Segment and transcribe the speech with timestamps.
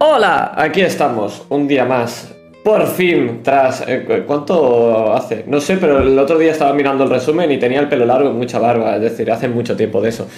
[0.00, 2.32] Hola, aquí estamos, un día más.
[2.62, 3.82] Por fin, tras...
[3.86, 5.44] eh, ¿Cuánto hace?
[5.48, 8.30] No sé, pero el otro día estaba mirando el resumen y tenía el pelo largo
[8.30, 10.28] y mucha barba, es decir, hace mucho tiempo de eso.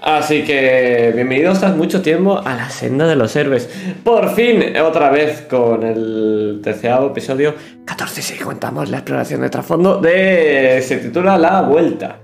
[0.00, 3.68] Así que bienvenidos tras mucho tiempo a la senda de los héroes.
[4.02, 7.54] Por fin, otra vez con el terceavo episodio
[7.84, 10.82] 14 si contamos la exploración de trasfondo de...
[10.82, 12.20] se titula La Vuelta.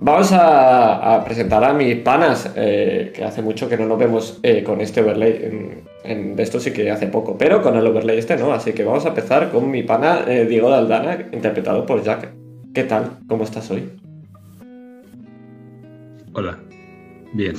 [0.00, 4.38] Vamos a, a presentar a mis panas, eh, que hace mucho que no nos vemos
[4.42, 5.40] eh, con este overlay.
[5.42, 8.52] En, en- de esto sí que hace poco, pero con el overlay este no.
[8.52, 12.28] Así que vamos a empezar con mi pana eh, Diego Daldana, interpretado por Jack.
[12.72, 13.18] ¿Qué tal?
[13.28, 13.90] ¿Cómo estás hoy?
[16.32, 16.58] Hola.
[17.32, 17.54] Bien.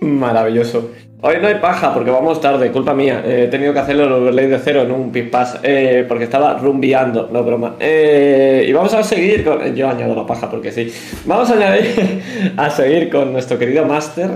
[0.00, 0.90] Maravilloso.
[1.22, 3.22] Hoy no hay paja porque vamos tarde, culpa mía.
[3.24, 6.56] Eh, he tenido que hacerlo el overlay de cero en un pispás eh, porque estaba
[6.56, 7.76] rumbeando, no broma.
[7.78, 9.74] Eh, y vamos a seguir con.
[9.76, 10.90] Yo añado la paja porque sí.
[11.26, 12.22] Vamos a añadir
[12.56, 14.30] a seguir con nuestro querido máster.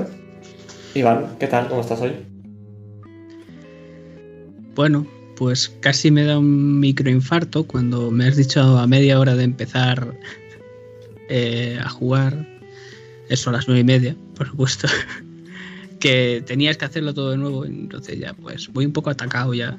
[0.94, 1.68] Iván, ¿qué tal?
[1.68, 2.12] ¿Cómo estás hoy?
[4.74, 9.44] Bueno, pues casi me da un microinfarto cuando me has dicho a media hora de
[9.44, 10.14] empezar
[11.28, 12.46] eh, a jugar,
[13.28, 14.88] eso a las nueve y media, por supuesto,
[16.00, 19.78] que tenías que hacerlo todo de nuevo, entonces ya pues voy un poco atacado ya.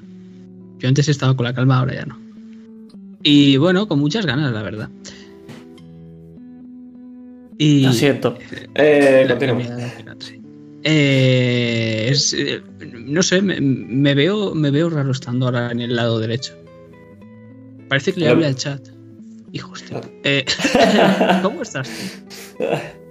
[0.80, 2.20] Yo antes estaba con la calma, ahora ya no.
[3.24, 4.90] Y bueno, con muchas ganas, la verdad.
[7.58, 8.38] Y Lo siento.
[8.76, 9.28] Eh,
[10.20, 10.42] sí.
[10.84, 12.62] Eh, es, eh,
[13.06, 16.54] no sé, me, me veo, me veo raro estando ahora en el lado derecho.
[17.88, 18.88] Parece que le hable al chat.
[19.52, 19.96] Hijos de...
[20.24, 20.46] Eh,
[21.42, 21.90] ¿Cómo estás?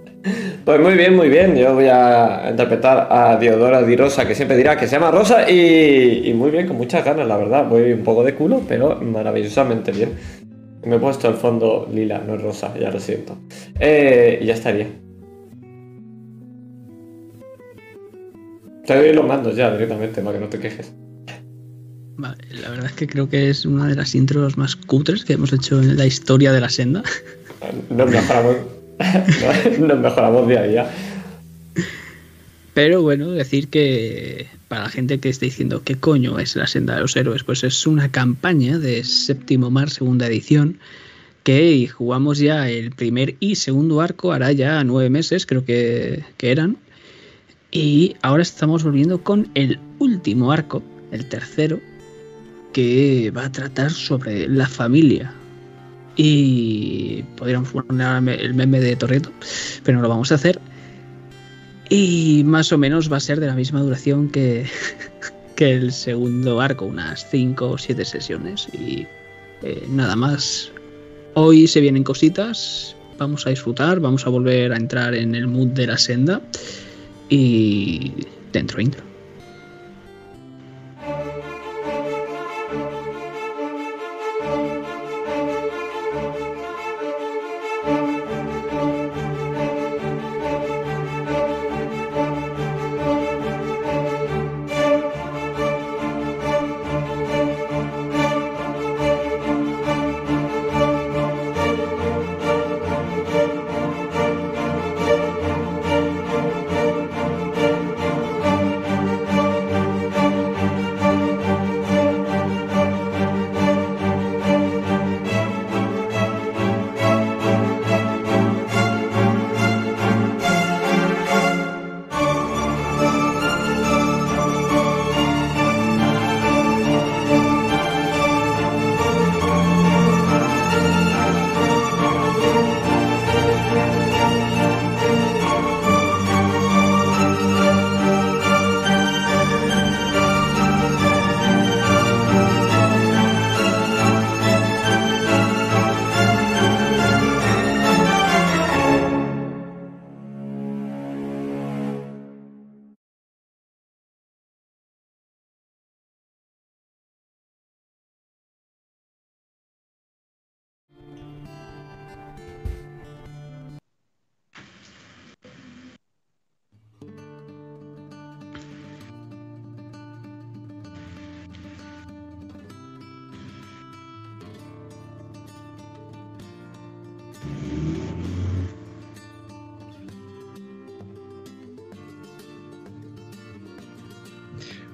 [0.63, 1.55] Pues muy bien, muy bien.
[1.55, 5.49] Yo voy a interpretar a Diodora Di Rosa, que siempre dirá que se llama Rosa,
[5.49, 7.67] y, y muy bien, con muchas ganas, la verdad.
[7.69, 10.13] Voy un poco de culo, pero maravillosamente bien.
[10.83, 13.37] Me he puesto el fondo lila, no es rosa, ya lo siento.
[13.79, 14.87] Eh, y ya estaría.
[18.85, 20.93] Te doy los mandos ya directamente, para que no te quejes.
[22.17, 25.33] Vale, la verdad es que creo que es una de las intros más cutres que
[25.33, 27.03] hemos hecho en la historia de la senda.
[27.89, 28.57] Nos mejoramos,
[29.79, 30.91] nos mejoramos día a día.
[32.73, 36.95] Pero bueno, decir que para la gente que esté diciendo qué coño es la senda
[36.95, 40.79] de los héroes, pues es una campaña de séptimo mar, segunda edición,
[41.43, 46.51] que jugamos ya el primer y segundo arco, hará ya nueve meses, creo que, que
[46.51, 46.77] eran.
[47.71, 51.79] Y ahora estamos volviendo con el último arco, el tercero,
[52.73, 55.33] que va a tratar sobre la familia.
[56.15, 59.31] Y podríamos poner el meme de Torreto,
[59.83, 60.59] pero no lo vamos a hacer.
[61.89, 64.65] Y más o menos va a ser de la misma duración que,
[65.55, 68.67] que el segundo arco, unas 5 o 7 sesiones.
[68.73, 69.05] Y
[69.61, 70.71] eh, nada más.
[71.33, 75.67] Hoy se vienen cositas, vamos a disfrutar, vamos a volver a entrar en el mood
[75.67, 76.41] de la senda.
[77.29, 78.13] Y
[78.53, 79.14] dentro intro.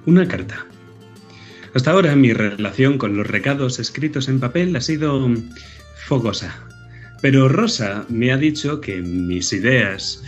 [0.04, 0.66] Una carta.
[1.74, 5.30] Hasta ahora mi relación con los recados escritos en papel ha sido
[6.06, 6.54] fogosa.
[7.20, 10.24] Pero Rosa me ha dicho que mis ideas...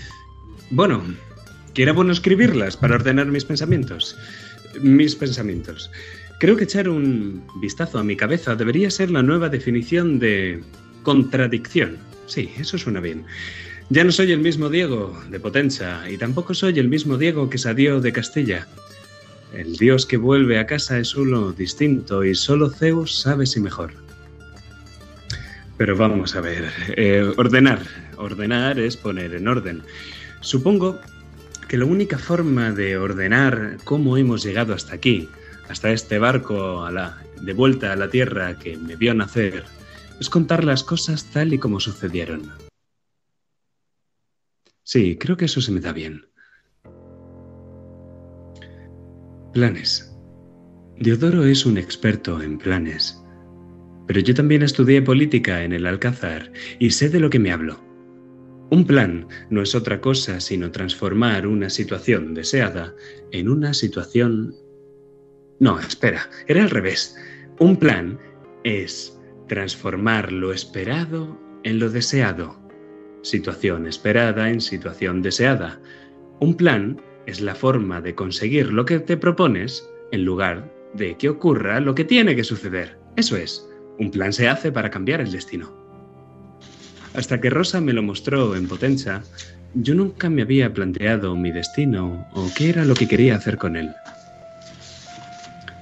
[0.71, 1.03] Bueno,
[1.75, 4.17] que era bueno escribirlas para ordenar mis pensamientos.
[4.81, 5.91] Mis pensamientos.
[6.38, 10.62] Creo que echar un vistazo a mi cabeza debería ser la nueva definición de
[11.03, 11.99] contradicción.
[12.26, 13.25] Sí, eso suena bien.
[13.91, 17.59] Ya no soy el mismo Diego de Potenza y tampoco soy el mismo Diego que
[17.59, 18.67] salió de Castilla.
[19.55, 23.93] El dios que vuelve a casa es uno distinto y solo Zeus sabe si mejor.
[25.77, 27.81] Pero vamos a ver, eh, ordenar.
[28.17, 29.83] Ordenar es poner en orden.
[30.41, 30.99] Supongo
[31.69, 35.29] que la única forma de ordenar cómo hemos llegado hasta aquí,
[35.69, 39.65] hasta este barco a la, de vuelta a la tierra que me vio nacer,
[40.19, 42.50] es contar las cosas tal y como sucedieron.
[44.83, 46.27] Sí, creo que eso se me da bien.
[49.55, 50.12] Planes.
[50.99, 53.25] Diodoro es un experto en planes.
[54.09, 57.81] Pero yo también estudié política en el Alcázar y sé de lo que me hablo.
[58.71, 62.95] Un plan no es otra cosa sino transformar una situación deseada
[63.31, 64.56] en una situación...
[65.61, 67.17] No, espera, era al revés.
[67.61, 68.19] Un plan
[68.65, 69.17] es
[69.47, 72.65] transformar lo esperado en lo deseado
[73.25, 75.81] situación esperada en situación deseada.
[76.41, 81.29] Un plan es la forma de conseguir lo que te propones en lugar de que
[81.29, 82.99] ocurra lo que tiene que suceder.
[83.17, 83.69] Eso es,
[83.99, 85.73] un plan se hace para cambiar el destino.
[87.15, 89.23] Hasta que Rosa me lo mostró en potencia,
[89.75, 93.76] yo nunca me había planteado mi destino o qué era lo que quería hacer con
[93.76, 93.91] él.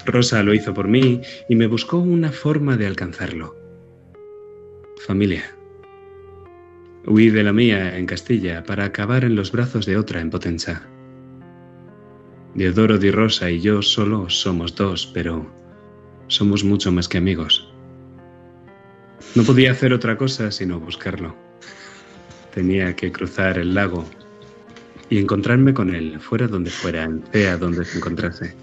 [0.05, 3.57] Rosa lo hizo por mí y me buscó una forma de alcanzarlo.
[5.07, 5.43] Familia.
[7.07, 10.89] Huí de la mía en Castilla para acabar en los brazos de otra en Potenza.
[12.55, 15.51] Deodoro di Rosa y yo solo somos dos, pero
[16.29, 17.69] somos mucho más que amigos.
[19.35, 21.35] No podía hacer otra cosa sino buscarlo.
[22.55, 24.05] Tenía que cruzar el lago
[25.09, 28.55] y encontrarme con él, fuera donde fuera, sea donde se encontrase.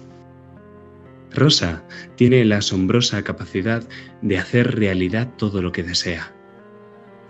[1.34, 1.82] Rosa
[2.16, 3.82] tiene la asombrosa capacidad
[4.22, 6.32] de hacer realidad todo lo que desea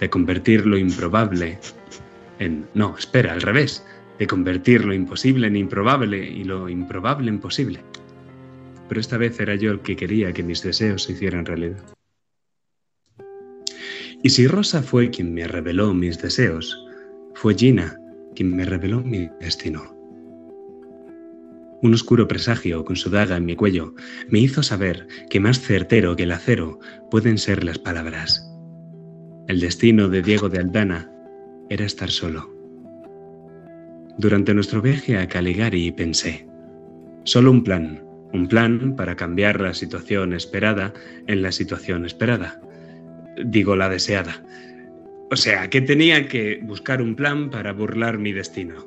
[0.00, 1.60] de convertir lo improbable
[2.38, 2.66] en...
[2.74, 3.84] No, espera, al revés,
[4.20, 7.82] de convertir lo imposible en improbable y lo improbable en posible.
[8.86, 11.82] Pero esta vez era yo el que quería que mis deseos se hicieran realidad.
[14.22, 16.86] Y si Rosa fue quien me reveló mis deseos,
[17.34, 17.98] fue Gina
[18.36, 19.96] quien me reveló mi destino.
[21.80, 23.94] Un oscuro presagio con su daga en mi cuello
[24.28, 26.78] me hizo saber que más certero que el acero
[27.10, 28.46] pueden ser las palabras.
[29.48, 31.10] El destino de Diego de Aldana
[31.70, 32.59] era estar solo.
[34.18, 36.46] Durante nuestro viaje a Caligari pensé,
[37.24, 38.02] solo un plan,
[38.32, 40.92] un plan para cambiar la situación esperada
[41.26, 42.60] en la situación esperada.
[43.44, 44.44] Digo la deseada.
[45.30, 48.86] O sea, que tenía que buscar un plan para burlar mi destino.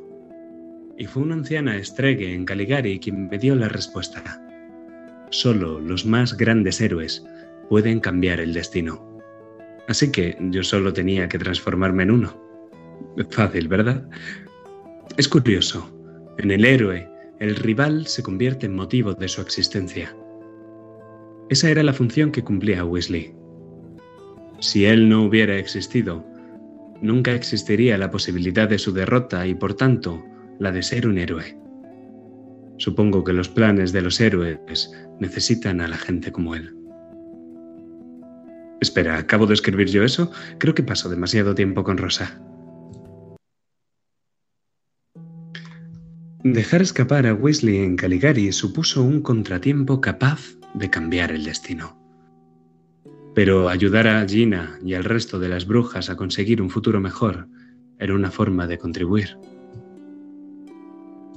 [0.97, 4.41] Y fue una anciana estregue en Caligari quien me dio la respuesta.
[5.31, 7.25] Solo los más grandes héroes
[7.69, 9.19] pueden cambiar el destino.
[9.87, 12.43] Así que yo solo tenía que transformarme en uno.
[13.29, 14.07] Fácil, ¿verdad?
[15.17, 15.89] Es curioso.
[16.37, 17.07] En el héroe,
[17.39, 20.15] el rival se convierte en motivo de su existencia.
[21.49, 23.35] Esa era la función que cumplía Weasley.
[24.59, 26.25] Si él no hubiera existido,
[27.01, 30.23] nunca existiría la posibilidad de su derrota y por tanto
[30.59, 31.57] la de ser un héroe.
[32.77, 36.75] Supongo que los planes de los héroes necesitan a la gente como él.
[38.81, 40.31] Espera, ¿acabo de escribir yo eso?
[40.57, 42.41] Creo que paso demasiado tiempo con Rosa.
[46.43, 51.97] Dejar escapar a Weasley en Caligari supuso un contratiempo capaz de cambiar el destino.
[53.33, 57.47] Pero ayudar a Gina y al resto de las brujas a conseguir un futuro mejor
[57.97, 59.37] era una forma de contribuir.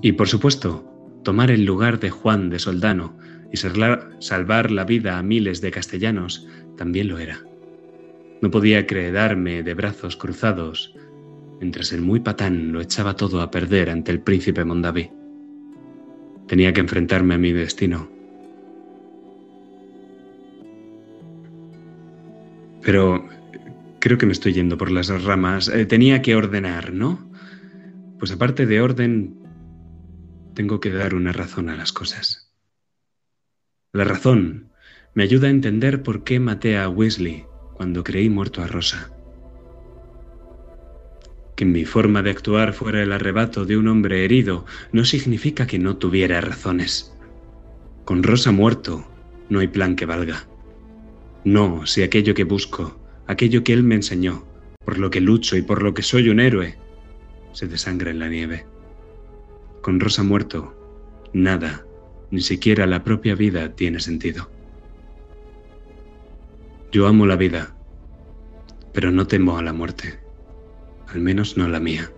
[0.03, 0.85] Y por supuesto,
[1.23, 3.17] tomar el lugar de Juan de Soldano
[3.53, 7.45] y salvar la vida a miles de castellanos también lo era.
[8.43, 10.97] No podía quedarme de brazos cruzados
[11.61, 15.11] mientras el muy patán lo echaba todo a perder ante el príncipe Mondaví.
[16.47, 18.09] Tenía que enfrentarme a mi destino.
[22.83, 23.29] Pero
[23.99, 25.69] creo que me estoy yendo por las ramas.
[25.69, 27.29] Eh, tenía que ordenar, ¿no?
[28.19, 29.37] Pues aparte de orden,
[30.55, 32.53] tengo que dar una razón a las cosas.
[33.93, 34.71] La razón
[35.15, 37.45] me ayuda a entender por qué maté a Weasley
[37.75, 39.16] cuando creí muerto a Rosa.
[41.57, 45.79] Que mi forma de actuar fuera el arrebato de un hombre herido no significa que
[45.79, 47.15] no tuviera razones.
[48.05, 49.07] Con Rosa muerto,
[49.49, 50.47] no hay plan que valga.
[51.45, 54.45] No, si aquello que busco, aquello que él me enseñó,
[54.85, 56.77] por lo que lucho y por lo que soy un héroe,
[57.53, 58.67] se desangra en la nieve.
[59.81, 60.75] Con Rosa muerto,
[61.33, 61.87] nada,
[62.31, 64.51] ni siquiera la propia vida tiene sentido.
[66.93, 67.75] Yo amo la vida,
[68.93, 70.19] pero no temo a la muerte,
[71.09, 72.11] al menos no la mía.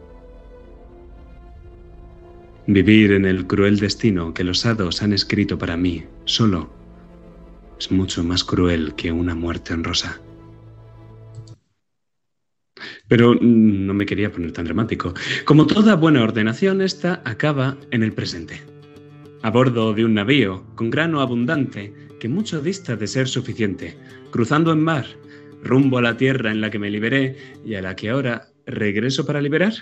[2.66, 6.70] Vivir en el cruel destino que los hados han escrito para mí, solo,
[7.78, 10.20] es mucho más cruel que una muerte honrosa.
[13.08, 15.14] Pero mm, no me quería poner tan dramático.
[15.44, 18.60] Como toda buena ordenación, esta acaba en el presente.
[19.42, 23.96] A bordo de un navío con grano abundante que mucho dista de ser suficiente,
[24.30, 25.06] cruzando en mar,
[25.62, 29.26] rumbo a la tierra en la que me liberé y a la que ahora regreso
[29.26, 29.72] para liberar,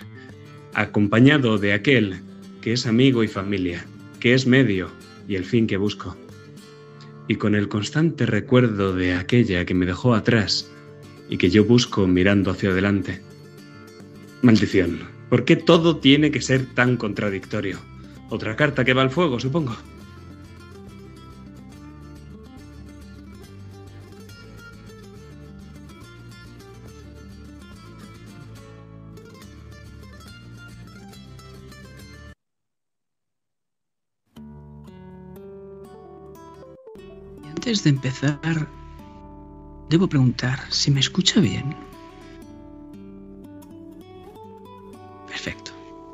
[0.73, 2.21] acompañado de aquel
[2.61, 3.85] que es amigo y familia,
[4.19, 4.89] que es medio
[5.27, 6.15] y el fin que busco.
[7.27, 10.71] Y con el constante recuerdo de aquella que me dejó atrás
[11.29, 13.21] y que yo busco mirando hacia adelante.
[14.41, 17.79] Maldición, ¿por qué todo tiene que ser tan contradictorio?
[18.29, 19.75] Otra carta que va al fuego, supongo.
[37.67, 38.69] Antes de empezar,
[39.89, 41.75] debo preguntar si me escucha bien.
[45.27, 45.73] Perfecto.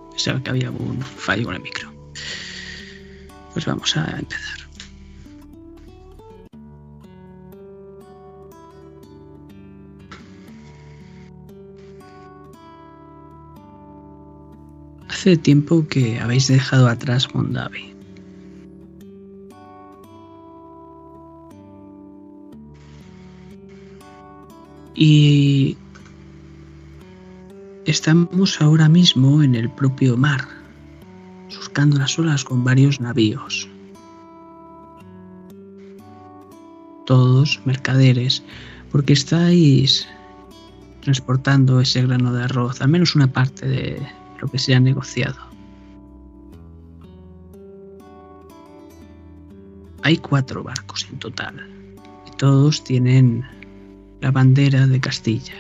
[0.10, 1.94] Pensaba que había un fallo con el micro.
[3.54, 4.58] Pues vamos a empezar.
[15.08, 17.93] Hace tiempo que habéis dejado atrás Mondavi.
[24.96, 25.76] Y
[27.86, 30.48] estamos ahora mismo en el propio mar,
[31.50, 33.68] surcando las olas con varios navíos.
[37.06, 38.44] Todos mercaderes,
[38.92, 40.08] porque estáis
[41.02, 44.08] transportando ese grano de arroz, al menos una parte de
[44.40, 45.38] lo que se ha negociado.
[50.04, 51.68] Hay cuatro barcos en total
[52.28, 53.46] y todos tienen
[54.24, 55.54] la bandera de Castilla.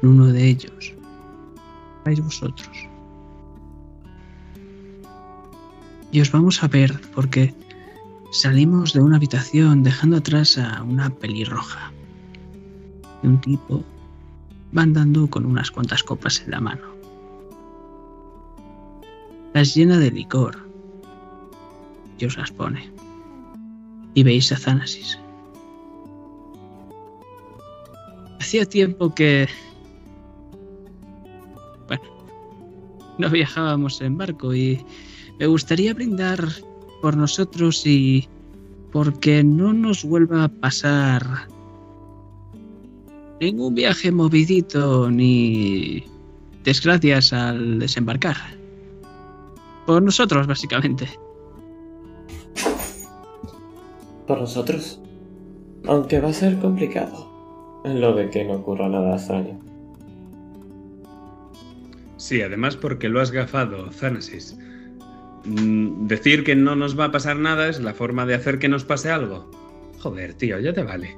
[0.00, 0.94] En uno de ellos
[2.04, 2.76] vais vosotros.
[6.12, 7.52] Y os vamos a ver porque
[8.30, 11.90] salimos de una habitación dejando atrás a una pelirroja.
[13.24, 13.82] Y un tipo
[14.76, 16.86] va andando con unas cuantas copas en la mano.
[19.54, 20.68] Las llena de licor
[22.16, 22.95] y os las pone
[24.16, 25.18] y veis a Thanasis.
[28.40, 29.46] Hacía tiempo que...
[31.86, 32.02] Bueno,
[33.18, 34.82] no viajábamos en barco y
[35.38, 36.40] me gustaría brindar
[37.02, 38.26] por nosotros y
[38.90, 41.46] porque no nos vuelva a pasar
[43.38, 46.04] ningún viaje movidito ni
[46.64, 48.36] desgracias al desembarcar.
[49.84, 51.06] Por nosotros, básicamente
[54.26, 55.00] por nosotros.
[55.86, 57.30] Aunque va a ser complicado
[57.84, 59.58] en lo de que no ocurra nada extraño.
[62.16, 64.58] Sí, además porque lo has gafado, Thanasis.
[65.44, 68.68] Mm, decir que no nos va a pasar nada es la forma de hacer que
[68.68, 69.48] nos pase algo.
[70.00, 71.16] Joder, tío, ya te vale.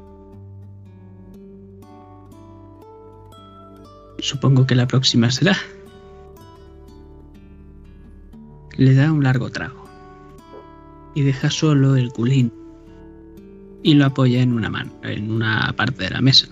[4.19, 5.57] Supongo que la próxima será.
[8.77, 9.85] Le da un largo trago
[11.15, 12.53] y deja solo el culín
[13.83, 16.49] y lo apoya en una mano, en una parte de la mesa.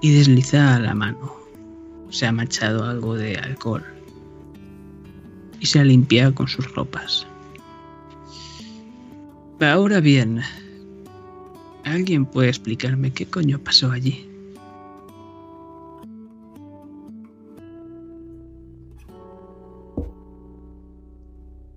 [0.00, 1.36] Y desliza la mano.
[2.10, 3.84] Se ha manchado algo de alcohol.
[5.60, 7.26] Y se ha limpiado con sus ropas.
[9.60, 10.40] Ahora bien,
[11.84, 14.24] ¿alguien puede explicarme qué coño pasó allí?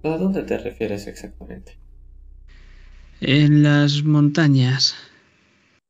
[0.03, 1.80] ¿A dónde te refieres exactamente?
[3.23, 4.95] En las montañas,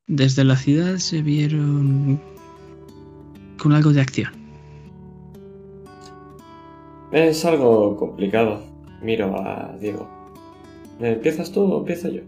[0.08, 2.20] desde la ciudad se vieron
[3.58, 4.34] con algo de acción.
[7.14, 8.62] Es algo complicado.
[9.02, 10.10] Miro a Diego.
[11.00, 12.22] ¿Empiezas tú o empiezo yo?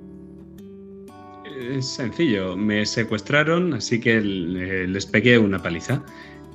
[1.70, 2.56] Es sencillo.
[2.56, 6.02] Me secuestraron, así que les pegué una paliza.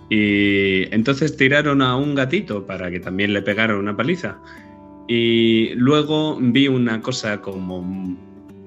[0.09, 4.39] Y entonces tiraron a un gatito para que también le pegaran una paliza.
[5.07, 7.83] Y luego vi una cosa como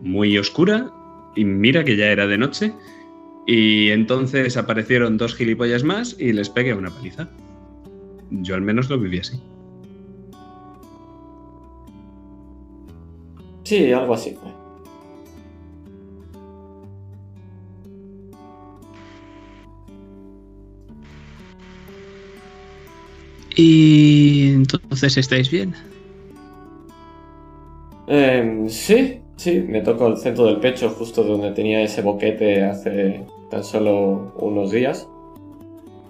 [0.01, 0.91] muy oscura
[1.35, 2.73] y mira que ya era de noche.
[3.47, 7.29] Y entonces aparecieron dos gilipollas más y les pegué una paliza.
[8.29, 9.39] Yo al menos lo viví así.
[13.63, 14.51] Sí, algo así fue.
[23.55, 25.73] Y entonces estáis bien.
[28.07, 33.25] Em, sí, sí, me tocó el centro del pecho, justo donde tenía ese boquete hace
[33.49, 35.07] tan solo unos días.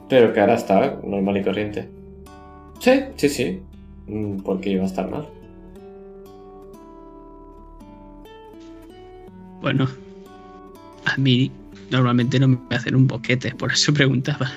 [0.10, 1.90] Pero que ahora está normal y corriente.
[2.80, 3.62] Sí, sí, sí.
[4.08, 5.26] Mm, ¿Por qué iba a estar mal?
[9.62, 9.88] Bueno,
[11.06, 11.52] a mí
[11.90, 14.52] normalmente no me hacen un boquete, por eso preguntaba.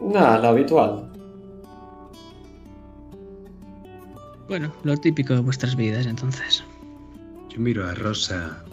[0.00, 1.17] Nada, lo habitual.
[4.48, 6.64] Bueno, lo típico de vuestras vidas entonces.
[7.50, 8.64] Yo miro a Rosa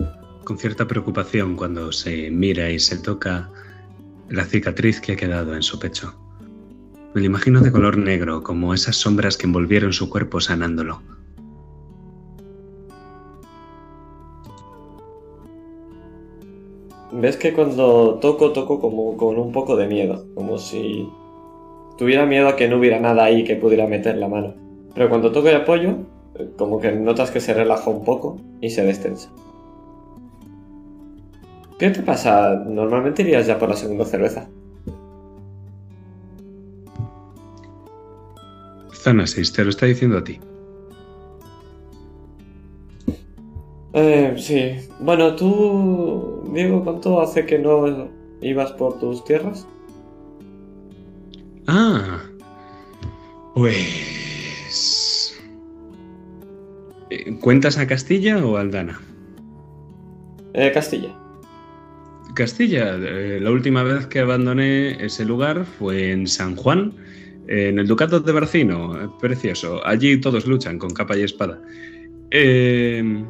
[0.46, 3.50] con cierta preocupación cuando se mira y se toca
[4.29, 6.15] la cicatriz que ha quedado en su pecho.
[7.13, 11.01] Me lo imagino de color negro, como esas sombras que envolvieron su cuerpo sanándolo.
[17.12, 21.10] Ves que cuando toco, toco como con un poco de miedo, como si
[21.98, 24.64] tuviera miedo a que no hubiera nada ahí que pudiera meter la mano.
[24.95, 25.97] Pero cuando toco el apoyo,
[26.57, 29.29] como que notas que se relaja un poco y se destensa.
[31.77, 32.55] ¿Qué te pasa?
[32.65, 34.47] Normalmente irías ya por la segunda cerveza.
[38.93, 40.39] Zanasis, te lo está diciendo a ti.
[43.93, 44.89] Eh, sí.
[44.99, 48.09] Bueno, tú, Diego, ¿cuánto hace que no
[48.41, 49.67] ibas por tus tierras?
[51.67, 52.21] Ah.
[53.53, 54.34] Pues...
[57.15, 59.00] Eh, ¿Cuentas a Castilla o a Aldana?
[60.53, 61.15] Eh, Castilla.
[62.34, 66.93] Castilla, eh, la última vez que abandoné ese lugar fue en San Juan,
[67.48, 69.85] en el Ducado de Barcino, precioso.
[69.85, 71.61] Allí todos luchan con capa y espada.
[72.31, 73.24] Eh,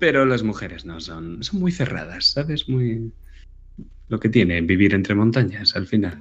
[0.00, 2.68] pero las mujeres no son, son muy cerradas, ¿sabes?
[2.68, 3.12] Muy
[4.08, 6.18] lo que tiene vivir entre montañas al final.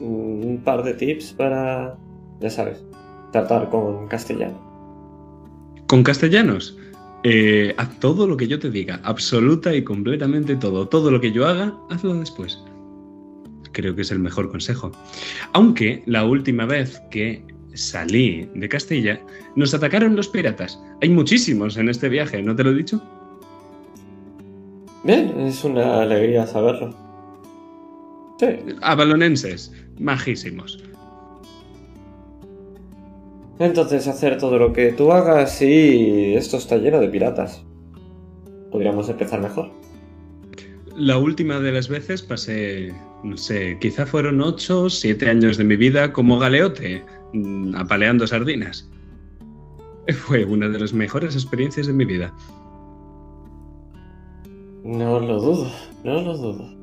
[0.00, 1.96] Un par de tips para,
[2.40, 2.82] ya sabes,
[3.32, 4.58] tratar con castellano.
[5.88, 6.76] Con castellanos,
[7.24, 10.88] eh, haz todo lo que yo te diga, absoluta y completamente todo.
[10.88, 12.62] Todo lo que yo haga, hazlo después.
[13.72, 14.92] Creo que es el mejor consejo.
[15.52, 19.20] Aunque la última vez que salí de Castilla,
[19.56, 20.78] nos atacaron los piratas.
[21.00, 23.02] Hay muchísimos en este viaje, ¿no te lo he dicho?
[25.04, 26.94] Bien, es una alegría saberlo.
[28.38, 28.46] Sí,
[28.82, 30.82] Avalonenses, majísimos.
[33.58, 37.64] Entonces hacer todo lo que tú hagas y esto está lleno de piratas.
[38.70, 39.70] Podríamos empezar mejor.
[40.96, 45.76] La última de las veces pasé, no sé, quizá fueron ocho, siete años de mi
[45.76, 48.90] vida como galeote, mm, apaleando sardinas.
[50.26, 52.34] Fue una de las mejores experiencias de mi vida.
[54.84, 55.70] No lo dudo,
[56.04, 56.82] no lo dudo.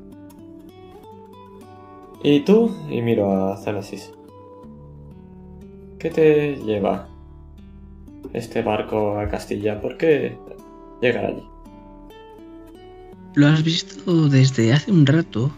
[2.22, 2.74] ¿Y tú?
[2.88, 4.12] Y miro a Zanasis.
[6.00, 7.06] ¿Qué te lleva
[8.32, 9.78] este barco a Castilla?
[9.82, 10.34] ¿Por qué
[11.02, 11.42] llegar allí?
[13.34, 15.52] Lo has visto desde hace un rato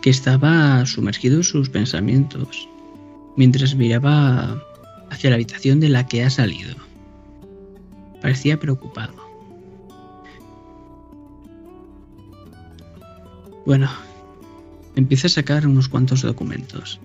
[0.00, 2.68] que estaba sumergido en sus pensamientos
[3.36, 4.56] mientras miraba
[5.10, 6.76] hacia la habitación de la que ha salido.
[8.20, 9.14] Parecía preocupado.
[13.66, 13.90] Bueno,
[14.94, 17.00] empieza a sacar unos cuantos documentos.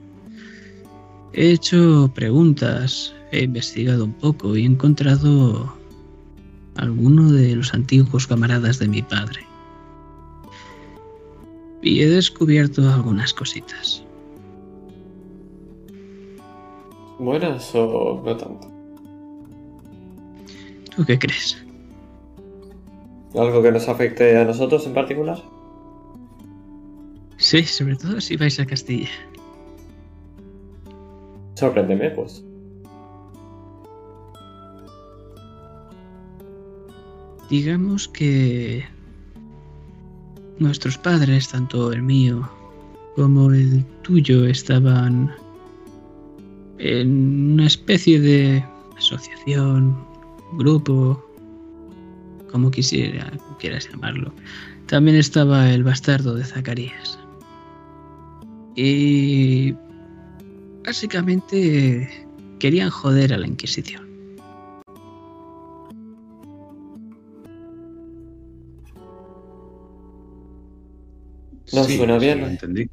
[1.34, 5.74] He hecho preguntas, he investigado un poco y he encontrado
[6.76, 9.46] alguno de los antiguos camaradas de mi padre.
[11.82, 14.04] Y he descubierto algunas cositas.
[17.20, 18.68] ¿Buenas o no tanto?
[20.96, 21.64] ¿Tú qué crees?
[23.36, 25.42] ¿Algo que nos afecte a nosotros en particular?
[27.38, 29.10] Sí, sobre todo si vais a Castilla.
[31.58, 32.44] Sorpréndeme, pues.
[37.50, 38.86] Digamos que
[40.60, 42.48] nuestros padres, tanto el mío
[43.16, 45.34] como el tuyo, estaban
[46.78, 48.64] en una especie de
[48.96, 49.98] asociación,
[50.60, 51.20] grupo,
[52.52, 54.32] como quisiera, quieras llamarlo.
[54.86, 57.18] También estaba el bastardo de Zacarías.
[58.76, 59.74] Y
[60.88, 62.26] básicamente
[62.60, 64.08] querían joder a la Inquisición.
[71.74, 72.90] No suena bien, entendí.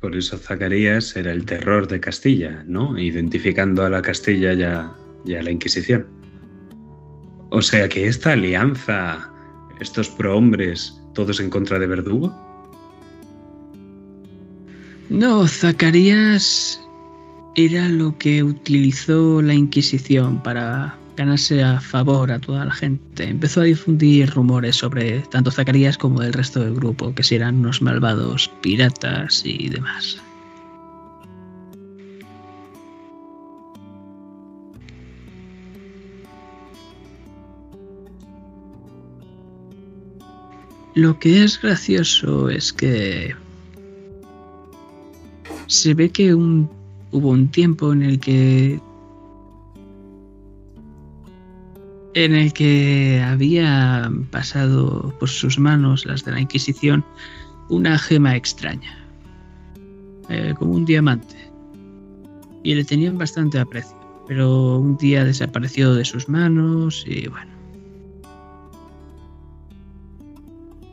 [0.00, 2.98] Por eso Zacarías era el terror de Castilla, ¿no?
[2.98, 4.92] Identificando a la Castilla ya
[5.24, 6.06] y a la Inquisición.
[7.50, 9.32] O sea que esta alianza,
[9.80, 12.43] estos prohombres, todos en contra de Verdugo.
[15.10, 16.80] No, Zacarías
[17.56, 23.24] era lo que utilizó la Inquisición para ganarse a favor a toda la gente.
[23.24, 27.56] Empezó a difundir rumores sobre tanto Zacarías como el resto del grupo, que si eran
[27.56, 30.20] unos malvados piratas y demás.
[40.94, 43.34] Lo que es gracioso es que
[45.66, 46.68] se ve que un,
[47.12, 48.80] hubo un tiempo en el que
[52.14, 57.04] en el que había pasado por sus manos las de la Inquisición
[57.68, 58.96] una gema extraña,
[60.28, 61.34] eh, como un diamante,
[62.62, 63.96] y le tenían bastante aprecio,
[64.28, 67.52] pero un día desapareció de sus manos y bueno.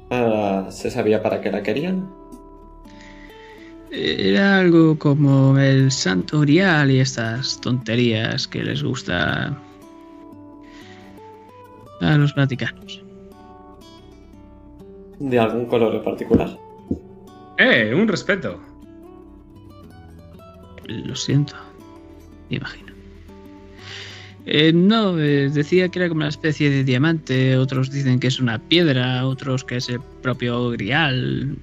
[0.09, 2.20] Ah, ¿Se sabía para qué la querían?
[3.91, 9.57] Era algo como el santo Orial y estas tonterías que les gusta
[11.99, 13.03] a los vaticanos.
[15.19, 16.57] ¿De algún color en particular?
[17.57, 17.93] ¡Eh!
[17.93, 18.61] Un respeto.
[20.87, 21.55] Lo siento,
[22.49, 22.93] me imagino.
[24.45, 28.39] Eh, no, eh, decía que era como una especie de diamante, otros dicen que es
[28.39, 31.57] una piedra, otros que es el propio grial,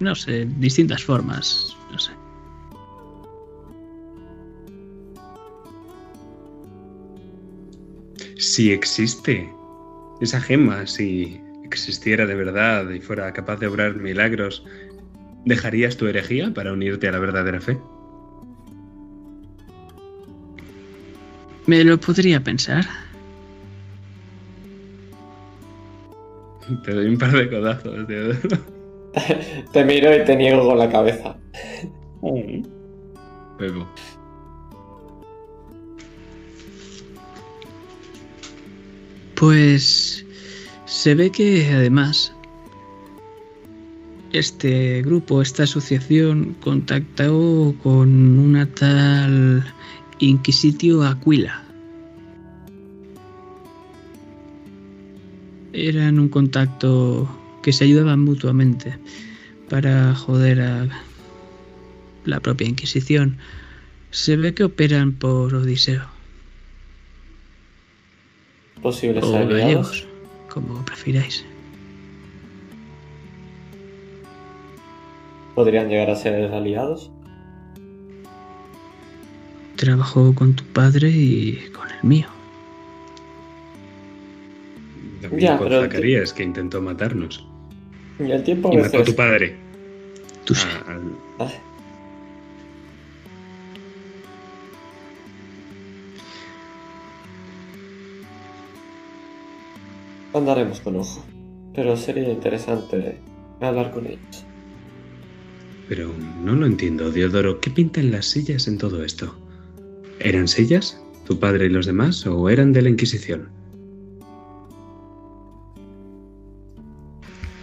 [0.00, 2.12] no sé, distintas formas, no sé.
[8.38, 9.48] Si existe
[10.20, 14.64] esa gema, si existiera de verdad y fuera capaz de obrar milagros,
[15.44, 17.78] ¿dejarías tu herejía para unirte a la verdadera fe?
[21.66, 22.86] Me lo podría pensar.
[26.84, 28.75] Te doy un par de codazos, tío.
[29.72, 31.36] te miro y te niego con la cabeza.
[39.34, 40.24] Pues
[40.86, 42.32] se ve que además
[44.32, 49.64] este grupo, esta asociación, contactó con una tal
[50.18, 51.62] Inquisitio Aquila.
[55.72, 57.28] Eran un contacto
[57.66, 58.96] que se ayudaban mutuamente
[59.68, 60.86] para joder a
[62.24, 63.38] la propia Inquisición.
[64.12, 66.04] Se ve que operan por Odiseo.
[68.80, 69.50] Posibles o aliados.
[69.58, 70.06] gallegos,
[70.48, 71.44] como prefiráis.
[75.56, 77.10] ¿Podrían llegar a ser aliados?
[79.74, 82.28] Trabajó con tu padre y con el mío.
[85.20, 87.44] También Ya, con pero- Zacarías, que intentó matarnos.
[88.18, 89.56] Y el tiempo a Y mató a tu padre.
[90.44, 90.66] Tú sí.
[90.86, 91.52] Ah, al- Ah,
[100.34, 101.24] Andaremos con ojo.
[101.74, 103.18] Pero sería interesante
[103.60, 104.44] hablar con ellos.
[105.88, 107.60] Pero no lo entiendo, Diodoro.
[107.60, 109.34] ¿Qué pintan las sillas en todo esto?
[110.20, 111.00] ¿Eran sillas?
[111.26, 112.26] ¿Tu padre y los demás?
[112.26, 113.48] ¿O eran de la Inquisición?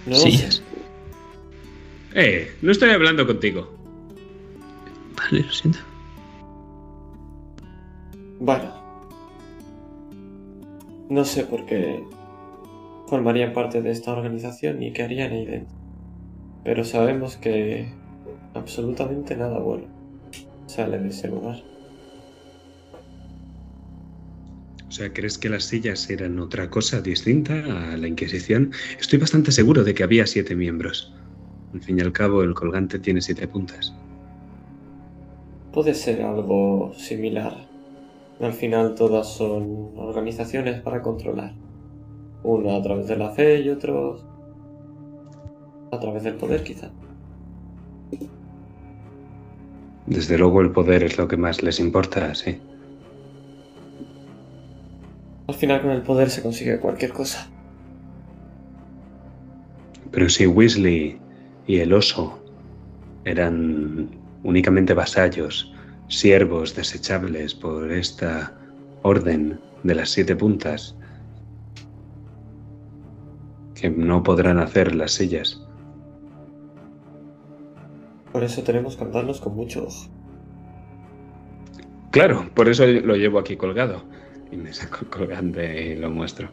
[0.05, 0.55] No Sillas.
[0.55, 0.63] sé.
[2.15, 3.69] Eh, no estoy hablando contigo.
[5.17, 5.79] Vale, lo siento.
[8.39, 8.71] Bueno.
[11.09, 12.03] No sé por qué
[13.07, 15.75] formarían parte de esta organización ni qué harían ahí dentro.
[16.63, 17.87] Pero sabemos que
[18.53, 19.85] absolutamente nada bueno
[20.65, 21.61] sale de ese lugar.
[24.93, 28.71] O sea, ¿crees que las sillas eran otra cosa distinta a la Inquisición?
[28.99, 31.11] Estoy bastante seguro de que había siete miembros.
[31.73, 33.91] Al fin y al cabo, el colgante tiene siete puntas.
[35.73, 37.67] Puede ser algo similar.
[38.39, 41.55] Al final todas son organizaciones para controlar.
[42.43, 44.19] Uno a través de la fe y otro
[45.91, 46.91] a través del poder quizá.
[50.05, 52.59] Desde luego, el poder es lo que más les importa, sí.
[55.53, 57.47] Al final con el poder se consigue cualquier cosa.
[60.09, 61.19] Pero si Weasley
[61.67, 62.43] y el oso
[63.23, 64.09] eran
[64.41, 65.71] únicamente vasallos,
[66.07, 68.51] siervos desechables por esta
[69.03, 70.95] orden de las siete puntas,
[73.75, 75.63] que no podrán hacer las sillas.
[78.31, 80.09] Por eso tenemos que andarnos con mucho ojo.
[82.09, 84.01] Claro, por eso lo llevo aquí colgado.
[84.53, 86.47] Y me saco el colgante y lo muestro.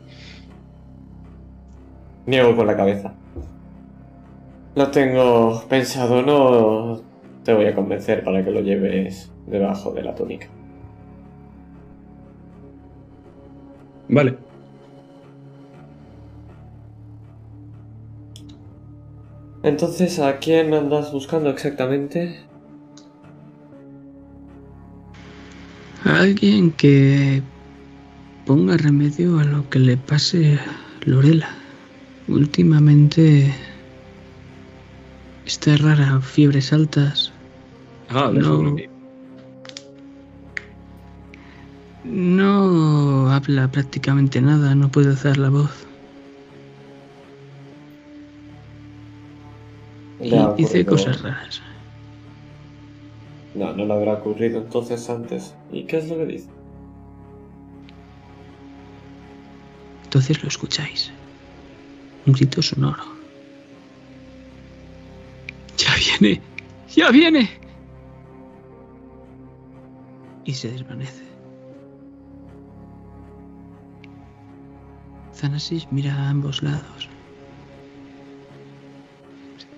[2.25, 3.13] Niego con la cabeza.
[4.75, 7.03] Lo tengo pensado, no
[7.45, 10.47] te voy a convencer para que lo lleves debajo de la túnica.
[14.09, 14.39] Vale.
[19.63, 22.41] Entonces, ¿a quién andas buscando exactamente?
[26.03, 27.43] Alguien que
[28.51, 31.51] ponga remedio a lo que le pase a Lorela.
[32.27, 33.55] Últimamente
[35.47, 37.31] está rara, fiebres altas.
[38.09, 38.75] Ah, No.
[42.03, 45.87] No habla prácticamente nada, no puede hacer la voz.
[50.19, 51.63] Y dice cosas raras.
[53.55, 55.55] No, no le habrá ocurrido entonces antes.
[55.71, 56.60] ¿Y qué es lo que dice?
[60.11, 61.13] Entonces lo escucháis.
[62.27, 63.05] Un grito sonoro.
[65.79, 66.43] ¡Ya viene!
[66.97, 67.49] ¡Ya viene!
[70.45, 71.23] Y se desvanece.
[75.41, 77.09] Thanasis mira a ambos lados.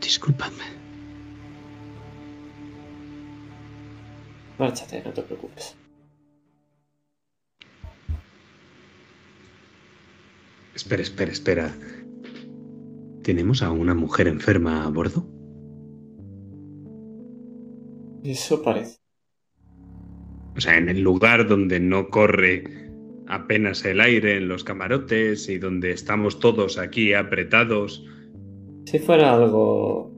[0.01, 0.65] Disculpadme.
[4.59, 5.77] Márchate, no te preocupes.
[10.83, 11.75] Espera, espera, espera.
[13.23, 15.25] ¿Tenemos a una mujer enferma a bordo?
[18.25, 18.99] Eso parece.
[20.57, 22.65] O sea, en el lugar donde no corre
[23.29, 28.05] apenas el aire en los camarotes y donde estamos todos aquí apretados.
[28.85, 30.11] Si fuera algo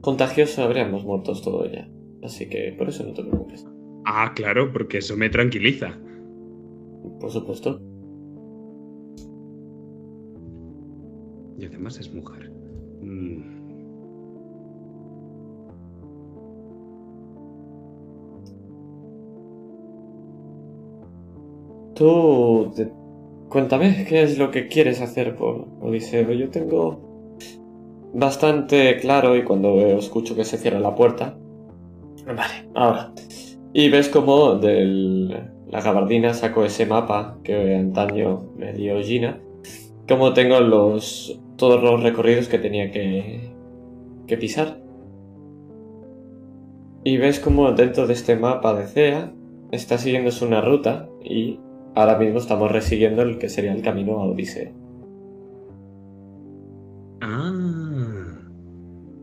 [0.00, 1.90] contagioso, habríamos muerto todo ya.
[2.22, 3.66] Así que por eso no te preocupes.
[4.04, 5.98] Ah, claro, porque eso me tranquiliza.
[7.18, 7.89] Por supuesto.
[11.60, 12.50] Y además es mujer.
[13.02, 13.60] Mm,
[22.00, 22.72] Tú,
[23.50, 26.32] cuéntame qué es lo que quieres hacer por Odiseo.
[26.32, 27.28] Yo tengo
[28.14, 31.36] bastante claro y cuando escucho que se cierra la puerta.
[32.24, 33.12] Vale, ahora.
[33.74, 39.38] Y ves como de la gabardina saco ese mapa que antaño me dio Gina.
[40.08, 43.52] Como tengo los todos los recorridos que tenía que,
[44.26, 44.82] que pisar.
[47.04, 49.32] Y ves como dentro de este mapa de CEA
[49.70, 51.60] está siguiéndose una ruta y
[51.94, 54.72] ahora mismo estamos resiguiendo el que sería el camino a Odiseo.
[57.20, 58.38] Ah,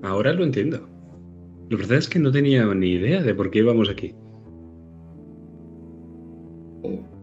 [0.03, 0.87] ahora lo entiendo.
[1.69, 4.13] La verdad es que no tenía ni idea de por qué íbamos aquí.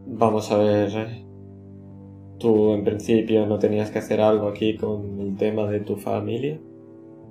[0.07, 1.24] Vamos a ver.
[2.39, 6.59] Tú en principio no tenías que hacer algo aquí con el tema de tu familia.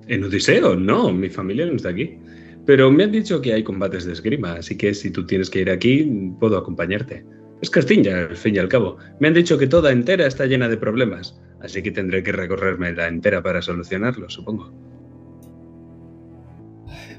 [0.07, 0.75] ¿En Odiseo?
[0.75, 2.17] No, mi familia no está aquí.
[2.65, 5.59] Pero me han dicho que hay combates de esgrima, así que si tú tienes que
[5.59, 7.25] ir aquí, puedo acompañarte.
[7.61, 8.97] Es Castilla, al fin y al cabo.
[9.19, 12.93] Me han dicho que toda entera está llena de problemas, así que tendré que recorrerme
[12.93, 14.71] la entera para solucionarlos, supongo.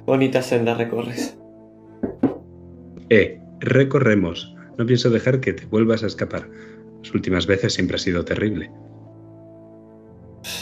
[0.07, 1.38] Bonita senda recorres.
[3.11, 4.55] Eh, recorremos.
[4.77, 6.49] No pienso dejar que te vuelvas a escapar.
[7.05, 8.71] Las últimas veces siempre ha sido terrible.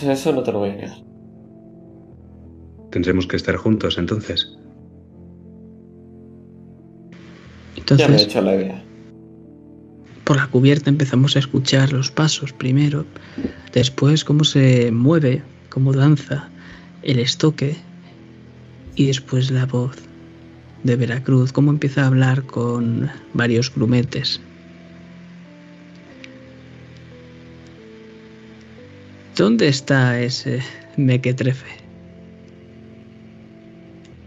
[0.02, 0.98] Eso no te lo voy a negar.
[2.90, 4.52] Tendremos que estar juntos entonces.
[7.96, 8.82] Ya me he Entonces, hecho la idea.
[10.24, 13.06] por la cubierta empezamos a escuchar los pasos primero,
[13.72, 16.50] después cómo se mueve, cómo danza,
[17.02, 17.76] el estoque
[18.96, 19.96] y después la voz
[20.84, 24.40] de Veracruz, cómo empieza a hablar con varios grumetes.
[29.36, 30.60] ¿Dónde está ese
[30.98, 31.66] mequetrefe?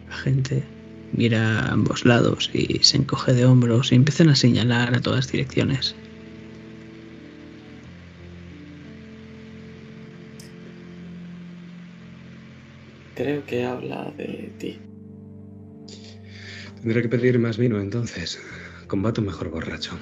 [0.10, 0.64] La gente
[1.14, 5.32] mira a ambos lados y se encoge de hombros y empiezan a señalar a todas
[5.32, 5.96] direcciones.
[13.14, 14.80] Creo que habla de ti.
[16.82, 18.42] Tendré que pedir más vino entonces.
[18.88, 19.98] Combato mejor borracho.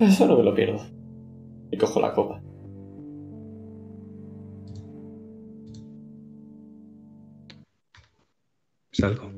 [0.00, 0.84] Eso no me lo pierdo.
[1.70, 2.42] Y cojo la copa.
[8.92, 9.32] Salgo.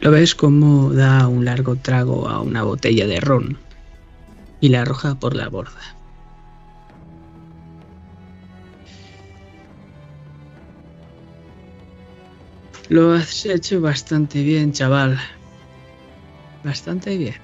[0.00, 3.56] Lo ves como da un largo trago a una botella de ron
[4.60, 6.01] y la arroja por la borda.
[12.92, 15.18] Lo has hecho bastante bien, chaval.
[16.62, 17.36] Bastante bien.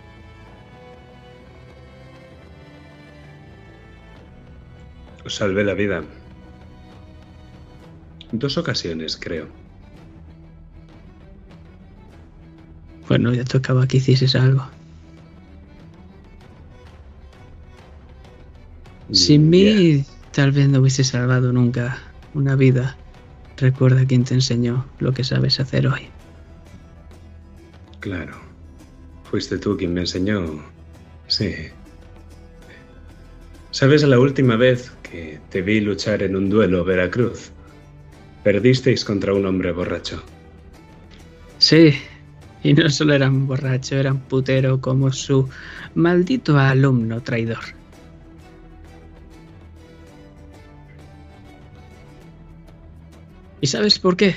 [5.25, 6.05] Os salvé la vida.
[8.31, 9.49] Dos ocasiones, creo.
[13.09, 14.69] Bueno, ya tocaba que hicieses algo.
[19.13, 22.03] Sin mí, tal vez no hubiese salvado nunca
[22.35, 22.99] una vida.
[23.61, 26.09] Recuerda quién te enseñó lo que sabes hacer hoy.
[28.01, 28.37] Claro.
[29.25, 30.62] Fuiste tú quien me enseñó.
[31.27, 31.55] Sí.
[33.71, 37.51] ¿Sabes la última vez que te vi luchar en un duelo, Veracruz?
[38.44, 40.23] Perdisteis contra un hombre borracho.
[41.59, 41.94] Sí,
[42.62, 45.49] y no solo eran borracho, eran putero como su
[45.94, 47.78] maldito alumno traidor.
[53.61, 54.37] ¿Y sabes por qué?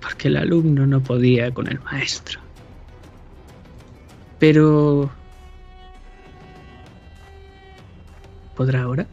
[0.00, 2.40] Porque el alumno no podía con el maestro.
[4.38, 5.10] Pero...
[8.56, 9.06] ¿Podrá ahora?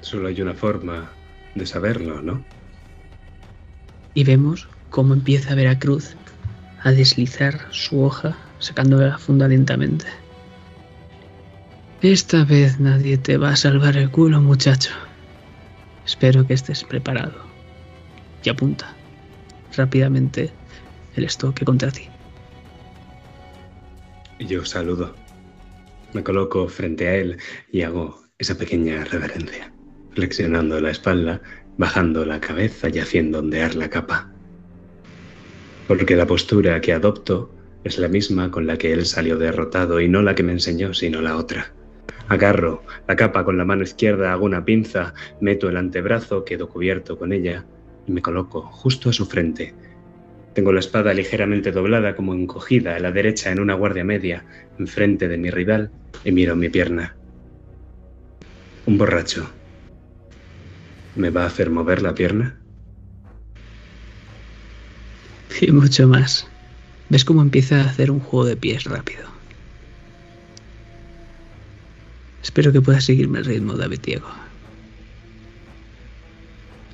[0.00, 1.10] Solo hay una forma
[1.54, 2.42] de saberlo, ¿no?
[4.14, 6.16] Y vemos cómo empieza Veracruz
[6.82, 10.06] a deslizar su hoja, sacando la funda lentamente.
[12.02, 14.92] Esta vez nadie te va a salvar el culo, muchacho.
[16.06, 17.34] Espero que estés preparado.
[18.44, 18.94] Y apunta
[19.76, 20.52] rápidamente
[21.16, 22.08] el estoque contra ti.
[24.38, 25.16] Yo saludo.
[26.12, 27.38] Me coloco frente a él
[27.72, 29.72] y hago esa pequeña reverencia,
[30.12, 31.42] flexionando la espalda,
[31.78, 34.30] bajando la cabeza y haciendo ondear la capa.
[35.88, 40.08] Porque la postura que adopto es la misma con la que él salió derrotado y
[40.08, 41.74] no la que me enseñó, sino la otra.
[42.28, 47.18] Agarro la capa con la mano izquierda, hago una pinza, meto el antebrazo, quedo cubierto
[47.18, 47.64] con ella
[48.06, 49.74] y me coloco justo a su frente.
[50.52, 54.44] Tengo la espada ligeramente doblada como encogida a la derecha en una guardia media,
[54.78, 55.90] enfrente de mi rival,
[56.24, 57.16] y miro mi pierna.
[58.86, 59.50] Un borracho.
[61.16, 62.60] ¿Me va a hacer mover la pierna?
[65.60, 66.46] Y mucho más.
[67.08, 69.37] ¿Ves cómo empieza a hacer un juego de pies rápido?
[72.42, 74.28] Espero que puedas seguirme el ritmo, David Diego.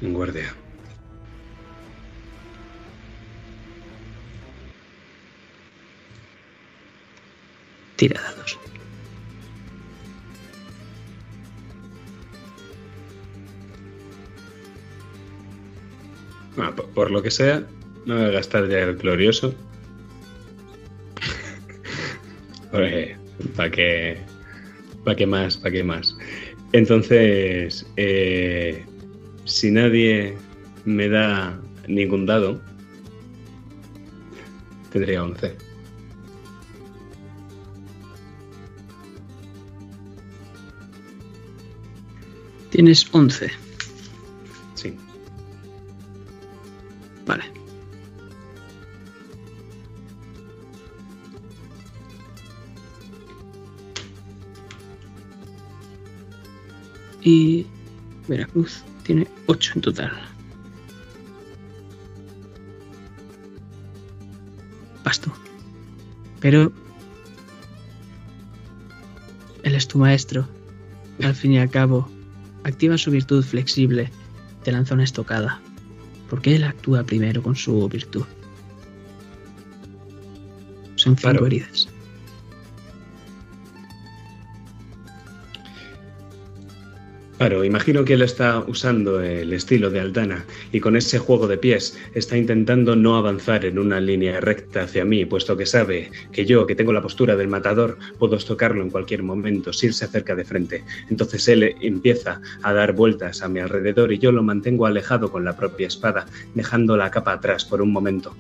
[0.01, 0.55] En guardia.
[7.97, 8.59] Tira dados.
[16.57, 17.65] Ah, por, por lo que sea,
[18.07, 19.55] no voy a gastar ya el glorioso.
[23.57, 24.34] ¿Para qué?
[25.05, 25.59] ¿Para qué más?
[25.59, 26.17] ¿Para qué más?
[26.73, 28.85] Entonces, eh,
[29.45, 30.37] si nadie
[30.85, 32.61] me da ningún dado,
[34.91, 35.57] tendría 11.
[42.71, 43.51] Tienes 11.
[44.75, 44.97] Sí.
[47.25, 47.54] Vale.
[57.25, 57.67] Y
[58.29, 60.13] Veracruz tiene 8 en total.
[65.03, 65.33] Pasto.
[66.41, 66.73] Pero
[69.63, 70.47] él es tu maestro.
[71.23, 72.09] Al fin y al cabo,
[72.65, 74.11] activa su virtud flexible,
[74.63, 75.61] te lanza una estocada.
[76.29, 78.25] Porque él actúa primero con su virtud.
[80.97, 81.47] Son cinco Claro.
[81.47, 81.89] heridas.
[87.45, 91.59] Claro, imagino que él está usando el estilo de Aldana y con ese juego de
[91.59, 96.47] pies está intentando no avanzar en una línea recta hacia mí, puesto que sabe que
[96.47, 100.07] yo, que tengo la postura del matador, puedo estocarlo en cualquier momento si él se
[100.07, 100.85] acerca de frente.
[101.11, 105.45] Entonces él empieza a dar vueltas a mi alrededor y yo lo mantengo alejado con
[105.45, 106.25] la propia espada,
[106.55, 108.35] dejando la capa atrás por un momento.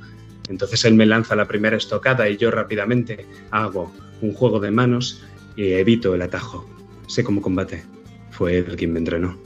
[0.49, 3.93] Entonces él me lanza la primera estocada y yo rápidamente hago
[4.23, 5.23] un juego de manos
[5.57, 6.67] y evito el atajo.
[7.07, 7.93] Sé cómo combate.
[8.37, 9.39] Fue él quien me entrenó.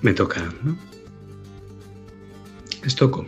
[0.00, 0.76] Me toca, ¿no?
[2.84, 3.26] Estoco.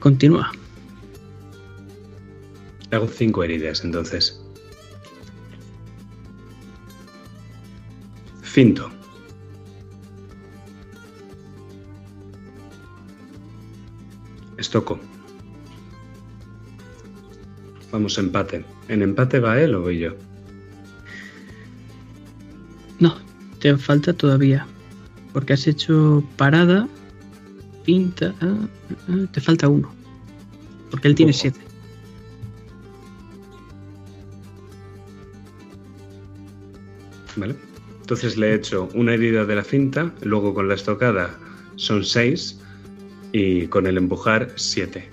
[0.00, 0.50] Continúa.
[2.90, 4.40] Hago cinco heridas entonces.
[8.42, 8.93] Finto.
[14.74, 14.98] Estoco.
[17.92, 18.64] Vamos, empate.
[18.88, 20.16] ¿En empate va él o voy yo?
[22.98, 23.14] No,
[23.60, 24.66] te falta todavía.
[25.32, 26.88] Porque has hecho parada,
[27.84, 28.34] pinta.
[28.40, 28.66] ah,
[29.10, 29.94] ah, te falta uno.
[30.90, 31.38] Porque él tiene Ojo.
[31.40, 31.60] siete.
[37.36, 37.54] ¿Vale?
[38.00, 41.38] Entonces le he hecho una herida de la cinta, luego con la estocada
[41.76, 42.58] son seis
[43.34, 45.10] y con el empujar siete.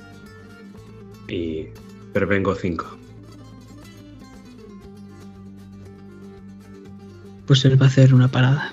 [1.28, 1.66] Y
[2.14, 2.86] prevengo cinco.
[7.48, 8.72] Pues él va a hacer una parada.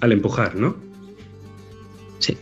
[0.00, 0.76] Al empujar, ¿no?
[2.18, 2.36] Sí.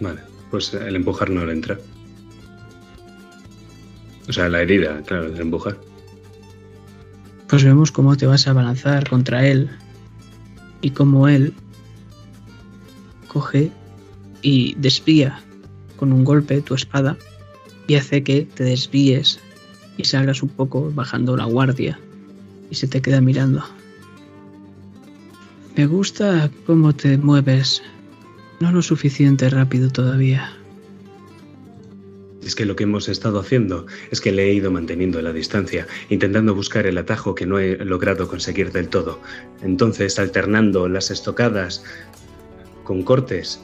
[0.00, 1.78] Vale, pues el empujar no le entra.
[4.28, 5.78] O sea, la herida, claro, el empujar.
[7.46, 9.70] Pues vemos cómo te vas a balanzar contra él
[10.80, 11.54] y cómo él
[13.28, 13.70] coge
[14.42, 15.40] y desvía
[15.96, 17.16] con un golpe tu espada
[17.86, 19.40] y hace que te desvíes
[19.96, 21.98] y salgas un poco bajando la guardia
[22.70, 23.64] y se te queda mirando.
[25.76, 27.82] Me gusta cómo te mueves,
[28.60, 30.52] no lo suficiente rápido todavía.
[32.42, 35.86] Es que lo que hemos estado haciendo es que le he ido manteniendo la distancia,
[36.08, 39.20] intentando buscar el atajo que no he logrado conseguir del todo.
[39.62, 41.84] Entonces, alternando las estocadas
[42.88, 43.62] con cortes,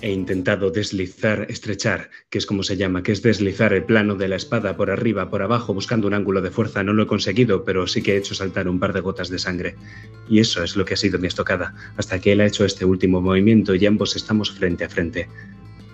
[0.00, 4.28] he intentado deslizar, estrechar, que es como se llama, que es deslizar el plano de
[4.28, 6.84] la espada por arriba, por abajo, buscando un ángulo de fuerza.
[6.84, 9.40] No lo he conseguido, pero sí que he hecho saltar un par de gotas de
[9.40, 9.74] sangre.
[10.28, 12.84] Y eso es lo que ha sido mi estocada, hasta que él ha hecho este
[12.84, 15.28] último movimiento y ambos estamos frente a frente,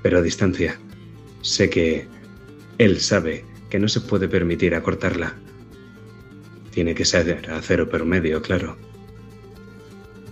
[0.03, 0.79] pero a distancia.
[1.41, 2.07] Sé que
[2.77, 5.35] él sabe que no se puede permitir acortarla.
[6.73, 8.77] Tiene que ser a cero por medio, claro.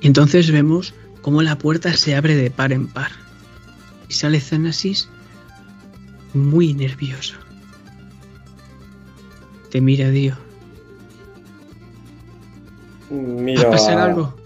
[0.03, 0.95] Entonces vemos
[1.25, 3.11] cómo la puerta se abre de par en par.
[4.11, 5.09] Y sale Zanasis
[6.35, 7.35] muy nervioso.
[9.71, 10.37] Te mira Dio.
[13.11, 14.37] Miro Va a pasar algo.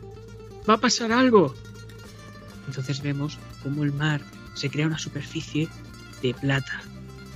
[0.70, 1.52] Va a pasar algo.
[2.68, 4.20] Entonces vemos cómo el mar
[4.54, 5.68] se crea una superficie
[6.22, 6.80] de plata.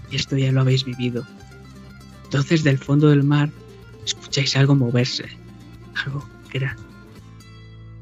[0.09, 1.27] Y esto ya lo habéis vivido.
[2.25, 3.51] Entonces del fondo del mar
[4.05, 5.27] escucháis algo moverse.
[6.05, 6.83] Algo grande.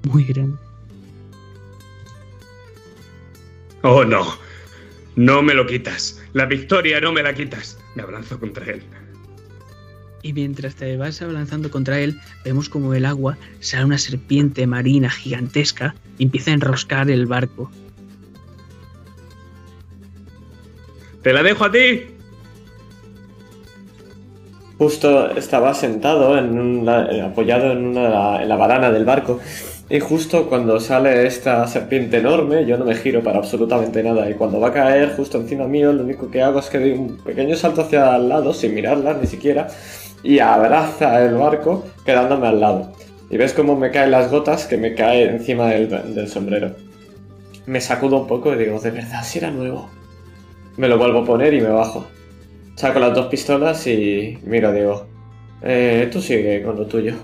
[0.03, 0.70] Muy grande.
[3.83, 4.27] Oh, no.
[5.17, 6.21] No me lo quitas.
[6.33, 7.79] La victoria no me la quitas.
[7.95, 8.83] Me abalanzo contra él.
[10.23, 15.09] Y mientras te vas abalanzando contra él, vemos como del agua sale una serpiente marina
[15.11, 17.71] gigantesca y empieza a enroscar el barco.
[21.23, 22.03] ¡Te la dejo a ti!
[24.79, 29.41] Justo estaba sentado en una- eh, apoyado en, una, en la barana del barco.
[29.91, 34.31] Y justo cuando sale esta serpiente enorme, yo no me giro para absolutamente nada.
[34.31, 36.93] Y cuando va a caer justo encima mío, lo único que hago es que doy
[36.93, 39.67] un pequeño salto hacia al lado, sin mirarla ni siquiera,
[40.23, 42.93] y abraza el barco, quedándome al lado.
[43.31, 46.77] Y ves cómo me caen las gotas que me cae encima del, del sombrero.
[47.67, 49.91] Me sacudo un poco y digo, de verdad, si era nuevo.
[50.77, 52.07] Me lo vuelvo a poner y me bajo.
[52.77, 55.07] Saco las dos pistolas y miro, digo,
[55.63, 57.15] eh, tú sigue con lo tuyo.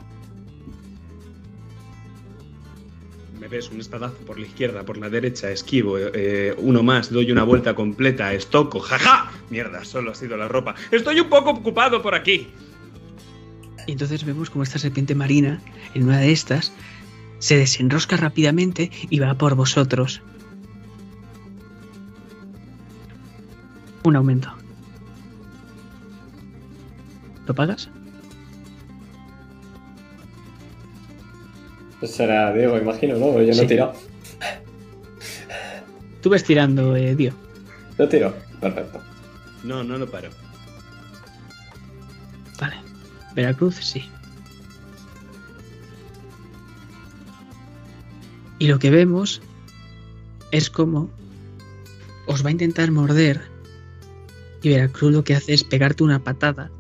[3.49, 7.45] Ves un espadazo por la izquierda, por la derecha, esquivo, eh, uno más, doy una
[7.45, 9.31] vuelta completa, estoco, jaja.
[9.51, 10.75] Mierda, solo ha sido la ropa.
[10.91, 12.49] Estoy un poco ocupado por aquí.
[13.87, 15.61] Y entonces vemos como esta serpiente marina,
[15.95, 16.73] en una de estas,
[17.39, 20.23] se desenrosca rápidamente y va por vosotros.
[24.03, 24.53] Un aumento.
[27.47, 27.89] ¿Lo pagas?
[32.01, 33.41] Pues será Diego, imagino, ¿no?
[33.41, 33.61] Yo no Sí.
[33.63, 33.93] he tirado.
[36.23, 37.33] Tú ves tirando, eh, Dio.
[37.99, 38.35] Yo tiro.
[38.61, 39.01] Perfecto.
[39.65, 40.29] No, no lo paro.
[42.61, 42.77] Vale.
[43.35, 44.05] Veracruz, sí.
[48.59, 49.43] Y lo que vemos
[50.51, 51.11] es como
[52.27, 53.41] os va a intentar morder
[54.63, 56.71] y Veracruz lo que hace es pegarte una patada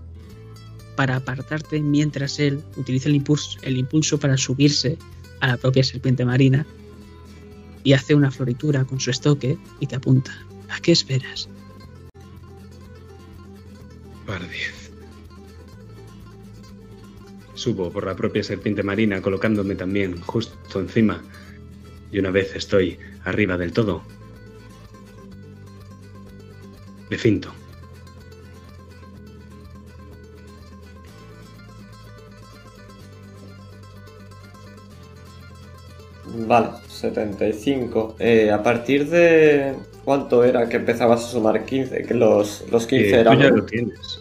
[0.96, 4.98] para apartarte mientras él utiliza el impulso, para subirse
[5.40, 6.66] a la propia serpiente marina
[7.84, 10.32] y hace una floritura con su estoque y te apunta.
[10.70, 11.48] ¿A qué esperas?
[14.26, 14.90] Par 10.
[17.54, 21.22] Subo por la propia serpiente marina, colocándome también justo encima.
[22.10, 24.02] Y una vez estoy arriba del todo,
[27.10, 27.65] me.
[36.46, 38.16] Vale, 75.
[38.18, 39.74] Eh, a partir de.
[40.04, 42.02] ¿Cuánto era que empezabas a sumar 15?
[42.04, 43.36] Que los, los 15 Eh, eran.
[43.38, 44.20] tú ya lo tienes.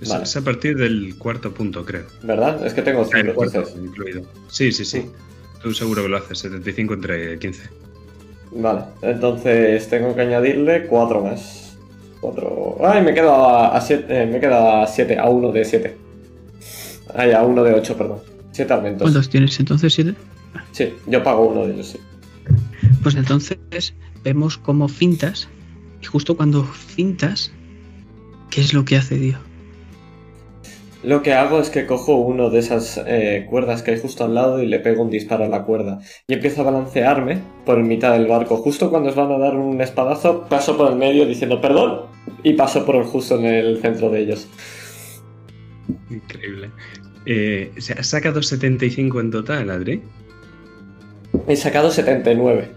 [0.00, 0.24] Es, Vale.
[0.24, 2.04] es a partir del cuarto punto, creo.
[2.22, 2.64] ¿Verdad?
[2.66, 3.82] Es que tengo Ah, el 5 cuarto entonces.
[3.84, 4.22] incluido.
[4.48, 5.02] Sí, sí, sí.
[5.02, 5.10] Sí.
[5.62, 7.62] Tú seguro que lo haces, 75 entre 15.
[8.56, 11.76] Vale, entonces tengo que añadirle 4 más.
[12.20, 12.76] 4.
[12.84, 14.26] Ay, me quedo a 7.
[14.26, 15.96] me quedo a 7, a 1 de 7.
[17.14, 18.18] Ay, a 1 de 8, perdón.
[18.52, 19.02] 7 aumentos.
[19.02, 19.92] ¿Cuántos tienes entonces?
[19.94, 20.14] ¿Siete?
[20.72, 21.98] Sí, yo pago uno de ellos, sí.
[23.02, 25.48] Pues entonces vemos cómo fintas.
[26.02, 27.52] Y justo cuando fintas,
[28.50, 29.38] ¿qué es lo que hace Dio?
[31.04, 34.34] Lo que hago es que cojo uno de esas eh, cuerdas que hay justo al
[34.34, 36.00] lado y le pego un disparo a la cuerda.
[36.26, 38.56] Y empiezo a balancearme por mitad del barco.
[38.56, 42.06] Justo cuando os van a dar un espadazo, paso por el medio diciendo perdón
[42.42, 44.48] y paso por el justo en el centro de ellos.
[46.08, 46.70] Increíble.
[47.26, 50.02] Eh, ¿se ¿Has sacado 75 en total, Adri?
[51.46, 52.70] He sacado 79.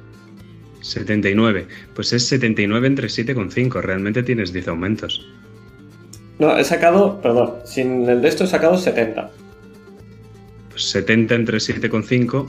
[0.82, 1.68] 79.
[1.94, 3.82] Pues es 79 entre 7,5.
[3.82, 5.26] Realmente tienes 10 aumentos.
[6.40, 9.32] No, he sacado, perdón, sin el de esto he sacado 70.
[10.70, 12.48] Pues 70 entre 7,5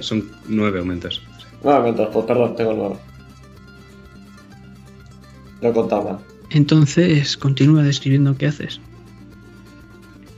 [0.00, 1.22] son 9 aumentos.
[1.62, 2.96] No, aumentos, pues perdón, tengo 9.
[5.60, 6.18] Lo he contado mal.
[6.50, 8.80] Entonces continúa describiendo qué haces.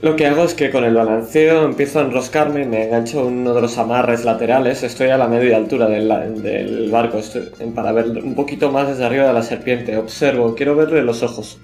[0.05, 3.55] Lo que hago es que con el balanceo empiezo a enroscarme, me engancho en uno
[3.55, 7.19] de los amarres laterales, estoy a la media altura del, barco
[7.73, 9.97] para ver un poquito más desde arriba de la serpiente.
[9.97, 11.57] Observo, quiero verle los ojos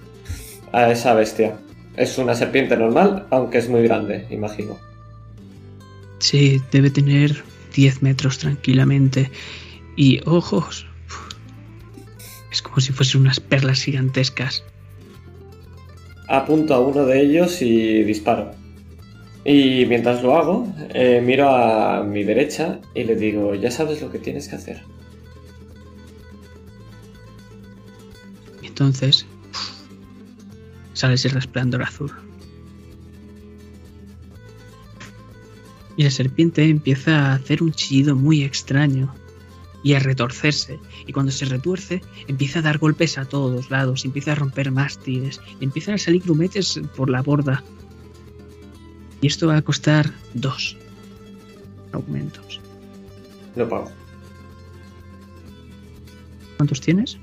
[0.71, 1.55] a esa bestia.
[1.95, 4.79] Es una serpiente normal, aunque es muy grande, imagino.
[6.17, 7.43] Sí, debe tener
[7.75, 9.29] 10 metros tranquilamente.
[9.95, 10.87] Y ojos.
[12.51, 14.63] Es como si fuesen unas perlas gigantescas.
[16.31, 18.51] Apunto a uno de ellos y disparo.
[19.43, 24.09] Y mientras lo hago, eh, miro a mi derecha y le digo, ya sabes lo
[24.09, 24.81] que tienes que hacer.
[28.63, 29.25] Entonces
[30.93, 32.13] sale ese resplandor azul.
[35.97, 39.13] Y la serpiente empieza a hacer un chillido muy extraño
[39.83, 40.79] y a retorcerse.
[41.07, 45.41] Y cuando se retuerce, empieza a dar golpes a todos lados, empieza a romper mástiles,
[45.59, 47.63] y empiezan a salir grumetes por la borda.
[49.21, 50.77] Y esto va a costar dos
[51.91, 52.59] aumentos.
[53.55, 53.91] Lo pago.
[56.57, 57.17] ¿Cuántos tienes?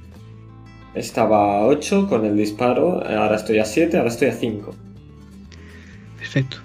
[0.94, 4.74] Estaba a 8 con el disparo, ahora estoy a 7, ahora estoy a 5.
[6.18, 6.56] Perfecto.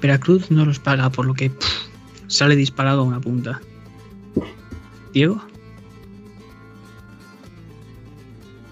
[0.00, 1.86] Veracruz no los paga, por lo que pff,
[2.26, 3.60] sale disparado a una punta.
[5.12, 5.42] Diego,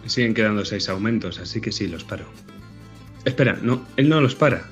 [0.03, 2.25] Me siguen quedando 6 aumentos, así que sí, los paro.
[3.25, 4.69] Espera, no, él no los para.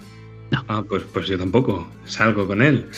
[0.51, 0.65] No.
[0.69, 1.87] Ah, pues, pues yo tampoco.
[2.07, 2.89] Salgo con él.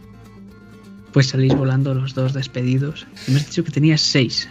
[1.12, 3.06] pues salís volando los dos despedidos.
[3.28, 4.48] Me has dicho que tenías seis.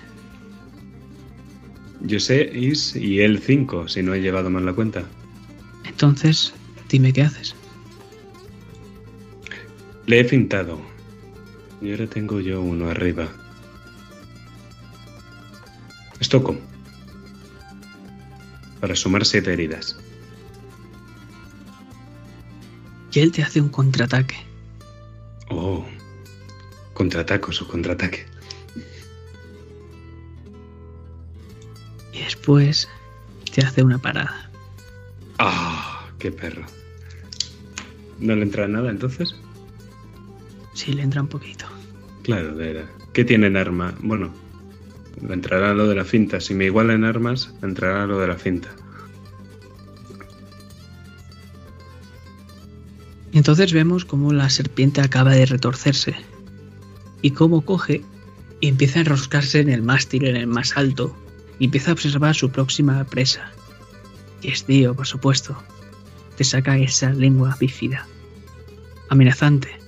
[2.01, 5.03] Yo sé Is y él 5, si no he llevado mal la cuenta.
[5.85, 6.53] Entonces,
[6.87, 7.55] dime qué haces.
[10.05, 10.79] Le he fintado.
[11.81, 13.27] Y ahora tengo yo uno arriba.
[16.19, 16.57] Estoco.
[18.81, 19.97] Para sumar 7 heridas.
[23.11, 24.35] Y él te hace un contraataque.
[25.49, 25.85] Oh.
[26.93, 28.25] Contraataco, su contraataque.
[32.11, 32.89] Y después
[33.53, 34.51] te hace una parada.
[35.37, 36.65] Ah, qué perro.
[38.19, 39.33] ¿No le entra nada entonces?
[40.73, 41.65] Sí, le entra un poquito.
[42.23, 42.85] Claro, de era.
[43.13, 43.95] ¿Qué tiene en arma?
[44.01, 44.33] Bueno,
[45.29, 46.39] entrará lo de la finta.
[46.39, 48.69] Si me iguala en armas, entrará lo de la finta.
[53.31, 56.15] Entonces vemos cómo la serpiente acaba de retorcerse.
[57.21, 58.03] Y cómo coge
[58.61, 61.15] y empieza a enroscarse en el mástil, en el más alto.
[61.59, 63.51] Y empieza a observar su próxima presa.
[64.41, 65.61] Y es Dio, por supuesto.
[66.37, 68.07] Te saca esa lengua bífida.
[69.09, 69.78] Amenazante.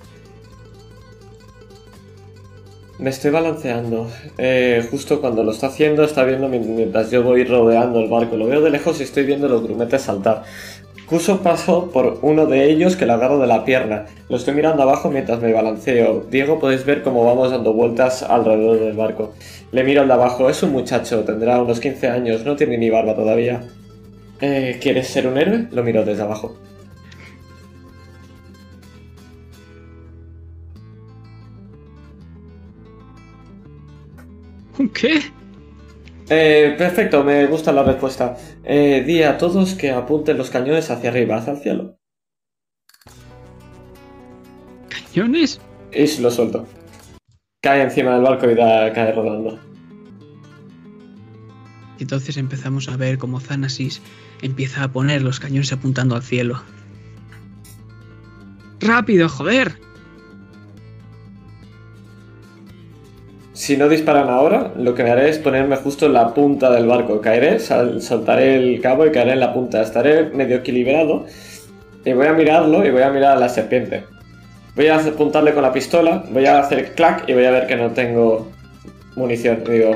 [3.02, 4.06] Me estoy balanceando.
[4.38, 8.36] Eh, justo cuando lo está haciendo, está viendo mi- mientras yo voy rodeando el barco.
[8.36, 10.44] Lo veo de lejos y estoy viendo los grumetes saltar.
[11.06, 14.06] Justo paso por uno de ellos que lo agarro de la pierna.
[14.28, 16.24] Lo estoy mirando abajo mientras me balanceo.
[16.30, 19.32] Diego, podéis ver cómo vamos dando vueltas alrededor del barco.
[19.72, 20.48] Le miro al de abajo.
[20.48, 23.62] Es un muchacho, tendrá unos 15 años, no tiene ni barba todavía.
[24.40, 25.66] Eh, ¿Quieres ser un héroe?
[25.72, 26.56] Lo miro desde abajo.
[34.92, 35.22] ¿Qué?
[36.28, 38.36] Eh, perfecto, me gusta la respuesta.
[38.64, 41.98] Eh, di a todos que apunten los cañones hacia arriba, hacia el cielo.
[44.88, 45.60] ¿Cañones?
[45.92, 46.66] y lo suelto.
[47.62, 49.58] Cae encima del barco y da, cae rodando.
[51.98, 54.00] Entonces empezamos a ver cómo Zanasis
[54.40, 56.62] empieza a poner los cañones apuntando al cielo.
[58.80, 59.78] ¡Rápido, joder!
[63.62, 67.20] Si no disparan ahora, lo que haré es ponerme justo en la punta del barco.
[67.20, 69.80] Caeré, soltaré el cabo y caeré en la punta.
[69.80, 71.26] Estaré medio equilibrado
[72.04, 74.02] y voy a mirarlo y voy a mirar a la serpiente.
[74.74, 77.76] Voy a apuntarle con la pistola, voy a hacer clac y voy a ver que
[77.76, 78.50] no tengo
[79.14, 79.62] munición.
[79.62, 79.94] Digo,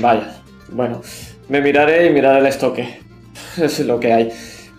[0.00, 1.02] vaya, bueno,
[1.48, 2.98] me miraré y miraré el estoque.
[3.62, 4.32] es lo que hay.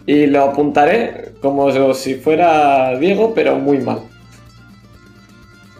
[0.05, 3.99] Y lo apuntaré como si fuera Diego, pero muy mal.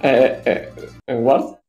[0.02, 0.70] Eh, eh,
[1.06, 1.63] ¿En Ward?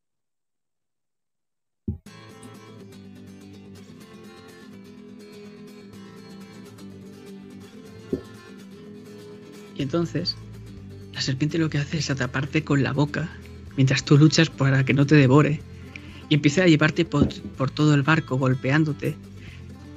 [9.77, 10.37] Y entonces,
[11.13, 13.29] la serpiente lo que hace es atraparte con la boca
[13.77, 15.61] mientras tú luchas para que no te devore.
[16.29, 17.27] Y empieza a llevarte por,
[17.71, 19.17] todo el barco, golpeándote.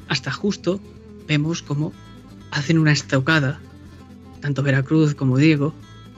[0.08, 0.80] Hasta justo
[1.28, 1.94] vemos como
[2.52, 3.60] hacen una estocada,
[4.42, 5.74] tanto Veracruz como Diego,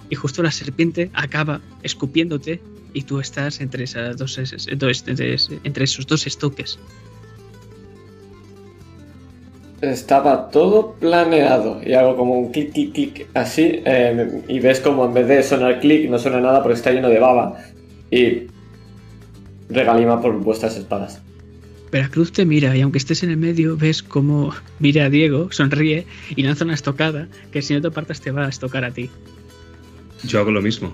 [0.09, 2.61] y justo la serpiente acaba escupiéndote
[2.93, 6.79] y tú estás entre, esas dos, entre esos dos estoques.
[9.81, 15.05] Estaba todo planeado y hago como un clic, clic, clic así eh, y ves como
[15.05, 17.57] en vez de sonar clic no suena nada porque está lleno de baba
[18.11, 18.47] y
[19.69, 21.21] regalima por vuestras espadas.
[21.91, 26.05] Veracruz te mira y aunque estés en el medio ves como mira a Diego, sonríe
[26.35, 29.09] y lanza una estocada que si no te apartas te va a estocar a ti.
[30.23, 30.93] Yo hago lo mismo.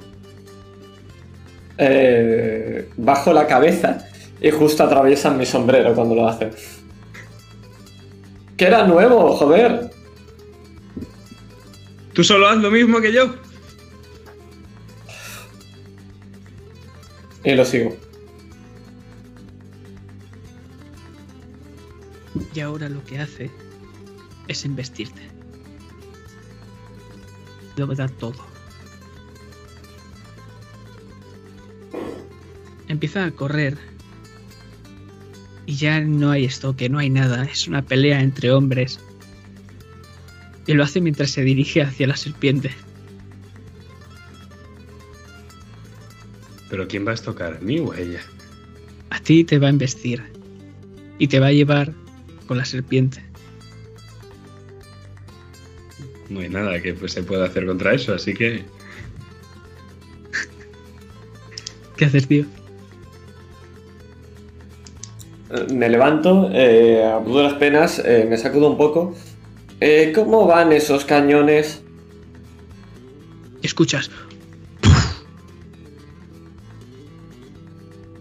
[1.77, 4.07] Eh, bajo la cabeza
[4.41, 6.51] y justo atraviesan mi sombrero cuando lo hacen.
[8.57, 9.91] Que era nuevo, joder.
[12.13, 13.35] Tú solo haz lo mismo que yo.
[17.43, 17.95] Y lo sigo.
[22.53, 23.51] Y ahora lo que hace
[24.47, 25.21] es investirte.
[27.75, 28.45] Lo dar todo.
[32.87, 33.77] Empieza a correr
[35.65, 38.99] y ya no hay estoque, no hay nada, es una pelea entre hombres.
[40.67, 42.71] Y lo hace mientras se dirige hacia la serpiente.
[46.69, 48.21] ¿Pero quién va a estocar, mí o ella?
[49.09, 50.23] A ti te va a embestir
[51.19, 51.93] y te va a llevar
[52.47, 53.23] con la serpiente.
[56.29, 58.65] No hay nada que pues, se pueda hacer contra eso, así que...
[61.97, 62.45] ¿Qué haces, tío?
[65.73, 69.13] Me levanto, eh, a duras penas, eh, me sacudo un poco.
[69.79, 71.83] Eh, ¿Cómo van esos cañones?
[73.61, 74.09] Escuchas.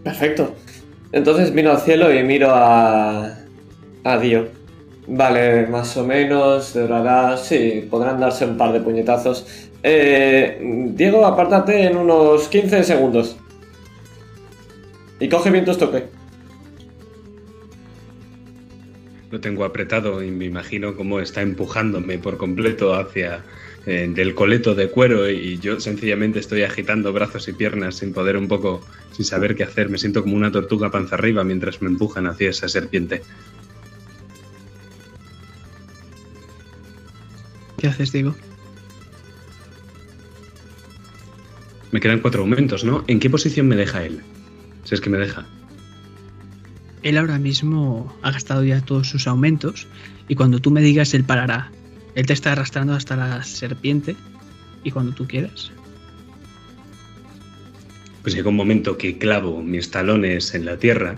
[0.03, 0.53] Perfecto.
[1.11, 3.37] Entonces miro al cielo y miro a.
[4.03, 4.47] a Dio.
[5.07, 7.37] Vale, más o menos, durará.
[7.37, 9.45] Sí, podrán darse un par de puñetazos.
[9.81, 10.59] Eh,
[10.93, 13.35] Diego, apártate en unos 15 segundos.
[15.19, 15.71] Y coge bien tu.
[19.31, 23.43] Lo tengo apretado y me imagino cómo está empujándome por completo hacia
[23.85, 28.37] eh, del coleto de cuero y yo sencillamente estoy agitando brazos y piernas sin poder
[28.37, 29.89] un poco, sin saber qué hacer.
[29.89, 33.21] Me siento como una tortuga panza arriba mientras me empujan hacia esa serpiente.
[37.77, 38.35] ¿Qué haces, Diego?
[41.91, 43.03] Me quedan cuatro aumentos, ¿no?
[43.07, 44.21] ¿En qué posición me deja él?
[44.83, 45.45] Si es que me deja.
[47.05, 49.85] Él ahora mismo ha gastado ya todos sus aumentos
[50.27, 51.71] y cuando tú me digas él parará.
[52.15, 54.15] Él te está arrastrando hasta la serpiente
[54.83, 55.71] y cuando tú quieras.
[58.23, 61.15] Pues llega un momento que clavo mis talones en la tierra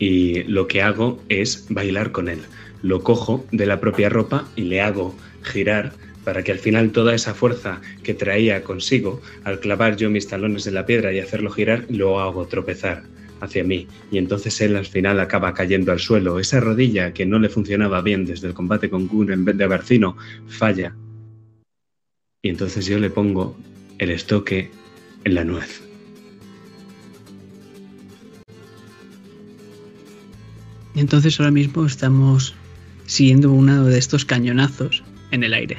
[0.00, 2.40] y lo que hago es bailar con él.
[2.82, 5.92] Lo cojo de la propia ropa y le hago girar
[6.24, 10.66] para que al final toda esa fuerza que traía consigo, al clavar yo mis talones
[10.66, 14.86] en la piedra y hacerlo girar, lo hago tropezar hacia mí y entonces él al
[14.86, 16.38] final acaba cayendo al suelo.
[16.38, 19.64] Esa rodilla que no le funcionaba bien desde el combate con Gun en vez de
[19.64, 20.16] Abercino
[20.48, 20.94] falla.
[22.42, 23.56] Y entonces yo le pongo
[23.98, 24.70] el estoque
[25.24, 25.82] en la nuez.
[30.94, 32.54] Entonces ahora mismo estamos
[33.06, 35.78] siguiendo uno de estos cañonazos en el aire.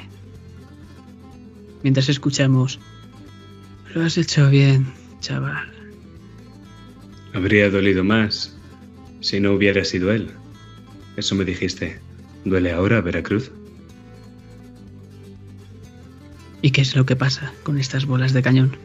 [1.82, 2.78] Mientras escuchamos,
[3.94, 4.86] lo has hecho bien,
[5.20, 5.75] chaval.
[7.36, 8.56] Habría dolido más
[9.20, 10.30] si no hubiera sido él.
[11.18, 12.00] Eso me dijiste.
[12.46, 13.50] ¿Duele ahora, Veracruz?
[16.62, 18.78] ¿Y qué es lo que pasa con estas bolas de cañón?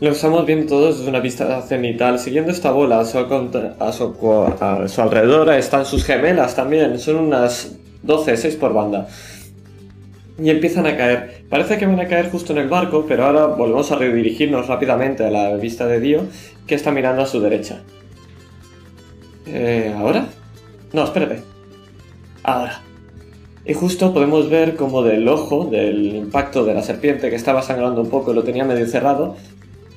[0.00, 2.18] Lo estamos viendo todos desde una vista cenital.
[2.18, 6.98] Siguiendo esta bola a su, a su, a su alrededor están sus gemelas también.
[6.98, 9.06] Son unas 12, 6 por banda.
[10.38, 11.44] Y empiezan a caer.
[11.48, 15.24] Parece que van a caer justo en el barco, pero ahora volvemos a redirigirnos rápidamente
[15.24, 16.22] a la vista de Dio,
[16.66, 17.82] que está mirando a su derecha.
[19.46, 20.26] Eh, ¿Ahora?
[20.92, 21.42] No, espérate.
[22.42, 22.80] Ahora.
[23.64, 28.00] Y justo podemos ver como del ojo, del impacto de la serpiente que estaba sangrando
[28.00, 29.36] un poco y lo tenía medio cerrado,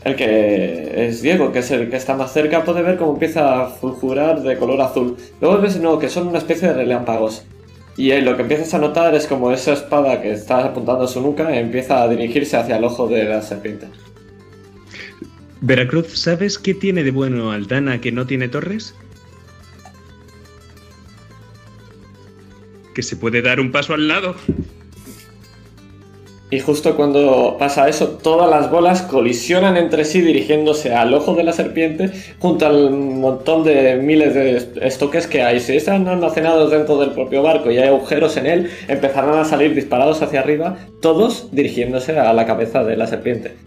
[0.06, 3.64] el que es Diego, que es el que está más cerca, puede ver cómo empieza
[3.64, 5.18] a fulgurar de color azul.
[5.42, 7.44] Luego ves no, que son una especie de relámpagos.
[7.98, 11.22] Y lo que empiezas a notar es como esa espada que está apuntando a su
[11.22, 13.88] nuca empieza a dirigirse hacia el ojo de la serpiente.
[15.62, 18.93] Veracruz, ¿sabes qué tiene de bueno Aldana que no tiene torres?
[22.93, 24.36] Que se puede dar un paso al lado.
[26.56, 31.43] Y justo cuando pasa eso, todas las bolas colisionan entre sí dirigiéndose al ojo de
[31.43, 35.60] la serpiente junto al montón de miles de estoques que hay.
[35.60, 39.76] Si están almacenados dentro del propio barco y hay agujeros en él, empezarán a salir
[39.76, 43.58] disparados hacia arriba, todos dirigiéndose a la cabeza de la serpiente.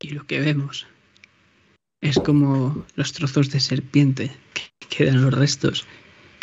[0.00, 0.86] Y lo que vemos
[2.00, 5.86] es como los trozos de serpiente que quedan los restos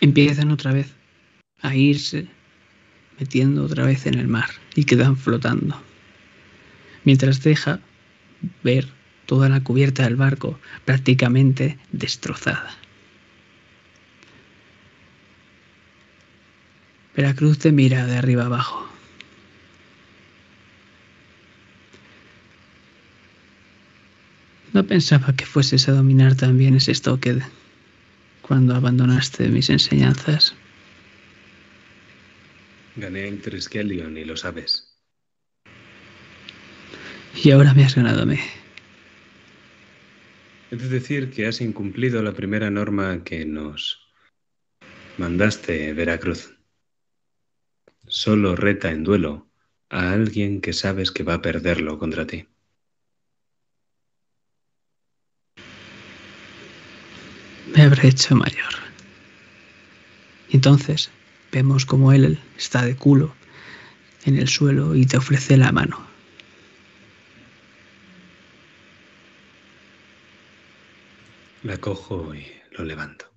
[0.01, 0.93] empiezan otra vez
[1.61, 2.27] a irse
[3.19, 5.81] metiendo otra vez en el mar y quedan flotando.
[7.03, 7.79] Mientras deja
[8.63, 8.87] ver
[9.25, 12.75] toda la cubierta del barco prácticamente destrozada.
[17.15, 18.87] Veracruz te mira de arriba abajo.
[24.73, 27.39] No pensaba que fueses a dominar también ese estoque
[28.41, 30.55] cuando abandonaste mis enseñanzas.
[32.95, 34.93] Gané el Triskelion y lo sabes.
[37.43, 38.39] Y ahora me has ganado a mí.
[40.71, 43.99] Es decir que has incumplido la primera norma que nos
[45.17, 46.57] mandaste, Veracruz.
[48.07, 49.47] Solo reta en duelo
[49.89, 52.47] a alguien que sabes que va a perderlo contra ti.
[57.73, 58.73] Me habré hecho mayor.
[60.49, 61.09] entonces
[61.51, 63.33] vemos como él está de culo
[64.25, 65.97] en el suelo y te ofrece la mano.
[71.63, 73.31] La cojo y lo levanto.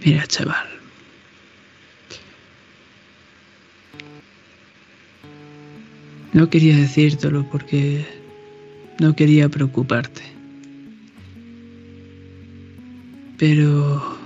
[0.00, 0.77] Mira, chaval,
[6.32, 8.04] No quería decírtelo porque
[9.00, 10.22] no quería preocuparte.
[13.38, 14.18] Pero...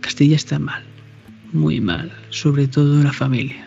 [0.00, 0.82] Castilla está mal,
[1.52, 3.66] muy mal, sobre todo la familia.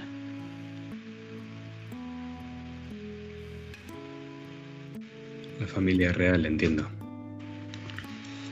[5.60, 6.88] La familia real, entiendo.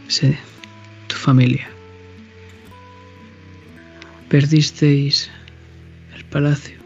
[0.08, 0.36] Sí,
[1.08, 1.70] tu familia.
[4.30, 5.30] Perdisteis
[6.32, 6.78] palacio.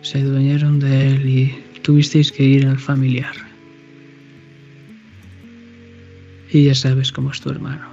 [0.00, 3.34] Se adueñaron de él y tuvisteis que ir al familiar.
[6.50, 7.86] Y ya sabes cómo es tu hermano.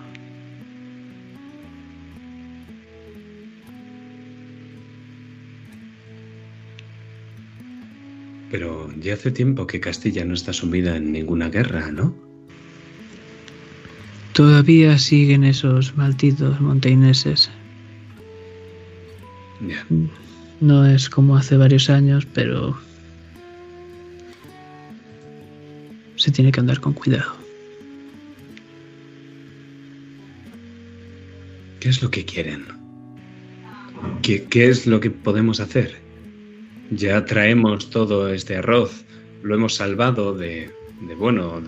[8.52, 12.16] Pero ya hace tiempo que Castilla no está sumida en ninguna guerra, ¿no?
[14.34, 17.50] Todavía siguen esos malditos montaineses
[20.60, 22.78] no es como hace varios años, pero
[26.16, 27.34] se tiene que andar con cuidado.
[31.80, 32.66] ¿Qué es lo que quieren?
[34.22, 35.98] ¿Qué, qué es lo que podemos hacer?
[36.92, 39.04] Ya traemos todo este arroz,
[39.42, 41.62] lo hemos salvado de, de bueno,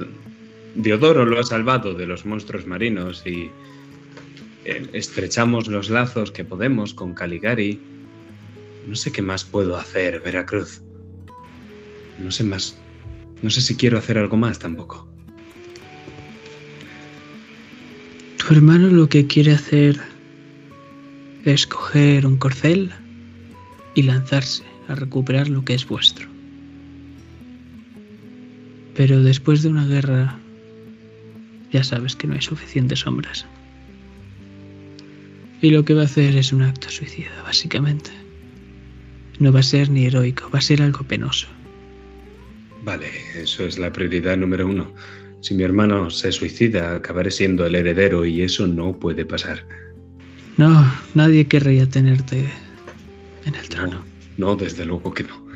[0.76, 3.50] Diodoro lo ha salvado de los monstruos marinos y
[4.66, 7.80] eh, estrechamos los lazos que podemos con Caligari.
[8.88, 10.82] No sé qué más puedo hacer, Veracruz.
[12.20, 12.78] No sé más.
[13.42, 15.08] No sé si quiero hacer algo más tampoco.
[18.38, 20.00] Tu hermano lo que quiere hacer
[21.46, 22.92] es coger un corcel
[23.94, 26.28] y lanzarse a recuperar lo que es vuestro.
[28.96, 30.40] Pero después de una guerra,
[31.72, 33.46] ya sabes que no hay suficientes sombras.
[35.66, 38.12] Y lo que va a hacer es un acto suicida, básicamente.
[39.40, 41.48] No va a ser ni heroico, va a ser algo penoso.
[42.84, 44.94] Vale, eso es la prioridad número uno.
[45.42, 49.66] Si mi hermano se suicida, acabaré siendo el heredero y eso no puede pasar.
[50.58, 50.86] No,
[51.16, 52.46] nadie querría tenerte
[53.46, 54.06] en el trono.
[54.38, 55.48] No, no desde luego que no.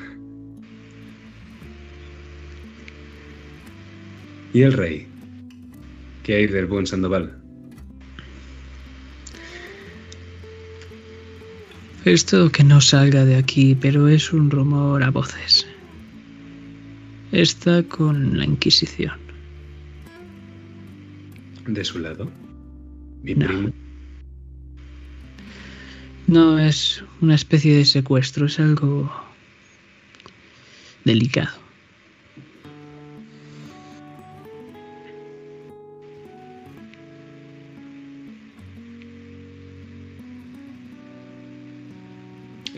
[4.55, 5.05] ¿Y el rey?
[6.23, 7.38] ¿Qué hay del buen Sandoval?
[12.05, 15.67] Esto que no salga de aquí, pero es un rumor a voces.
[17.31, 19.13] Está con la Inquisición.
[21.67, 22.31] ¿De su lado?
[23.23, 23.45] ¿Mi No.
[23.45, 23.71] primo?
[26.27, 29.11] No es una especie de secuestro, es algo
[31.03, 31.58] delicado.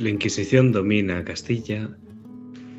[0.02, 1.88] La Inquisición domina Castilla,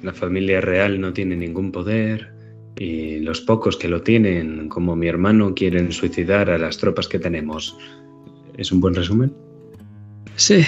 [0.02, 2.34] la familia real no tiene ningún poder
[2.76, 7.20] y los pocos que lo tienen, como mi hermano, quieren suicidar a las tropas que
[7.20, 7.76] tenemos.
[8.56, 9.32] ¿Es un buen resumen?
[10.34, 10.64] Sí,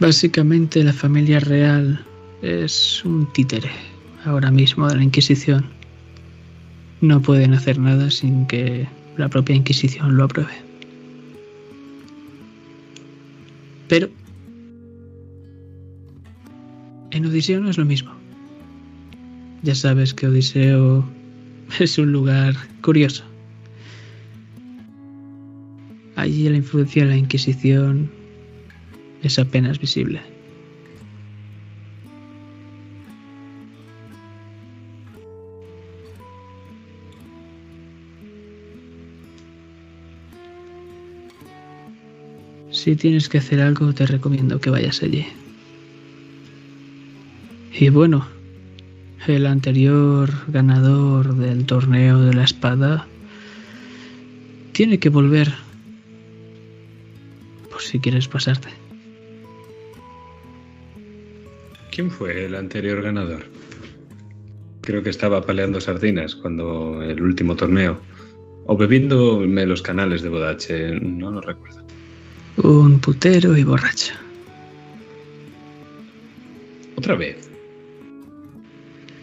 [0.00, 2.04] básicamente la familia real
[2.42, 3.70] es un títere
[4.24, 5.64] ahora mismo de la Inquisición.
[7.02, 10.54] No pueden hacer nada sin que la propia Inquisición lo apruebe.
[13.86, 14.08] Pero
[17.10, 18.12] en Odiseo no es lo mismo.
[19.62, 21.04] Ya sabes que Odiseo
[21.80, 23.24] es un lugar curioso.
[26.16, 28.10] Allí la influencia de la Inquisición
[29.22, 30.20] es apenas visible.
[42.70, 45.26] Si tienes que hacer algo, te recomiendo que vayas allí.
[47.80, 48.26] Y bueno,
[49.26, 53.06] el anterior ganador del torneo de la espada
[54.72, 55.50] tiene que volver
[57.70, 58.68] por si quieres pasarte.
[61.90, 63.46] ¿Quién fue el anterior ganador?
[64.82, 67.98] Creo que estaba paleando sardinas cuando el último torneo.
[68.66, 71.82] O bebiéndome los canales de Bodache, no lo recuerdo.
[72.62, 74.12] Un putero y borracho.
[76.98, 77.49] ¿Otra vez?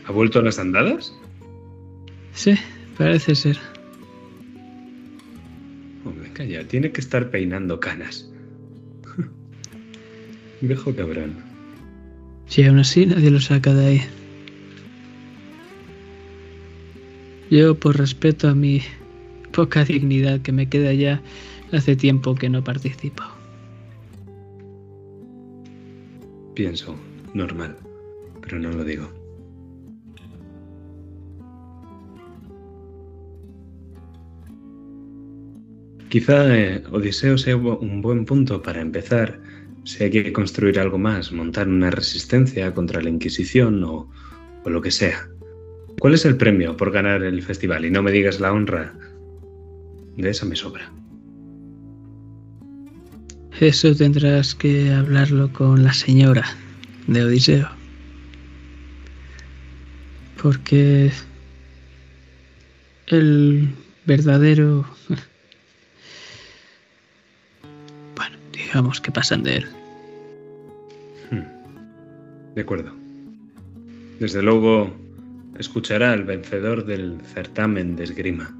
[0.08, 1.14] ¿Ha vuelto a las andadas?
[2.34, 2.56] Sí,
[2.98, 3.60] parece ser.
[6.06, 8.30] Hombre, calla, tiene que estar peinando canas.
[10.62, 11.36] Viejo cabrón.
[12.48, 14.02] Si aún así nadie lo saca de ahí.
[17.52, 18.82] Yo, por respeto a mi
[19.52, 21.22] poca dignidad que me queda ya,
[21.74, 23.24] hace tiempo que no participo.
[26.56, 26.96] Pienso,
[27.34, 27.76] normal,
[28.42, 29.27] pero no lo digo.
[36.10, 39.40] Quizá eh, Odiseo sea un buen punto para empezar
[39.84, 44.10] si hay que construir algo más, montar una resistencia contra la Inquisición o,
[44.64, 45.30] o lo que sea.
[46.00, 47.86] ¿Cuál es el premio por ganar el festival?
[47.86, 48.94] Y no me digas la honra.
[50.16, 50.92] De esa me sobra.
[53.60, 56.46] Eso tendrás que hablarlo con la señora
[57.08, 57.68] de Odiseo.
[60.42, 61.12] Porque
[63.08, 63.70] el
[64.06, 64.86] verdadero...
[68.68, 69.66] digamos que pasan de él.
[71.32, 72.56] Hmm.
[72.56, 72.92] De acuerdo.
[74.20, 74.92] Desde luego,
[75.58, 78.54] escuchará al vencedor del certamen de esgrima.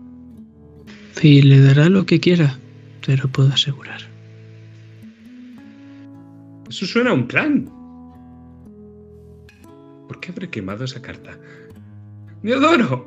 [1.22, 2.58] Y le dará lo que quiera,
[3.06, 4.02] te lo puedo asegurar.
[6.70, 7.70] Eso suena a un plan.
[10.08, 11.38] ¿Por qué habré quemado esa carta?
[12.44, 13.06] ¡Neodoro!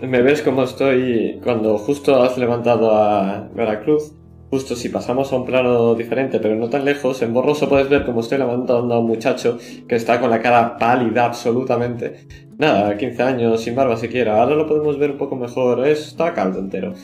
[0.00, 4.12] Me ves como estoy cuando justo has levantado a Veracruz.
[4.50, 8.06] Justo si pasamos a un plano diferente, pero no tan lejos, en borroso puedes ver
[8.06, 12.26] como estoy levantando a un muchacho que está con la cara pálida absolutamente.
[12.56, 14.40] Nada, 15 años, sin barba siquiera.
[14.40, 15.86] Ahora lo podemos ver un poco mejor.
[15.86, 16.94] Está caldo entero.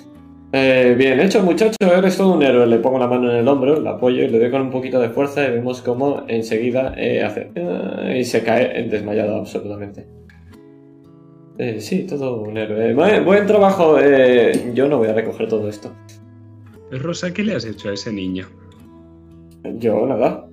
[0.53, 2.67] Eh, bien hecho, muchacho, eres todo un héroe.
[2.67, 4.99] Le pongo la mano en el hombro, la apoyo y le doy con un poquito
[5.01, 7.51] de fuerza y vemos cómo enseguida eh, hace...
[7.55, 10.07] eh, y se cae desmayado absolutamente.
[11.59, 12.95] Eh, sí, todo un héroe.
[12.95, 13.99] Buen, buen trabajo.
[14.73, 15.93] yo no voy a recoger todo esto.
[16.91, 18.47] Rosa, ¿qué le has hecho a ese niño?
[19.79, 20.49] Yo nada.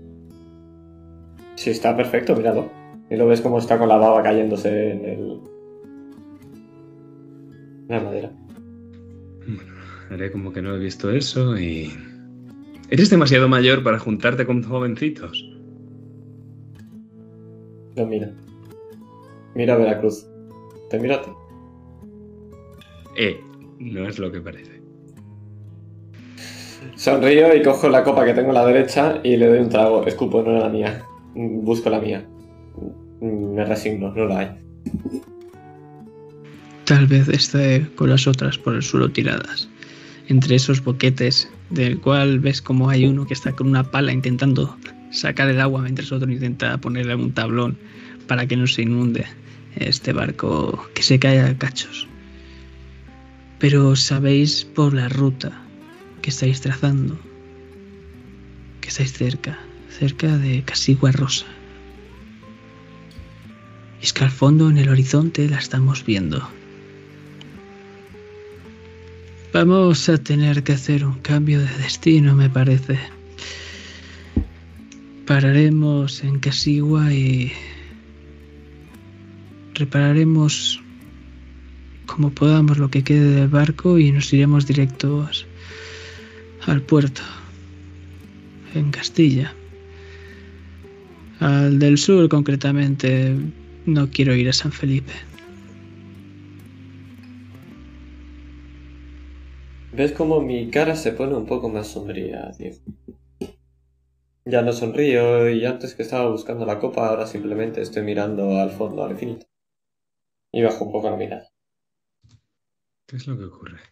[1.55, 2.69] Sí, está perfecto, míralo.
[3.09, 5.41] Y lo ves como está con la baba cayéndose en el...
[7.89, 8.31] En la madera.
[10.09, 11.91] haré como que no he visto eso y...
[12.89, 15.49] Eres demasiado mayor para juntarte con jovencitos.
[17.95, 18.31] Lo mira.
[19.55, 20.27] Mira a Veracruz.
[20.89, 21.31] Te mira a ti.
[23.17, 23.39] Eh,
[23.79, 24.80] no es lo que parece.
[26.95, 30.05] Sonrío y cojo la copa que tengo a la derecha y le doy un trago.
[30.05, 31.03] Escupo, no era la mía.
[31.33, 32.25] Busco la mía.
[33.21, 34.49] Me resigno, no la hay.
[36.85, 39.69] Tal vez esté con las otras por el suelo tiradas.
[40.27, 44.75] Entre esos boquetes, del cual ves como hay uno que está con una pala intentando
[45.11, 47.77] sacar el agua mientras otro intenta ponerle un tablón
[48.27, 49.25] para que no se inunde
[49.75, 52.07] este barco que se cae a cachos.
[53.59, 55.60] Pero sabéis por la ruta
[56.21, 57.17] que estáis trazando
[58.81, 59.59] que estáis cerca,
[59.89, 61.45] cerca de Casigua Rosa.
[64.01, 66.45] Y es que al fondo en el horizonte la estamos viendo.
[69.53, 72.97] Vamos a tener que hacer un cambio de destino, me parece.
[75.27, 77.51] Pararemos en Casigua y
[79.75, 80.81] repararemos
[82.07, 85.45] como podamos lo que quede del barco y nos iremos directos
[86.67, 87.21] al puerto,
[88.73, 89.53] en Castilla.
[91.39, 93.35] Al del sur concretamente,
[93.85, 95.13] no quiero ir a San Felipe.
[99.93, 102.77] ¿Ves cómo mi cara se pone un poco más sombría, Diego?
[104.45, 108.71] Ya no sonrío y antes que estaba buscando la copa, ahora simplemente estoy mirando al
[108.71, 109.45] fondo, al infinito.
[110.51, 111.47] Y bajo un poco la mirada.
[113.05, 113.90] ¿Qué es lo que ocurre?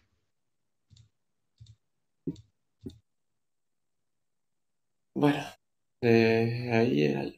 [5.14, 5.42] Bueno,
[6.00, 7.32] de ahí era yo.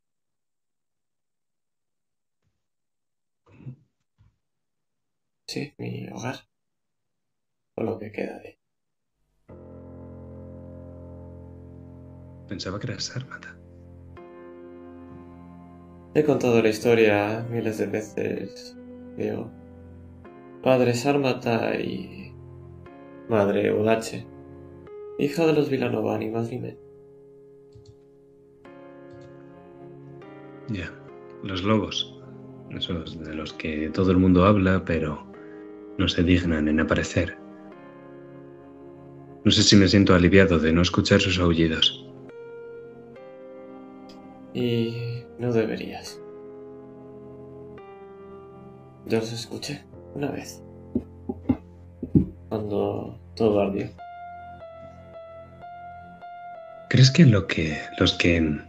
[5.46, 6.36] Sí, mi hogar.
[7.76, 8.58] O lo que queda de él.
[12.48, 13.56] Pensaba que eras sármata.
[16.14, 18.76] He contado la historia miles de veces,
[19.16, 19.50] Diego.
[20.62, 22.32] Padre Sármata y
[23.28, 24.26] madre Udache,
[25.18, 26.91] hija de los Vilanova, ni más ni menos.
[30.72, 30.90] Ya,
[31.42, 32.18] los lobos.
[32.70, 35.26] Esos de los que todo el mundo habla, pero
[35.98, 37.36] no se dignan en aparecer.
[39.44, 42.06] No sé si me siento aliviado de no escuchar sus aullidos.
[44.54, 46.18] Y no deberías.
[49.06, 50.62] Yo los escuché una vez.
[52.48, 53.90] Cuando todo ardió.
[56.88, 58.60] ¿Crees que lo que los que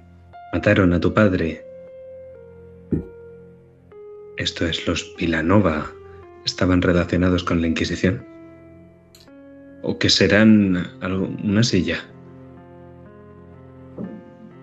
[0.54, 1.66] mataron a tu padre,
[4.38, 5.92] esto es los Vilanova,
[6.46, 8.26] estaban relacionados con la Inquisición?
[9.82, 11.98] ¿O que serán algo, una silla?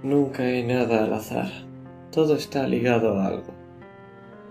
[0.02, 1.48] Nunca hay nada al azar.
[2.10, 3.54] Todo está ligado a algo.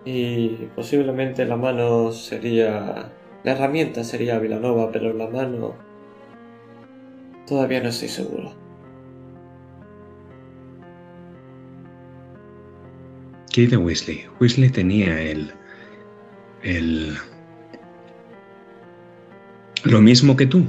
[0.05, 3.11] Y posiblemente la mano sería...
[3.43, 5.73] La herramienta sería Vilanova, pero la mano...
[7.47, 8.53] Todavía no estoy seguro.
[13.51, 14.25] ¿Qué de Weasley?
[14.39, 15.51] Weasley tenía el...
[16.61, 17.17] el...
[19.83, 20.65] Lo mismo que tú.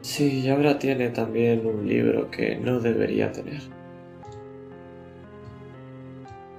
[0.00, 3.62] Sí, y ahora tiene también un libro que no debería tener.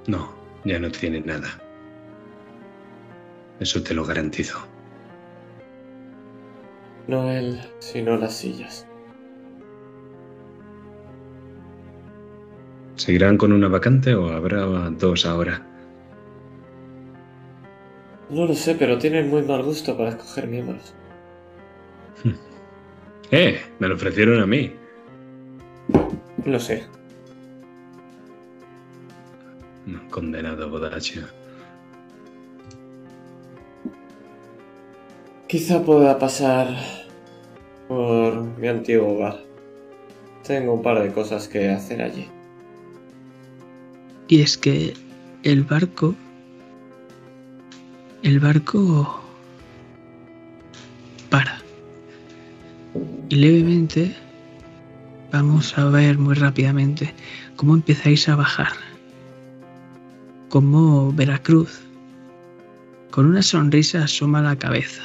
[0.08, 1.60] No, ya no tiene nada.
[3.60, 4.60] Eso te lo garantizo.
[7.08, 8.88] No él, sino las sillas.
[12.96, 15.62] ¿Seguirán con una vacante o habrá dos ahora?
[18.30, 20.94] No lo sé, pero tienen muy mal gusto para escoger miembros.
[23.32, 23.60] ¡Eh!
[23.80, 24.74] Me lo ofrecieron a mí.
[26.46, 26.84] Lo sé.
[30.10, 31.24] Condenado Bodacio.
[35.48, 36.70] Quizá pueda pasar
[37.88, 39.44] por mi antiguo hogar.
[40.48, 42.30] Tengo un par de cosas que hacer allí.
[44.28, 44.94] Y es que
[45.44, 46.16] el barco...
[48.24, 49.22] El barco...
[51.30, 51.60] para.
[53.30, 54.16] Y levemente
[55.32, 57.14] vamos a ver muy rápidamente
[57.56, 58.74] cómo empezáis a bajar.
[60.50, 61.82] Cómo Veracruz,
[63.12, 65.04] con una sonrisa, asoma la cabeza.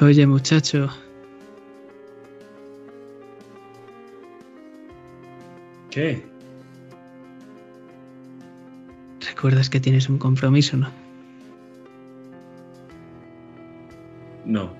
[0.00, 0.90] Oye muchacho,
[9.26, 10.90] Recuerdas que tienes un compromiso, ¿no?
[14.44, 14.70] No.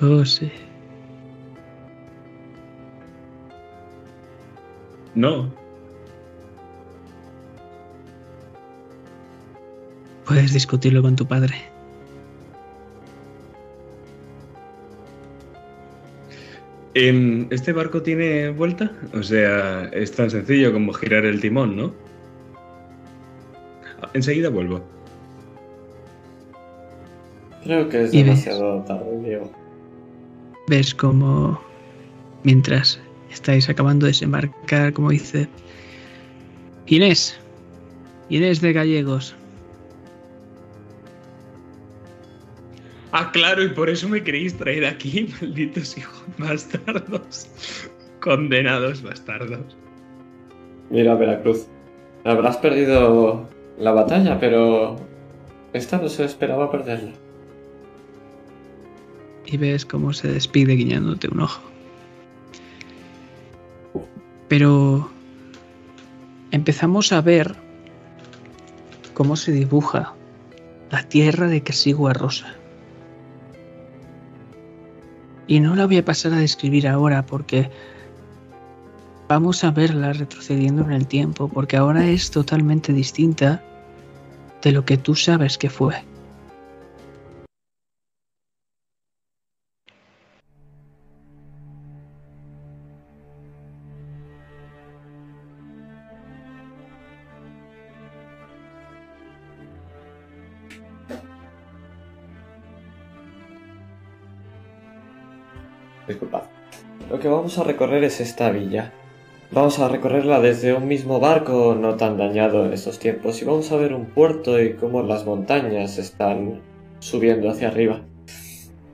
[0.00, 0.50] Oh, sí.
[5.16, 5.50] No.
[10.24, 11.72] Puedes discutirlo con tu padre.
[16.94, 18.92] ¿Este barco tiene vuelta?
[19.14, 21.92] O sea, es tan sencillo como girar el timón, ¿no?
[24.14, 24.82] Enseguida vuelvo.
[27.64, 29.50] Creo que es Y ves- demasiado tarde, Diego.
[30.68, 31.60] Ves como
[32.42, 35.48] mientras estáis acabando de desembarcar, como dice
[36.86, 37.38] Inés,
[38.28, 39.34] Inés de Gallegos,
[43.32, 47.48] claro, y por eso me queréis traer aquí, malditos hijos bastardos.
[48.20, 49.76] Condenados bastardos.
[50.90, 51.66] Mira, Veracruz.
[52.24, 54.96] Habrás perdido la batalla, pero
[55.72, 57.12] esta no se esperaba perderla.
[59.52, 61.60] y ves cómo se despide guiñándote un ojo.
[64.48, 65.10] Pero
[66.50, 67.54] empezamos a ver
[69.12, 70.14] cómo se dibuja
[70.90, 72.54] la tierra de Casigua Rosa.
[75.52, 77.70] Y no la voy a pasar a describir ahora porque
[79.28, 83.62] vamos a verla retrocediendo en el tiempo, porque ahora es totalmente distinta
[84.62, 86.02] de lo que tú sabes que fue.
[107.52, 108.94] Vamos a recorrer es esta villa.
[109.50, 113.70] Vamos a recorrerla desde un mismo barco no tan dañado en estos tiempos y vamos
[113.70, 116.62] a ver un puerto y cómo las montañas están
[117.00, 118.00] subiendo hacia arriba.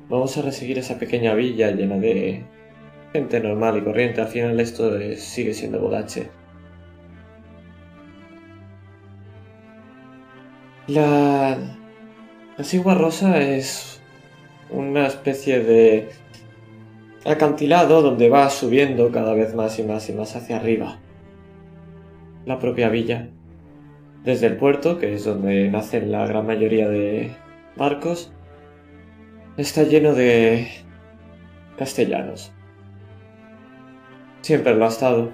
[0.08, 2.42] Vamos a reseguir esa pequeña villa llena de
[3.12, 4.22] gente normal y corriente.
[4.22, 6.28] Al final esto es- sigue siendo Bodache.
[10.88, 11.56] La...
[12.56, 14.00] La Sigua Rosa es
[14.68, 16.08] una especie de
[17.24, 20.98] acantilado donde va subiendo cada vez más y más y más hacia arriba.
[22.44, 23.28] La propia villa.
[24.24, 27.30] Desde el puerto, que es donde nacen la gran mayoría de
[27.76, 28.32] barcos,
[29.56, 30.68] está lleno de
[31.76, 32.52] castellanos.
[34.42, 35.30] Siempre lo ha estado.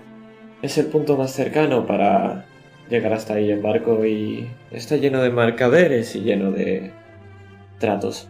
[0.62, 2.46] Es el punto más cercano para
[2.88, 6.92] llegar hasta ahí en barco y está lleno de mercaderes y lleno de
[7.78, 8.28] tratos.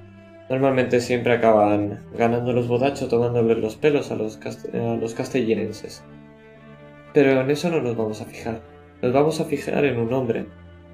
[0.51, 4.39] Normalmente siempre acaban ganando los bodachos tomándoles los pelos a los,
[4.75, 6.03] a los castellinenses.
[7.15, 8.61] Pero en eso no nos vamos a fijar.
[9.01, 10.47] Nos vamos a fijar en un hombre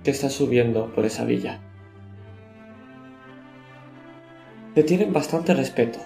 [0.05, 1.61] que está subiendo por esa villa.
[4.75, 5.99] Le tienen bastante respeto.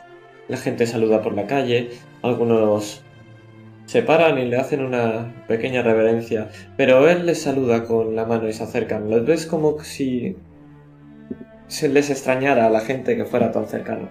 [0.49, 1.90] La gente saluda por la calle,
[2.23, 3.02] algunos
[3.86, 8.48] se paran y le hacen una pequeña reverencia, pero él les saluda con la mano
[8.48, 9.10] y se acercan.
[9.10, 10.36] Los ves como si
[11.66, 14.09] se les extrañara a la gente que fuera tan cercano.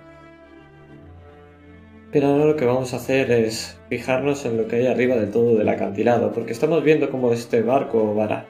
[2.11, 5.31] Pero ahora lo que vamos a hacer es fijarnos en lo que hay arriba del
[5.31, 8.45] todo del acantilado, porque estamos viendo cómo este barco vará.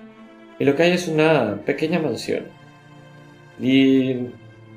[0.60, 2.44] Y lo que hay es una pequeña mansión.
[3.60, 4.28] Y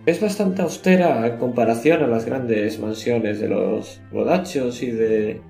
[0.06, 5.40] es bastante austera en comparación a las grandes mansiones de los bodachos y de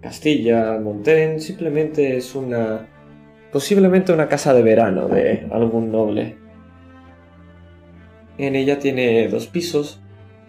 [0.00, 1.40] Castilla, Montén.
[1.40, 2.88] Simplemente es una...
[3.52, 6.41] posiblemente una casa de verano de algún noble.
[8.38, 10.00] En ella tiene dos pisos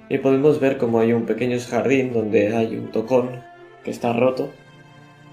[0.10, 3.42] y podemos ver como hay un pequeño jardín donde hay un tocón
[3.84, 4.52] que está roto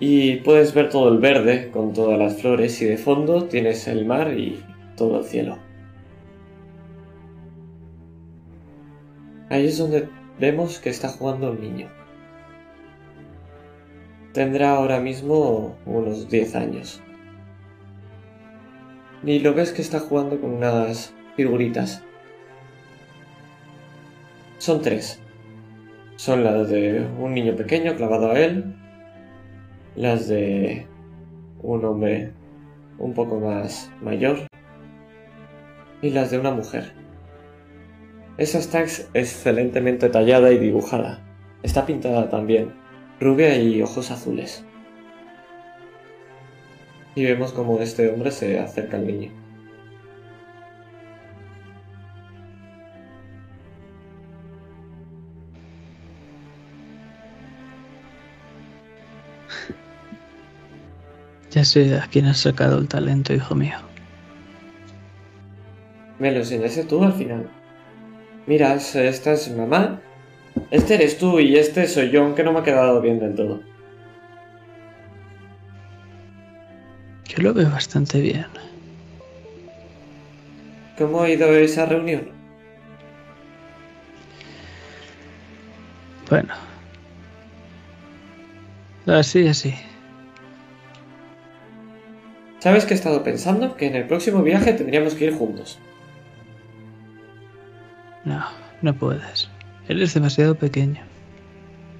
[0.00, 4.06] y puedes ver todo el verde con todas las flores y de fondo tienes el
[4.06, 4.62] mar y
[4.96, 5.58] todo el cielo.
[9.50, 10.08] Ahí es donde
[10.38, 11.88] vemos que está jugando un niño.
[14.32, 17.02] Tendrá ahora mismo unos 10 años.
[19.24, 22.02] Y lo ves que está jugando con unas figuritas.
[24.60, 25.18] Son tres.
[26.16, 28.76] Son las de un niño pequeño clavado a él,
[29.96, 30.86] las de
[31.62, 32.34] un hombre
[32.98, 34.40] un poco más mayor
[36.02, 36.92] y las de una mujer.
[38.36, 41.26] Esa está ex- excelentemente tallada y dibujada.
[41.62, 42.74] Está pintada también,
[43.18, 44.62] rubia y ojos azules.
[47.14, 49.39] Y vemos como este hombre se acerca al niño.
[61.50, 63.76] Ya sé a quién has sacado el talento, hijo mío.
[66.18, 67.48] Me lo enseñaste tú al final.
[68.46, 70.00] Mira, esta es mamá,
[70.70, 73.60] este eres tú y este soy yo, aunque no me ha quedado bien del todo.
[77.26, 78.46] Yo lo veo bastante bien.
[80.98, 82.28] ¿Cómo ha ido esa reunión?
[86.28, 86.54] Bueno.
[89.06, 89.74] Así, así.
[92.60, 93.74] ¿Sabes que he estado pensando?
[93.76, 95.78] Que en el próximo viaje tendríamos que ir juntos.
[98.24, 98.44] No,
[98.82, 99.48] no puedes.
[99.88, 101.00] Eres demasiado pequeño.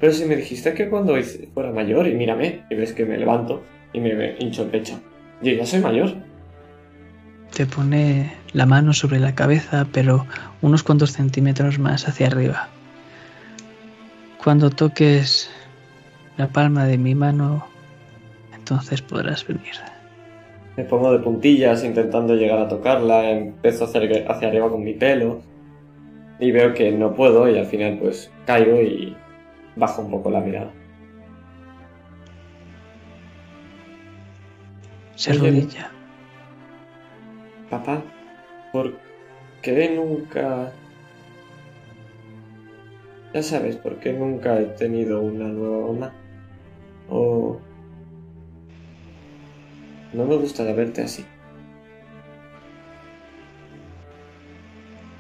[0.01, 1.15] Pero si me dijiste que cuando
[1.55, 5.01] fuera mayor, y mírame, y ves que me levanto y me hincho el pecho.
[5.43, 6.15] Yo ya soy mayor.
[7.55, 10.27] Te pone la mano sobre la cabeza, pero
[10.61, 12.69] unos cuantos centímetros más hacia arriba.
[14.43, 15.51] Cuando toques
[16.37, 17.67] la palma de mi mano,
[18.55, 19.75] entonces podrás venir.
[20.81, 24.95] Me pongo de puntillas intentando llegar a tocarla, empiezo a hacer hacia arriba con mi
[24.95, 25.43] pelo
[26.39, 29.15] y veo que no puedo y al final pues caigo y
[29.77, 30.71] bajo un poco la mirada.
[35.17, 35.91] Se rodilla.
[37.69, 38.03] Papá,
[38.73, 38.95] ¿por
[39.61, 40.73] qué nunca...
[43.35, 46.15] Ya sabes, ¿por qué nunca he tenido una nueva mamá?
[47.11, 47.61] O...
[50.13, 51.25] No me gusta verte así.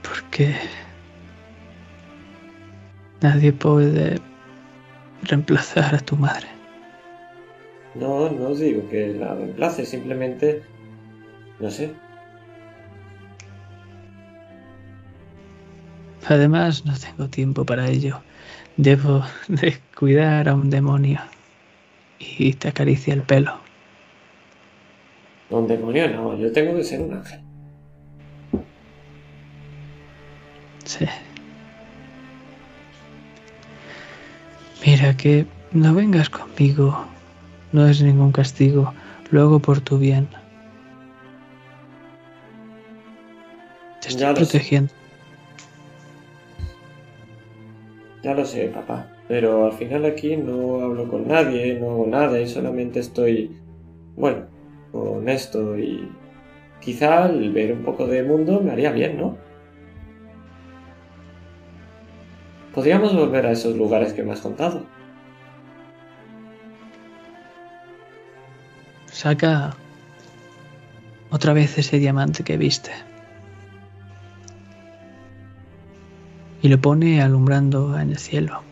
[0.03, 0.55] ¿Por qué?
[3.21, 4.19] Nadie puede
[5.23, 6.49] reemplazar a tu madre.
[7.95, 10.63] No, no digo que la reemplace, simplemente...
[11.59, 11.93] No sé.
[16.27, 18.23] Además, no tengo tiempo para ello.
[18.77, 21.21] Debo de cuidar a un demonio.
[22.19, 23.70] Y te acaricia el pelo.
[25.51, 27.41] Un demonio no, yo tengo que ser un ángel.
[30.85, 31.07] Sí.
[34.85, 37.07] Mira que no vengas conmigo
[37.73, 38.93] no es ningún castigo,
[39.31, 40.29] lo hago por tu bien.
[44.01, 44.93] Te estoy protegiendo.
[48.23, 49.09] Ya lo sé, papá.
[49.29, 53.57] Pero al final aquí no hablo con nadie, no hago nada y solamente estoy,
[54.17, 54.47] bueno,
[54.93, 56.11] honesto y
[56.81, 59.37] quizá ver un poco de mundo me haría bien, ¿no?
[62.75, 64.87] Podríamos volver a esos lugares que me has contado.
[69.07, 69.75] Saca
[71.31, 72.91] otra vez ese diamante que viste.
[76.63, 78.63] Y lo pone alumbrando en el cielo.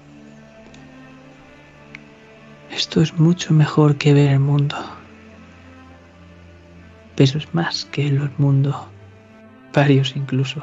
[2.70, 4.76] Esto es mucho mejor que ver el mundo.
[7.18, 8.88] Pero es más que el mundo.
[9.74, 10.62] Varios incluso.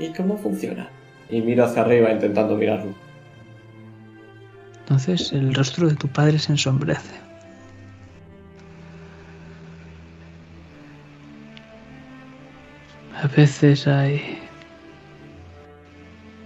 [0.00, 0.90] ¿Y cómo funciona?
[1.30, 2.92] Y miro hacia arriba intentando mirarlo.
[4.80, 7.14] Entonces el rostro de tu padre se ensombrece.
[13.22, 14.40] A veces hay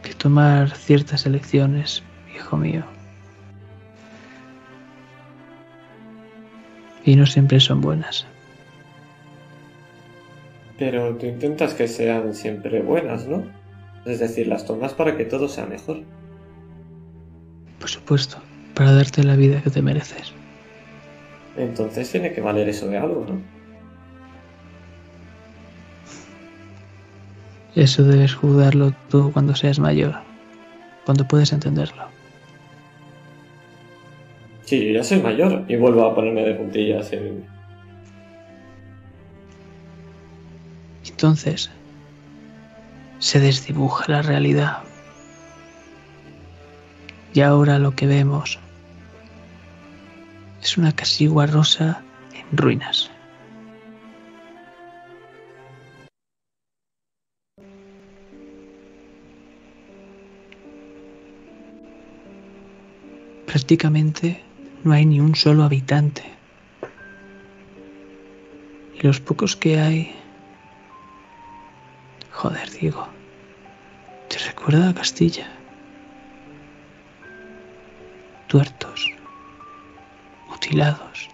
[0.02, 2.02] que tomar ciertas elecciones,
[2.36, 2.84] hijo mío.
[7.05, 8.27] Y no siempre son buenas.
[10.79, 13.45] Pero tú intentas que sean siempre buenas, ¿no?
[14.05, 16.03] Es decir, las tomas para que todo sea mejor.
[17.79, 18.39] Por supuesto,
[18.74, 20.33] para darte la vida que te mereces.
[21.57, 23.41] Entonces tiene que valer eso de algo, ¿no?
[27.74, 30.16] Eso debes jugarlo tú cuando seas mayor,
[31.05, 32.05] cuando puedes entenderlo.
[34.64, 37.10] Sí, ya soy mayor y vuelvo a ponerme de puntillas.
[41.09, 41.70] Entonces,
[43.18, 44.78] se desdibuja la realidad.
[47.34, 48.59] Y ahora lo que vemos
[50.62, 52.02] es una casigua rosa
[52.34, 53.10] en ruinas.
[63.52, 64.40] prácticamente
[64.85, 66.25] no hay ni un solo habitante.
[68.95, 70.15] Y los pocos que hay...
[72.31, 73.07] Joder, digo,
[74.29, 75.47] ¿te recuerda a Castilla?
[78.49, 79.07] Tuertos,
[80.49, 81.29] mutilados.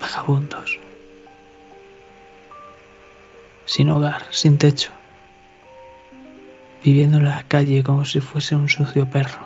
[0.00, 0.78] Vagabundos.
[3.66, 4.95] Sin hogar, sin techo
[6.86, 9.44] viviendo en la calle como si fuese un sucio perro.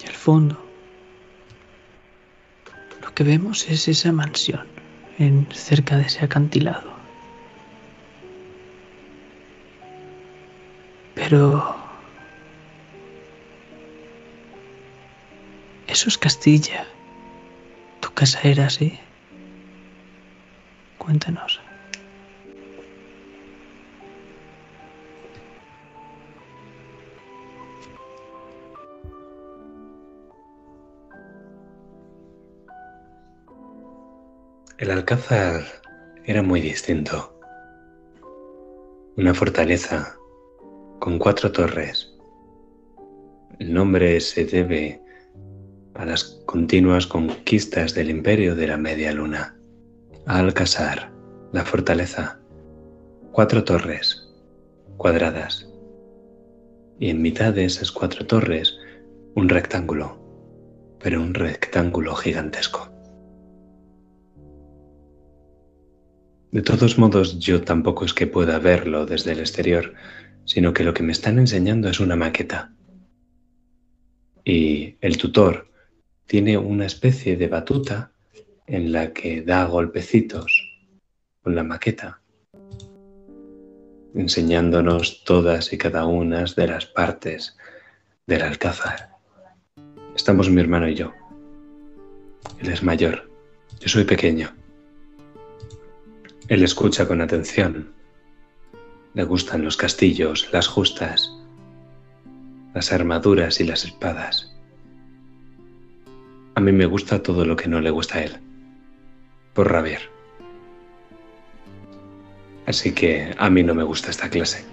[0.00, 0.56] Y al fondo,
[3.02, 4.66] Lo que vemos es esa mansión
[5.18, 6.92] en cerca de ese acantilado.
[11.16, 11.74] Pero
[15.88, 16.86] eso es Castilla.
[18.00, 19.05] Tu casa era así.
[21.06, 21.60] Cuéntanos.
[34.78, 35.62] El alcázar
[36.24, 37.38] era muy distinto.
[39.16, 40.16] Una fortaleza
[40.98, 42.12] con cuatro torres.
[43.60, 45.00] El nombre se debe
[45.94, 49.55] a las continuas conquistas del imperio de la media luna.
[50.28, 51.12] Alcázar,
[51.52, 52.40] la fortaleza.
[53.30, 54.26] Cuatro torres
[54.96, 55.72] cuadradas.
[56.98, 58.76] Y en mitad de esas cuatro torres
[59.36, 60.18] un rectángulo,
[60.98, 62.90] pero un rectángulo gigantesco.
[66.50, 69.94] De todos modos, yo tampoco es que pueda verlo desde el exterior,
[70.44, 72.74] sino que lo que me están enseñando es una maqueta.
[74.44, 75.70] Y el tutor
[76.26, 78.10] tiene una especie de batuta
[78.66, 80.76] en la que da golpecitos
[81.42, 82.20] con la maqueta,
[84.14, 87.56] enseñándonos todas y cada una de las partes
[88.26, 89.10] del alcázar.
[90.14, 91.12] Estamos mi hermano y yo.
[92.58, 93.30] Él es mayor,
[93.80, 94.48] yo soy pequeño.
[96.48, 97.92] Él escucha con atención.
[99.14, 101.32] Le gustan los castillos, las justas,
[102.74, 104.52] las armaduras y las espadas.
[106.54, 108.38] A mí me gusta todo lo que no le gusta a él,
[109.56, 110.02] por rabiar.
[112.66, 114.64] Así que a mí no me gusta esta clase.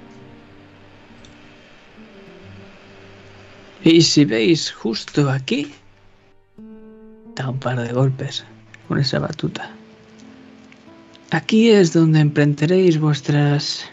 [3.84, 5.74] Y si veis justo aquí,
[7.36, 8.46] da un par de golpes
[8.88, 9.72] con esa batuta.
[11.32, 13.90] Aquí es donde emprenderéis vuestras...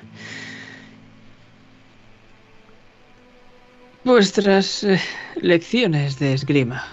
[4.04, 5.00] vuestras eh,
[5.36, 6.84] lecciones de esgrima,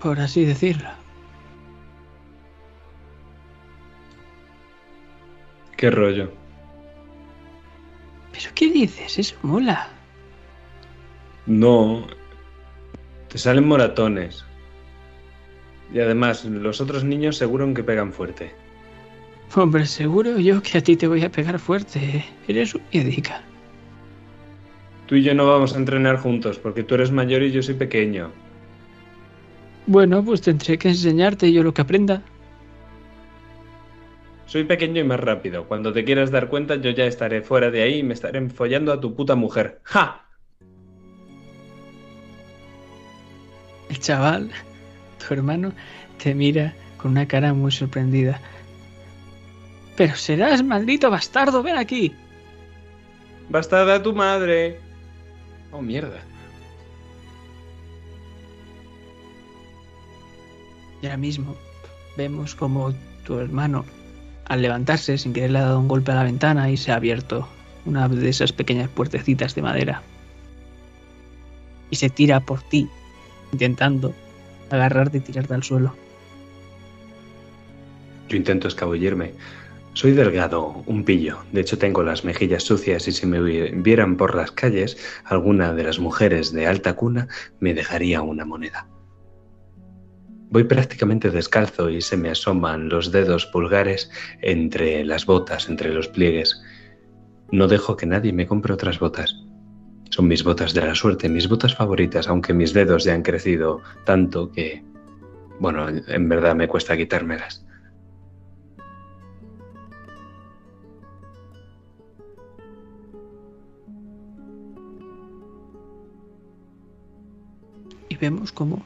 [0.00, 0.97] por así decirlo.
[5.78, 6.28] ¿Qué rollo?
[8.32, 9.16] ¿Pero qué dices?
[9.16, 9.88] Eso mola.
[11.46, 12.04] No.
[13.28, 14.44] Te salen moratones.
[15.94, 18.52] Y además, los otros niños seguro que pegan fuerte.
[19.54, 22.24] Hombre, seguro yo que a ti te voy a pegar fuerte.
[22.48, 23.40] Eres un médica.
[25.06, 27.74] Tú y yo no vamos a entrenar juntos porque tú eres mayor y yo soy
[27.74, 28.32] pequeño.
[29.86, 32.20] Bueno, pues tendré que enseñarte yo lo que aprenda.
[34.48, 35.68] Soy pequeño y más rápido.
[35.68, 38.92] Cuando te quieras dar cuenta, yo ya estaré fuera de ahí y me estaré follando
[38.94, 39.80] a tu puta mujer.
[39.84, 40.24] ¡Ja!
[43.90, 44.50] El chaval,
[45.18, 45.72] tu hermano,
[46.22, 48.40] te mira con una cara muy sorprendida.
[49.96, 52.14] Pero serás maldito bastardo, ven aquí.
[53.50, 54.80] Bastarda tu madre.
[55.72, 56.20] Oh, mierda.
[61.02, 61.54] Y ahora mismo
[62.16, 62.94] vemos como
[63.24, 63.84] tu hermano,
[64.48, 66.96] al levantarse, sin querer le ha dado un golpe a la ventana y se ha
[66.96, 67.48] abierto
[67.84, 70.02] una de esas pequeñas puertecitas de madera.
[71.90, 72.88] Y se tira por ti,
[73.52, 74.12] intentando
[74.70, 75.94] agarrarte y tirarte al suelo.
[78.28, 79.32] Yo intento escabullirme,
[79.94, 81.38] soy delgado, un pillo.
[81.52, 83.40] De hecho, tengo las mejillas sucias y si me
[83.72, 88.86] vieran por las calles, alguna de las mujeres de alta cuna me dejaría una moneda.
[90.50, 94.10] Voy prácticamente descalzo y se me asoman los dedos pulgares
[94.40, 96.62] entre las botas, entre los pliegues.
[97.52, 99.34] No dejo que nadie me compre otras botas.
[100.10, 103.82] Son mis botas de la suerte, mis botas favoritas, aunque mis dedos ya han crecido
[104.04, 104.82] tanto que,
[105.60, 107.66] bueno, en verdad me cuesta quitármelas.
[118.20, 118.82] vemos como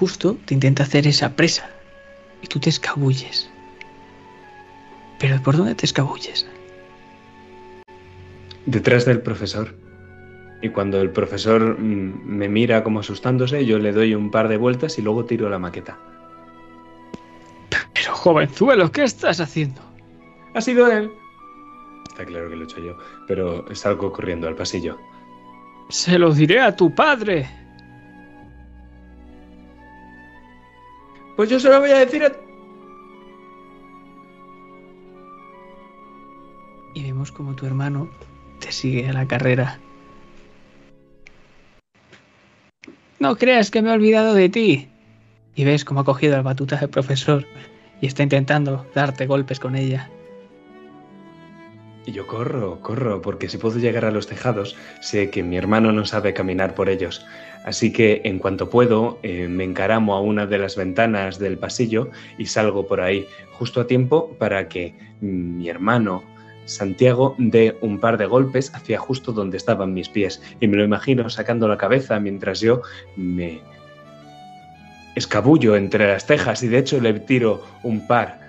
[0.00, 1.68] justo te intenta hacer esa presa
[2.40, 3.50] y tú te escabulles.
[5.18, 6.46] Pero ¿por dónde te escabulles?
[8.64, 9.74] Detrás del profesor.
[10.62, 14.56] Y cuando el profesor mm, me mira como asustándose, yo le doy un par de
[14.56, 15.98] vueltas y luego tiro la maqueta.
[17.92, 19.82] Pero jovenzuelo, ¿qué estás haciendo?
[20.54, 21.10] Ha sido él.
[22.08, 22.96] Está claro que lo he hecho yo,
[23.28, 24.96] pero salgo corriendo al pasillo.
[25.90, 27.59] Se lo diré a tu padre.
[31.40, 32.32] Pues yo se lo voy a decir a...
[36.92, 38.10] Y vemos como tu hermano
[38.58, 39.80] te sigue a la carrera.
[43.20, 44.90] No creas que me he olvidado de ti.
[45.54, 47.46] y ves cómo ha cogido la batuta del profesor
[48.02, 50.10] y está intentando darte golpes con ella.
[52.04, 55.90] Y yo corro, corro, porque si puedo llegar a los tejados, sé que mi hermano
[55.90, 57.24] no sabe caminar por ellos.
[57.64, 62.10] Así que en cuanto puedo, eh, me encaramo a una de las ventanas del pasillo
[62.38, 66.22] y salgo por ahí, justo a tiempo para que mi hermano
[66.64, 70.40] Santiago dé un par de golpes hacia justo donde estaban mis pies.
[70.60, 72.82] Y me lo imagino sacando la cabeza mientras yo
[73.16, 73.60] me
[75.16, 78.39] escabullo entre las cejas y de hecho le tiro un par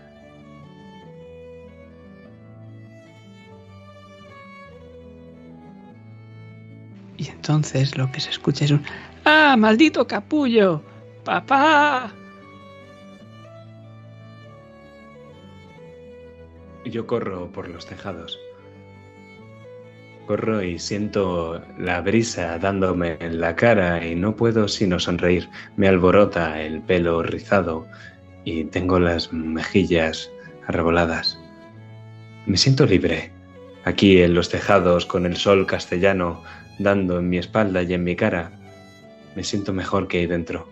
[7.21, 8.81] Y entonces lo que se escucha es un
[9.25, 10.81] ¡Ah, maldito capullo!
[11.23, 12.11] ¡Papá!
[16.83, 18.39] Yo corro por los tejados.
[20.25, 25.47] Corro y siento la brisa dándome en la cara y no puedo sino sonreír.
[25.75, 27.85] Me alborota el pelo rizado
[28.45, 30.31] y tengo las mejillas
[30.65, 31.37] arreboladas.
[32.47, 33.31] Me siento libre,
[33.83, 36.41] aquí en los tejados con el sol castellano
[36.79, 38.51] dando en mi espalda y en mi cara,
[39.35, 40.67] me siento mejor que ahí dentro.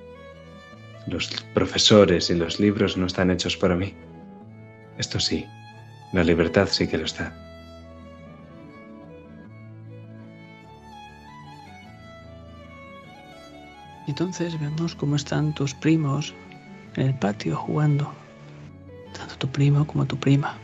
[1.08, 3.94] Los profesores y los libros no están hechos para mí.
[4.98, 5.46] Esto sí,
[6.14, 7.34] la libertad sí que lo está.
[14.08, 16.34] Entonces vemos cómo están tus primos
[16.96, 18.12] en el patio jugando,
[19.16, 20.58] tanto tu primo como tu prima.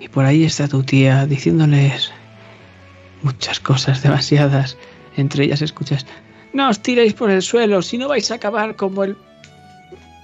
[0.00, 2.12] Y por ahí está tu tía diciéndoles
[3.22, 4.76] muchas cosas, demasiadas.
[5.16, 6.06] Entre ellas escuchas,
[6.52, 9.16] no os tiréis por el suelo, si no vais a acabar como el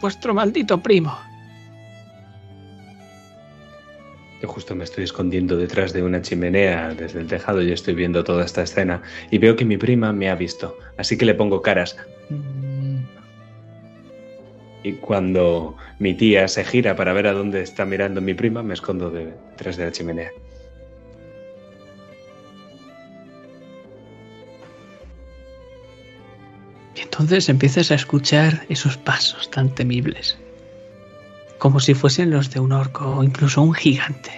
[0.01, 1.17] vuestro maldito primo.
[4.43, 8.25] Yo justo me estoy escondiendo detrás de una chimenea desde el tejado y estoy viendo
[8.25, 9.01] toda esta escena
[9.31, 11.97] y veo que mi prima me ha visto, así que le pongo caras.
[14.85, 18.75] Y cuando mi tía se gira para ver a dónde está mirando mi prima, me
[18.75, 20.31] escondo detrás de la chimenea.
[26.97, 30.37] Y entonces empiezas a escuchar esos pasos tan temibles,
[31.59, 34.33] como si fuesen los de un orco o incluso un gigante.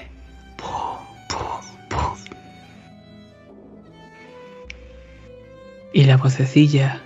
[5.95, 7.01] Y la vocecilla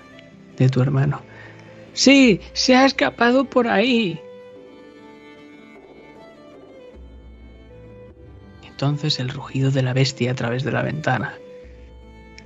[0.56, 1.27] de tu hermano.
[1.98, 4.20] Sí, se ha escapado por ahí.
[8.64, 11.34] Entonces el rugido de la bestia a través de la ventana.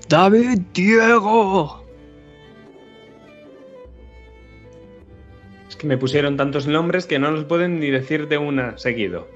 [0.09, 1.85] David Diego.
[5.69, 9.29] Es que me pusieron tantos nombres que no los pueden ni decir de una seguido.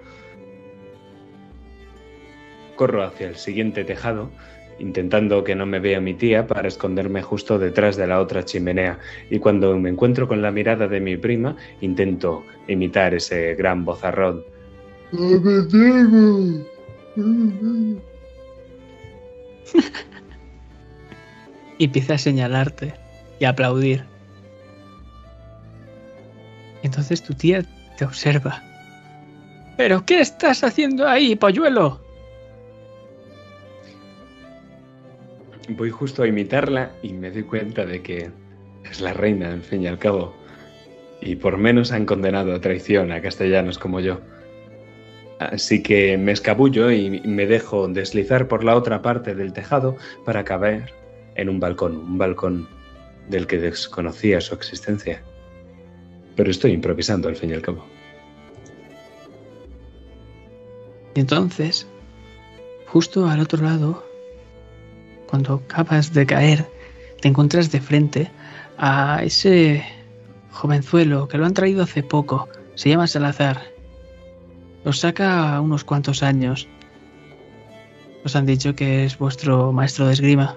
[2.76, 4.30] Corro hacia el siguiente tejado,
[4.78, 8.98] intentando que no me vea mi tía para esconderme justo detrás de la otra chimenea,
[9.30, 14.44] y cuando me encuentro con la mirada de mi prima, intento imitar ese gran bozarrón.
[21.78, 22.94] Y empieza a señalarte
[23.38, 24.02] y a aplaudir.
[26.82, 27.66] Entonces tu tía
[27.98, 28.62] te observa.
[29.76, 32.05] ¿Pero qué estás haciendo ahí, polluelo?
[35.68, 38.30] Voy justo a imitarla y me doy cuenta de que
[38.88, 40.34] es la reina, en fin y al cabo.
[41.20, 44.20] Y por menos han condenado a traición a castellanos como yo.
[45.38, 50.44] Así que me escabullo y me dejo deslizar por la otra parte del tejado para
[50.44, 50.92] caber
[51.34, 52.68] en un balcón, un balcón
[53.28, 55.22] del que desconocía su existencia.
[56.36, 57.84] Pero estoy improvisando al fin y al cabo.
[61.14, 61.86] Y entonces,
[62.86, 64.05] justo al otro lado,
[65.28, 66.66] cuando acabas de caer,
[67.20, 68.30] te encuentras de frente
[68.78, 69.84] a ese
[70.52, 72.48] jovenzuelo que lo han traído hace poco.
[72.74, 73.62] Se llama Salazar.
[74.84, 76.68] Os saca unos cuantos años.
[78.24, 80.56] Os han dicho que es vuestro maestro de esgrima.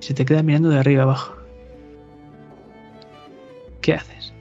[0.00, 1.34] Se te queda mirando de arriba abajo.
[3.80, 4.32] ¿Qué haces?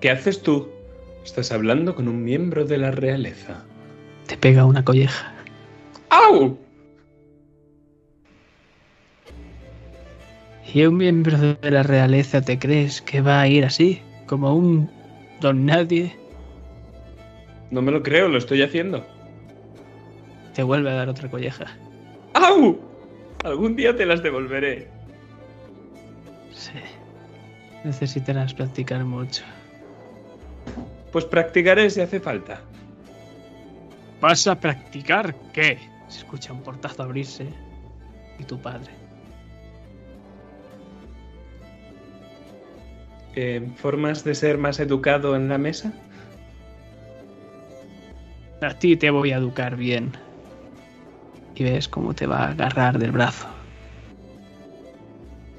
[0.00, 0.77] ¿Qué haces tú?
[1.28, 3.62] Estás hablando con un miembro de la realeza.
[4.26, 5.30] Te pega una colleja.
[6.08, 6.56] ¡Au!
[10.72, 14.00] ¿Y un miembro de la realeza te crees que va a ir así?
[14.26, 14.90] Como un
[15.42, 16.16] don nadie.
[17.70, 19.06] No me lo creo, lo estoy haciendo.
[20.54, 21.66] Te vuelve a dar otra colleja.
[22.32, 22.80] ¡Au!
[23.44, 24.88] Algún día te las devolveré.
[26.54, 26.72] Sí.
[27.84, 29.44] Necesitarás practicar mucho.
[31.12, 32.60] Pues practicaré si hace falta.
[34.20, 35.78] ¿Vas a practicar qué?
[36.08, 37.48] Se escucha un portazo abrirse
[38.38, 38.90] y tu padre.
[43.36, 45.92] Eh, ¿Formas de ser más educado en la mesa?
[48.60, 50.12] A ti te voy a educar bien.
[51.54, 53.46] Y ves cómo te va a agarrar del brazo.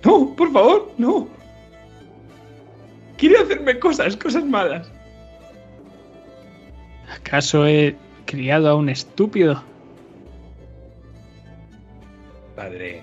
[0.03, 1.27] No, por favor, no.
[3.17, 4.91] Quiere hacerme cosas, cosas malas.
[7.13, 7.95] ¿Acaso he
[8.25, 9.63] criado a un estúpido?
[12.55, 13.01] Padre,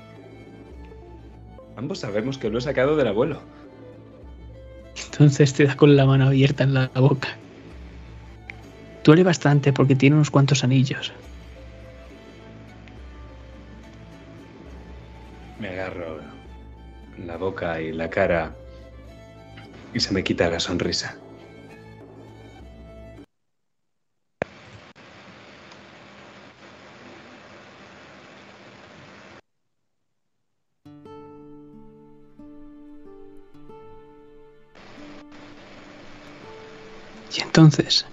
[1.76, 3.40] ambos sabemos que lo he sacado del abuelo.
[5.04, 7.28] Entonces te da con la mano abierta en la boca.
[9.02, 11.12] Duele bastante porque tiene unos cuantos anillos.
[15.60, 16.20] Me agarro
[17.24, 18.54] la boca y la cara
[19.94, 21.18] y se me quita la sonrisa.
[37.36, 38.06] Y entonces,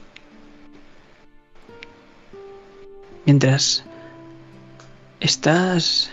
[3.26, 3.86] mientras
[5.22, 6.12] estás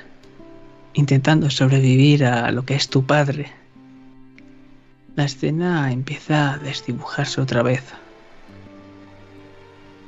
[0.92, 3.52] intentando sobrevivir a lo que es tu padre,
[5.16, 7.82] la escena empieza a desdibujarse otra vez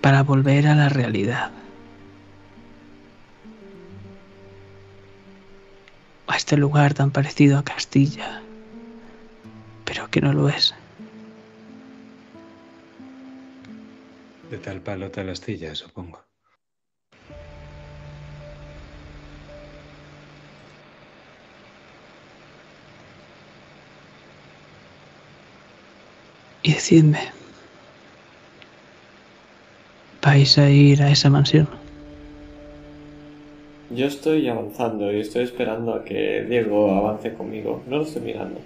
[0.01, 1.51] para volver a la realidad.
[6.29, 8.41] A este lugar tan parecido a Castilla,
[9.85, 10.75] pero que no lo es.
[14.53, 16.19] De tal palo tal astilla, supongo.
[26.63, 27.19] Y decidme,
[30.21, 31.67] ¿vais a ir a esa mansión?
[33.89, 37.83] Yo estoy avanzando y estoy esperando a que Diego avance conmigo.
[37.89, 38.61] No lo estoy mirando.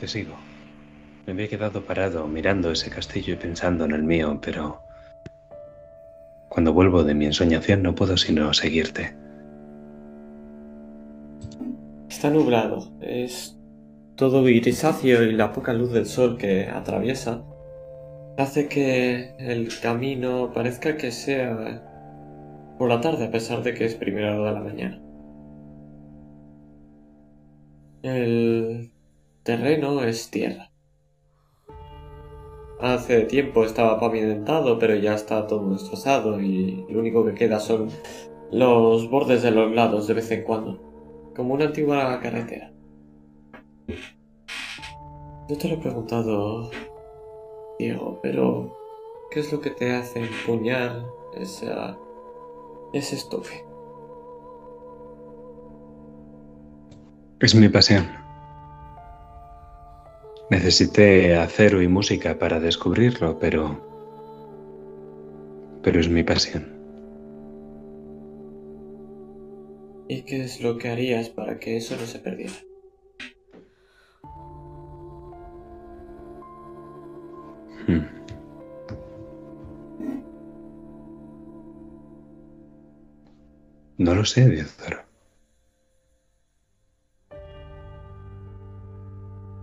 [0.00, 0.47] Te sigo.
[1.28, 4.80] Me había quedado parado mirando ese castillo y pensando en el mío, pero
[6.48, 9.14] cuando vuelvo de mi ensoñación no puedo sino seguirte.
[12.08, 12.90] Está nublado.
[13.02, 13.58] Es
[14.16, 17.44] todo grisáceo y la poca luz del sol que atraviesa
[18.38, 21.82] hace que el camino parezca que sea
[22.78, 25.02] por la tarde a pesar de que es primera hora de la mañana.
[28.00, 28.92] El
[29.42, 30.67] terreno es tierra.
[32.80, 37.88] Hace tiempo estaba pavimentado, pero ya está todo destrozado y lo único que queda son
[38.52, 40.80] los bordes de los lados de vez en cuando,
[41.34, 42.72] como una antigua carretera.
[45.48, 46.70] Yo te lo he preguntado,
[47.78, 48.76] Diego, pero
[49.30, 51.98] ¿qué es lo que te hace empuñar esa,
[52.92, 53.64] ese estufe?
[57.40, 58.27] Es mi pasión.
[60.50, 63.84] Necesité acero y música para descubrirlo, pero...
[65.82, 66.78] pero es mi pasión.
[70.08, 72.54] ¿Y qué es lo que harías para que eso no se perdiera?
[77.86, 78.06] Hmm.
[83.98, 85.07] No lo sé, Diezoro.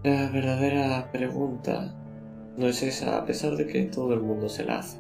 [0.06, 1.92] La verdadera pregunta
[2.58, 5.00] no es esa, a pesar de que todo el mundo se la hace.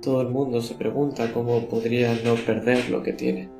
[0.00, 3.50] Todo el mundo se pregunta cómo podría no perder lo que tiene.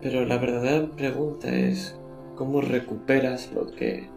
[0.00, 1.94] Pero la verdadera pregunta es
[2.36, 4.08] cómo recuperas lo que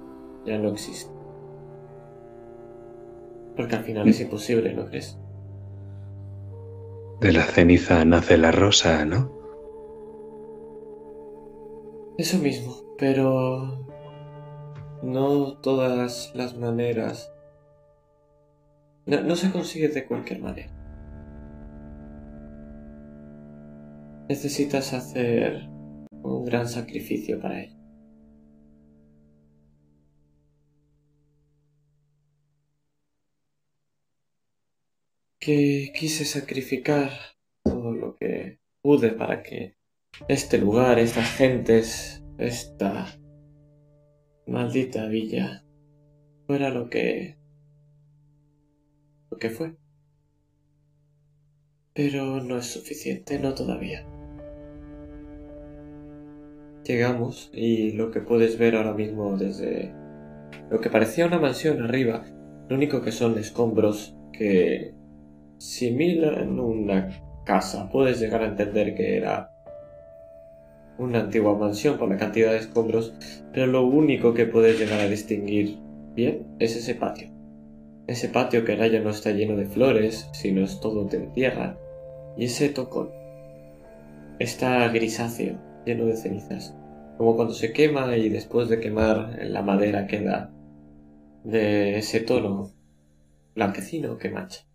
[0.46, 1.12] ya no existe.
[3.58, 5.20] Porque al final es imposible, ¿no crees?
[7.20, 9.30] De la ceniza nace la rosa, ¿no?
[12.18, 13.88] Eso mismo, pero
[15.02, 17.34] no todas las maneras.
[19.08, 20.72] No, se consigue de cualquier manera.
[24.30, 25.68] Necesitas hacer
[26.12, 27.76] un gran sacrificio para ello.
[35.40, 37.10] Que quise sacrificar
[37.64, 39.76] todo lo que pude para que
[40.28, 43.06] este lugar, estas gentes, esta
[44.48, 45.64] maldita villa
[46.48, 47.38] fuera lo que
[49.30, 49.76] lo que fue.
[51.94, 54.06] Pero no es suficiente, no todavía.
[56.84, 59.94] Llegamos y lo que puedes ver ahora mismo desde
[60.70, 62.26] lo que parecía una mansión arriba,
[62.68, 64.96] lo único que son escombros que
[65.58, 67.10] si miran una
[67.46, 69.51] casa puedes llegar a entender que era
[70.98, 73.14] una antigua mansión por la cantidad de escombros,
[73.54, 75.78] pero lo único que puedes llegar a distinguir
[76.16, 77.30] bien es ese patio.
[78.08, 81.78] Ese patio que ahora ya no está lleno de flores, sino es todo de tierra,
[82.38, 83.10] y ese tocón
[84.40, 86.76] está grisáceo, lleno de cenizas,
[87.18, 90.52] como cuando se quema y después de quemar la madera queda
[91.44, 92.72] de ese tono
[93.56, 94.66] blanquecino que mancha.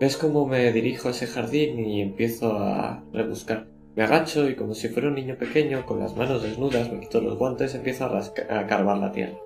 [0.00, 3.68] Ves cómo me dirijo a ese jardín y empiezo a rebuscar.
[3.94, 7.20] Me agacho y como si fuera un niño pequeño, con las manos desnudas, me quito
[7.20, 9.38] los guantes y empiezo a, a carvar la tierra.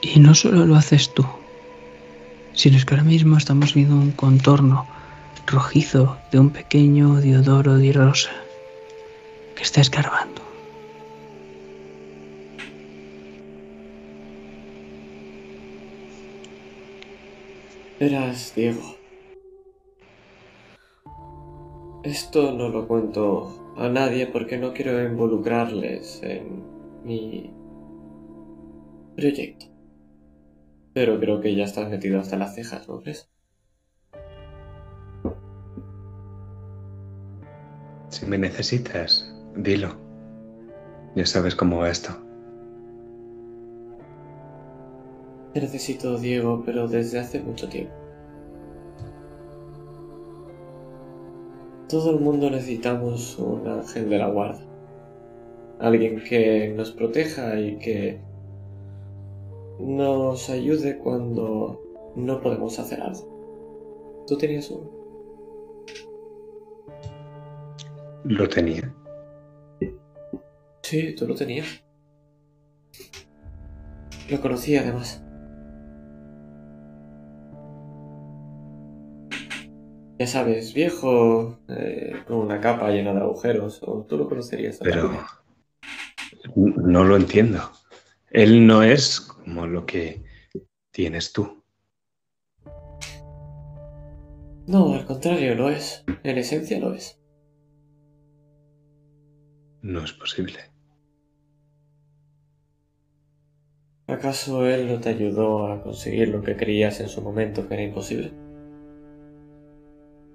[0.00, 1.24] Y no solo lo haces tú,
[2.54, 4.86] sino es que ahora mismo estamos viendo un contorno
[5.46, 8.30] rojizo de un pequeño Diodoro di Rosa
[9.54, 10.47] que está escarbando.
[17.98, 18.80] Verás, Diego.
[22.04, 26.62] Esto no lo cuento a nadie porque no quiero involucrarles en
[27.02, 27.52] mi
[29.16, 29.66] proyecto.
[30.94, 33.28] Pero creo que ya estás metido hasta las cejas, ¿no crees?
[38.10, 39.96] Si me necesitas, dilo.
[41.16, 42.27] Ya sabes cómo va esto.
[45.52, 47.92] Te necesito, Diego, pero desde hace mucho tiempo.
[51.88, 54.60] Todo el mundo necesitamos un ángel de la guarda.
[55.80, 58.20] Alguien que nos proteja y que
[59.78, 61.80] nos ayude cuando
[62.14, 64.24] no podemos hacer algo.
[64.26, 64.90] ¿Tú tenías uno?
[68.24, 68.94] Lo tenía.
[70.82, 71.82] Sí, tú lo tenías.
[74.28, 75.22] Lo conocí además.
[80.18, 84.78] Ya sabes, viejo, eh, con una capa llena de agujeros, o tú lo conocerías.
[84.82, 85.12] Pero
[86.56, 87.70] no lo entiendo.
[88.30, 90.24] Él no es como lo que
[90.90, 91.62] tienes tú.
[94.66, 96.04] No, al contrario, lo es.
[96.24, 97.20] En esencia lo es.
[99.82, 100.58] No es posible.
[104.08, 107.84] ¿Acaso él no te ayudó a conseguir lo que creías en su momento que era
[107.84, 108.47] imposible?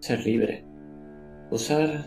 [0.03, 0.65] Ser libre,
[1.49, 2.03] usar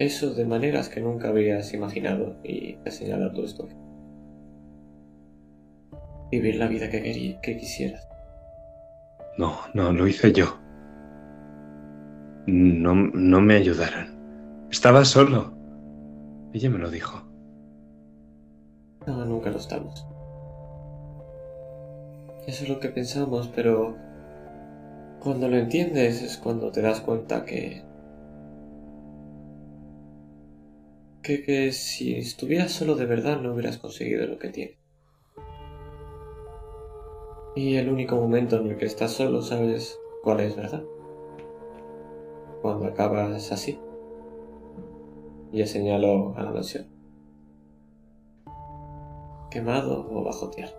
[0.00, 3.76] eso de maneras que nunca habías imaginado y te señala tu historia.
[6.32, 8.08] Vivir la vida que, quería, que quisieras.
[9.38, 10.58] No, no, lo hice yo.
[12.48, 14.66] No, no me ayudaron.
[14.68, 15.56] Estaba solo.
[16.52, 17.22] Ella me lo dijo.
[19.06, 20.04] No, nunca lo estamos.
[22.48, 23.96] Eso es lo que pensamos, pero
[25.26, 27.82] cuando lo entiendes es cuando te das cuenta que...
[31.20, 34.76] Que, si estuvieras solo de verdad no hubieras conseguido lo que tienes.
[37.56, 40.84] Y el único momento en el que estás solo sabes cuál es verdad.
[42.62, 43.80] Cuando acabas así.
[45.50, 46.86] Y señaló a la mansión.
[49.50, 50.70] Quemado o bajo tierra.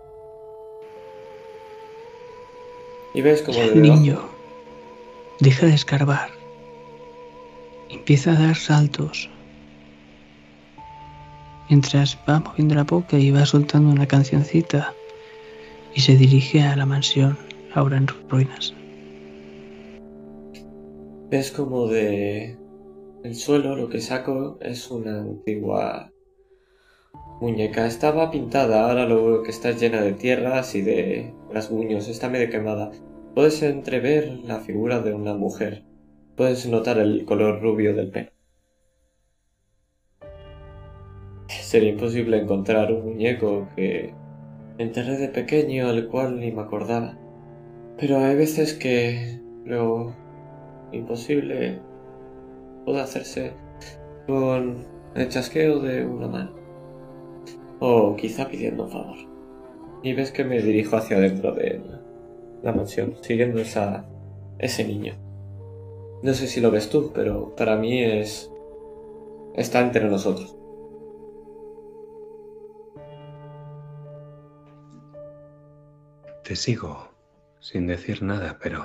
[3.12, 4.37] Y ves como de niño
[5.40, 6.30] Deja de escarbar.
[7.90, 9.30] Empieza a dar saltos.
[11.68, 14.94] Mientras va moviendo la boca y va soltando una cancioncita
[15.94, 17.38] y se dirige a la mansión,
[17.74, 18.74] ahora en ruinas.
[21.30, 22.56] Es como de
[23.22, 26.10] el suelo lo que saco es una antigua
[27.40, 27.86] muñeca.
[27.86, 32.50] Estaba pintada, ahora lo veo que está llena de tierras y de rasguños, está medio
[32.50, 32.90] quemada.
[33.38, 35.84] Puedes entrever la figura de una mujer.
[36.34, 38.32] Puedes notar el color rubio del pelo.
[41.46, 44.12] Sería imposible encontrar un muñeco que
[44.78, 47.16] enterré de pequeño al cual ni me acordaba.
[47.96, 50.16] Pero hay veces que lo
[50.90, 51.78] imposible
[52.84, 53.52] puede hacerse
[54.26, 54.84] con
[55.14, 56.56] el chasqueo de una mano.
[57.78, 59.16] O quizá pidiendo un favor.
[60.02, 61.97] Y ves que me dirijo hacia adentro de él
[62.62, 64.04] la mansión, siguiendo esa,
[64.58, 65.14] ese niño.
[66.22, 68.50] No sé si lo ves tú, pero para mí es...
[69.54, 70.56] está entre nosotros.
[76.42, 77.08] Te sigo,
[77.60, 78.84] sin decir nada, pero...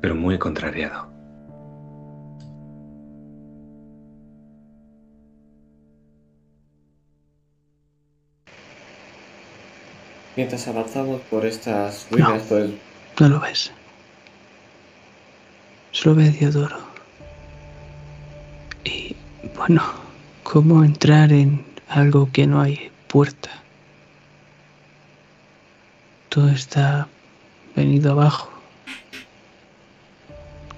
[0.00, 1.15] pero muy contrariado.
[10.36, 12.48] Mientras avanzamos por estas ruinas, No.
[12.48, 12.70] pues
[13.20, 13.72] No lo ves.
[15.92, 16.78] Solo ve a Diodoro.
[18.84, 19.16] Y
[19.56, 19.82] bueno,
[20.42, 23.50] ¿cómo entrar en algo que no hay puerta?
[26.28, 27.08] Todo está
[27.74, 28.50] venido abajo.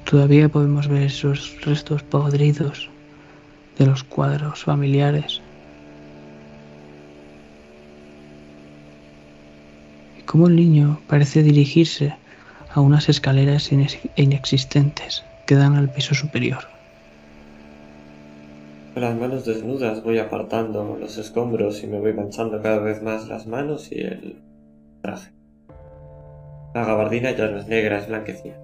[0.04, 2.88] Todavía podemos ver esos restos podridos
[3.76, 5.40] de los cuadros familiares.
[10.28, 12.14] Y como el niño parece dirigirse
[12.74, 16.64] a unas escaleras inex- inexistentes que dan al piso superior.
[18.92, 23.26] con las manos desnudas voy apartando los escombros y me voy manchando cada vez más
[23.28, 24.42] las manos y el
[25.00, 25.30] traje.
[26.74, 28.56] La gabardina ya no es negra, es blanquecina.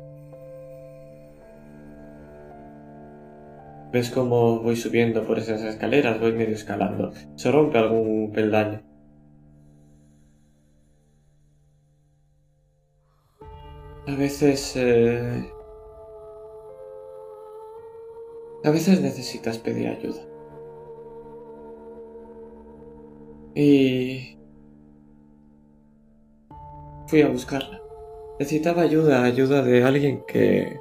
[3.90, 6.20] ¿Ves cómo voy subiendo por esas escaleras?
[6.20, 7.12] Voy medio escalando.
[7.36, 8.82] Se rompe algún peldaño.
[14.06, 14.74] A veces...
[14.76, 15.50] eh,
[18.64, 20.22] A veces necesitas pedir ayuda.
[23.54, 24.38] Y...
[27.06, 27.80] Fui a buscarla.
[28.38, 30.80] Necesitaba ayuda, ayuda de alguien que...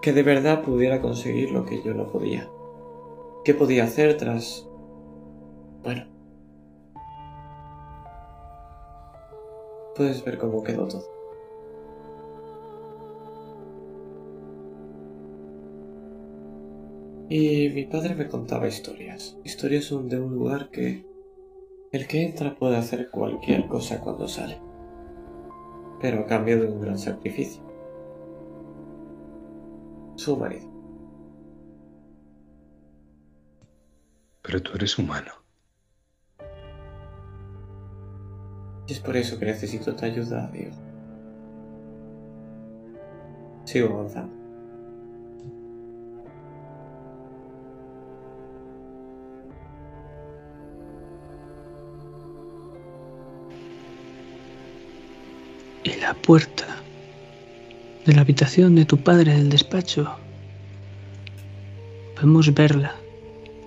[0.00, 2.50] que de verdad pudiera conseguir lo que yo no podía.
[3.44, 4.66] ¿Qué podía hacer tras...
[5.82, 6.06] Bueno.
[9.96, 11.19] Puedes ver cómo quedó todo.
[17.30, 19.38] Y mi padre me contaba historias.
[19.44, 21.06] Historias son de un lugar que
[21.92, 24.60] el que entra puede hacer cualquier cosa cuando sale.
[26.00, 27.62] Pero a cambio de un gran sacrificio.
[30.16, 30.68] Su marido.
[34.42, 35.30] Pero tú eres humano.
[38.88, 40.74] Y es por eso que necesito tu ayuda, Diego.
[43.62, 44.39] Sigo avanzando.
[56.22, 56.66] Puerta
[58.06, 60.16] de la habitación de tu padre del despacho.
[62.14, 62.94] Podemos verla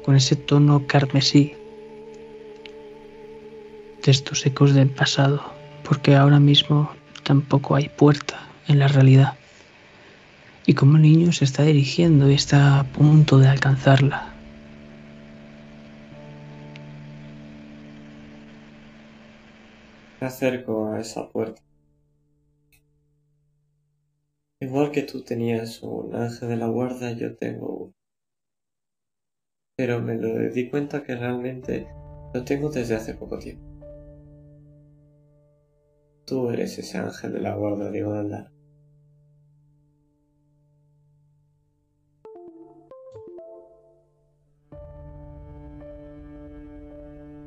[0.04, 1.54] con ese tono carmesí
[4.04, 5.42] de estos ecos del pasado,
[5.84, 6.92] porque ahora mismo
[7.24, 9.34] tampoco hay puerta en la realidad.
[10.66, 14.34] Y como el niño se está dirigiendo y está a punto de alcanzarla.
[20.22, 21.62] Me acerco a esa puerta.
[24.64, 27.94] Igual que tú tenías un ángel de la guarda, yo tengo uno.
[29.76, 31.86] Pero me lo di cuenta que realmente
[32.34, 33.62] lo tengo desde hace poco tiempo.
[36.26, 38.52] Tú eres ese ángel de la guarda, Diego Daldar.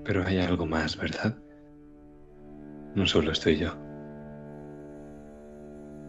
[0.04, 1.34] Pero hay algo más, ¿verdad?
[2.94, 3.74] No solo estoy yo.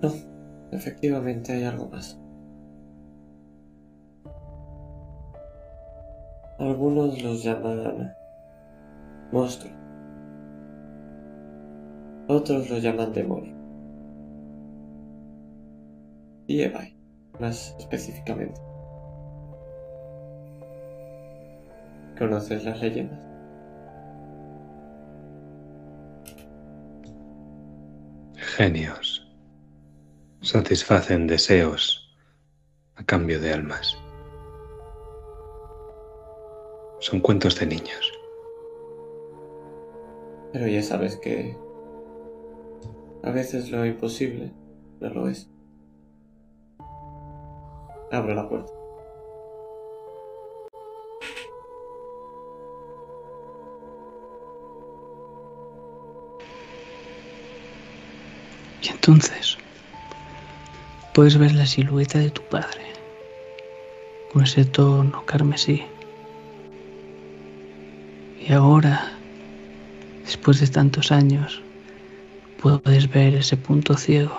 [0.01, 0.36] No,
[0.71, 2.19] efectivamente hay algo más.
[6.59, 8.13] Algunos los llaman
[9.31, 9.71] monstruo.
[12.27, 13.55] Otros lo llaman demonio.
[16.47, 16.97] Y Ebai,
[17.39, 18.59] más específicamente.
[22.17, 23.19] ¿Conoces las leyendas?
[28.35, 29.26] Genios.
[30.41, 32.15] Satisfacen deseos
[32.95, 33.97] a cambio de almas.
[36.99, 38.13] Son cuentos de niños.
[40.53, 41.57] Pero ya sabes que
[43.23, 44.51] a veces lo imposible
[44.99, 45.49] no lo es.
[48.11, 48.71] Abro la puerta.
[58.81, 59.57] Y entonces
[61.17, 62.83] puedes ver la silueta de tu padre
[64.31, 65.83] con ese tono carmesí.
[68.47, 69.13] Y ahora,
[70.25, 71.63] después de tantos años,
[72.61, 74.37] puedes ver ese punto ciego.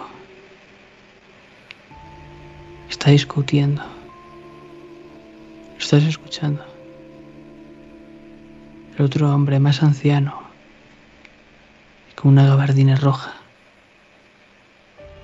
[2.89, 3.83] Está discutiendo.
[5.73, 6.65] ¿Lo estás escuchando?
[8.97, 10.43] El otro hombre más anciano,
[12.15, 13.48] con una gabardina roja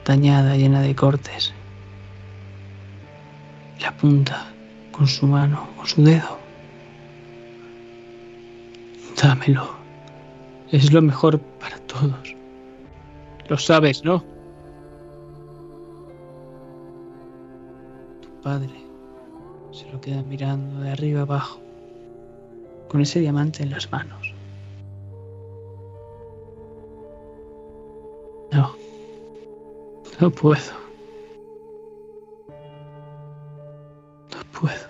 [0.05, 1.53] dañada, llena de cortes.
[3.81, 4.47] La apunta
[4.93, 6.39] con su mano, con su dedo.
[9.21, 9.69] Dámelo.
[10.71, 12.35] es lo mejor para todos.
[13.49, 14.23] Lo sabes, ¿no?
[18.21, 18.75] Tu padre
[19.73, 21.61] se lo queda mirando de arriba abajo,
[22.89, 24.33] con ese diamante en las manos.
[28.53, 28.84] No,
[30.25, 30.73] no puedo.
[34.33, 34.87] No puedo.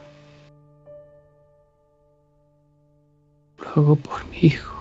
[3.58, 4.76] Lo hago por mi hijo.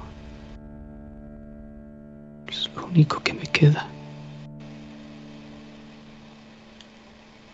[2.45, 3.87] Es lo único que me queda.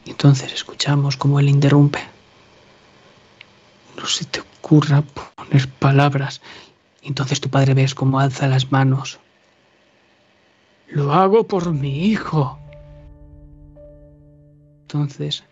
[0.06, 2.00] Entonces escuchamos como él interrumpe.
[3.96, 5.04] No se te ocurra
[5.38, 6.42] poner palabras.
[7.02, 9.20] Entonces tu padre ves cómo alza las manos.
[10.90, 12.60] Lo hago por mi hijo.
[14.91, 15.44] Entonces,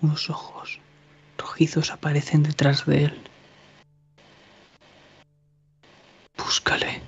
[0.00, 0.78] unos ojos
[1.36, 3.20] rojizos aparecen detrás de él.
[6.38, 7.00] Búscale.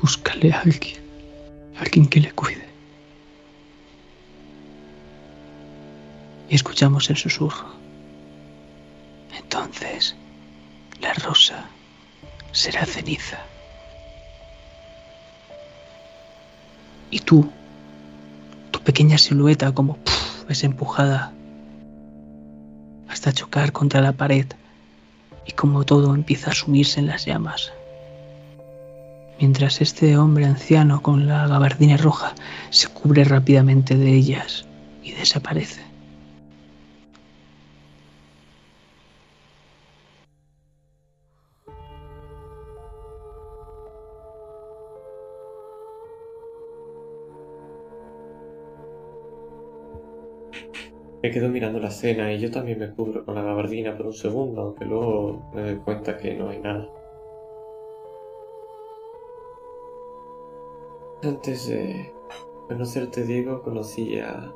[0.00, 1.02] Búscale a alguien.
[1.76, 2.66] Alguien que le cuide.
[6.48, 7.68] Y escuchamos el susurro.
[9.36, 10.16] Entonces,
[11.02, 11.68] la rosa
[12.52, 13.44] será ceniza.
[17.10, 17.52] Y tú,
[18.86, 19.98] pequeña silueta como
[20.48, 21.32] es empujada
[23.08, 24.46] hasta chocar contra la pared
[25.44, 27.72] y como todo empieza a sumirse en las llamas.
[29.40, 32.34] Mientras este hombre anciano con la gabardina roja
[32.70, 34.64] se cubre rápidamente de ellas
[35.02, 35.85] y desaparece.
[51.26, 54.12] Me quedo mirando la escena y yo también me cubro con la gabardina por un
[54.12, 56.88] segundo, aunque luego me doy cuenta que no hay nada.
[61.24, 62.12] Antes de
[62.68, 64.52] conocerte, Diego, conocí a...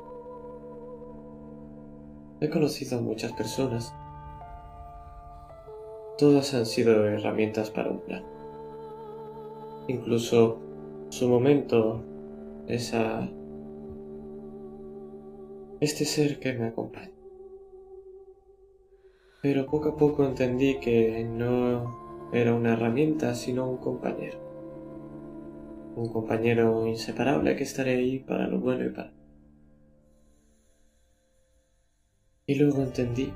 [2.39, 3.93] He conocido a muchas personas.
[6.17, 8.23] Todas han sido herramientas para un plan.
[9.89, 10.57] Incluso
[11.09, 12.01] su momento,
[12.67, 13.27] esa
[15.81, 17.11] este ser que me acompaña.
[19.41, 24.37] Pero poco a poco entendí que no era una herramienta, sino un compañero.
[25.95, 29.11] Un compañero inseparable que estaré ahí para lo bueno y para...
[32.45, 33.33] Y luego entendí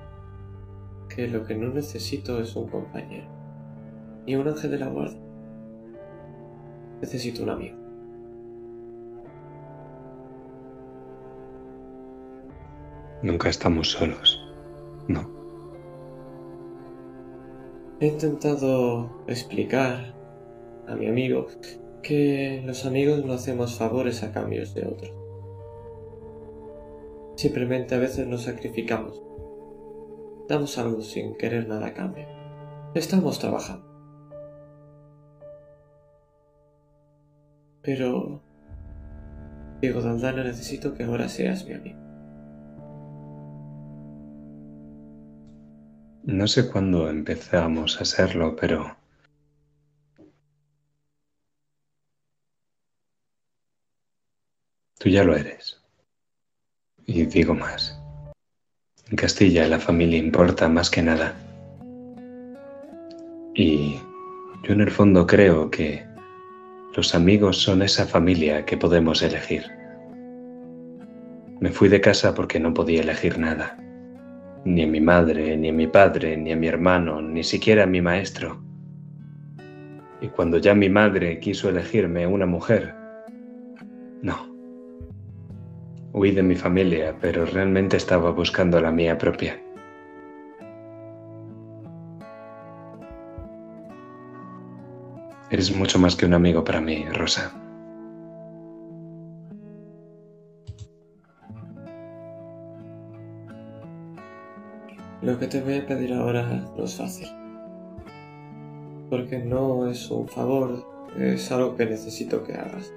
[1.14, 3.28] que lo que no necesito es un compañero,
[4.28, 5.22] ni un ángel de la guardia.
[7.02, 7.85] Necesito un amigo.
[13.22, 14.42] Nunca estamos solos.
[15.08, 15.30] No.
[18.00, 20.14] He intentado explicar
[20.88, 21.48] a mi amigo
[22.04, 25.14] que los amigos no hacemos favores a cambios de otros.
[27.36, 29.22] Simplemente a veces nos sacrificamos.
[30.48, 32.28] Damos algo sin querer nada a cambio.
[32.94, 33.86] Estamos trabajando.
[37.82, 38.42] Pero,
[39.82, 42.05] Diego Daldana, necesito que ahora seas mi amigo.
[46.26, 48.98] No sé cuándo empezamos a serlo, pero...
[54.98, 55.80] Tú ya lo eres.
[57.06, 58.02] Y digo más.
[59.12, 61.36] En Castilla la familia importa más que nada.
[63.54, 64.00] Y
[64.64, 66.04] yo en el fondo creo que
[66.96, 69.64] los amigos son esa familia que podemos elegir.
[71.60, 73.85] Me fui de casa porque no podía elegir nada
[74.66, 77.88] ni a mi madre, ni a mi padre, ni a mi hermano, ni siquiera a
[77.88, 78.62] mi maestro.
[80.22, 82.96] Y cuando ya mi madre quiso elegirme una mujer,
[84.22, 84.54] no.
[86.14, 89.62] Huí de mi familia, pero realmente estaba buscando la mía propia.
[95.52, 97.54] Eres mucho más que un amigo para mí, Rosa.
[105.26, 107.28] Lo que te voy a pedir ahora no es fácil.
[109.10, 110.86] Porque no es un favor,
[111.18, 112.94] es algo que necesito que hagas.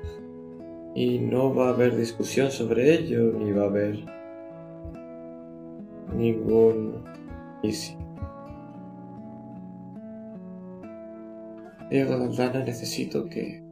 [0.95, 4.05] Y no va a haber discusión sobre ello, ni va a haber
[6.15, 7.03] ningún
[7.63, 7.97] easy.
[11.89, 13.63] Diego Daldana, necesito que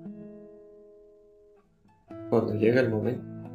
[2.30, 3.50] cuando llegue el momento,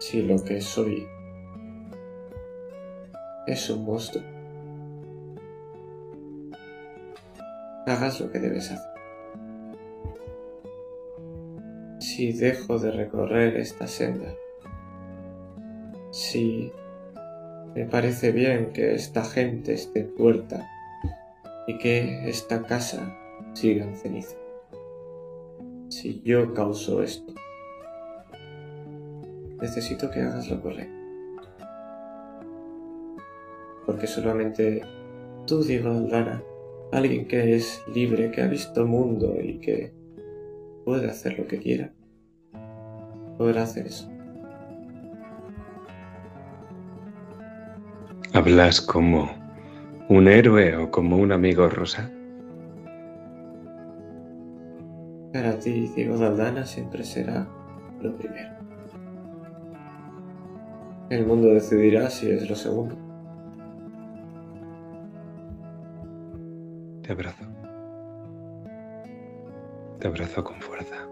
[0.00, 1.06] si lo que soy
[3.46, 4.22] es un monstruo.
[7.86, 8.94] hagas lo que debes hacer.
[12.00, 14.32] Si dejo de recorrer esta senda,
[16.10, 16.72] si
[17.74, 20.68] me parece bien que esta gente esté muerta
[21.66, 23.16] y que esta casa
[23.54, 24.36] siga en ceniza.
[25.88, 27.34] Si yo causo esto,
[29.60, 31.03] necesito que hagas lo correcto.
[33.86, 34.82] Porque solamente
[35.46, 36.42] tú, Diego Aldana,
[36.92, 39.92] alguien que es libre, que ha visto mundo y que
[40.84, 41.92] puede hacer lo que quiera,
[43.36, 44.10] podrá hacer eso.
[48.32, 49.30] ¿Hablas como
[50.08, 52.10] un héroe o como un amigo rosa?
[55.32, 57.46] Para ti, Diego Daldana, siempre será
[58.00, 58.50] lo primero.
[61.10, 62.96] El mundo decidirá si es lo segundo.
[67.04, 67.44] Te abrazo.
[69.98, 71.06] Te abrazo con fuerza.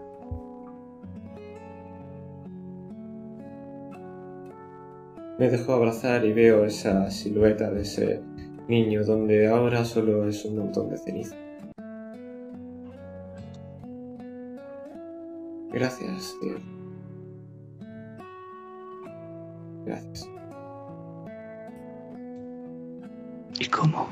[5.37, 8.21] Me dejo abrazar y veo esa silueta de ese
[8.67, 11.35] niño donde ahora solo es un montón de ceniza.
[15.71, 16.55] Gracias, tío.
[19.85, 20.27] Gracias.
[23.59, 24.07] ¿Y cómo?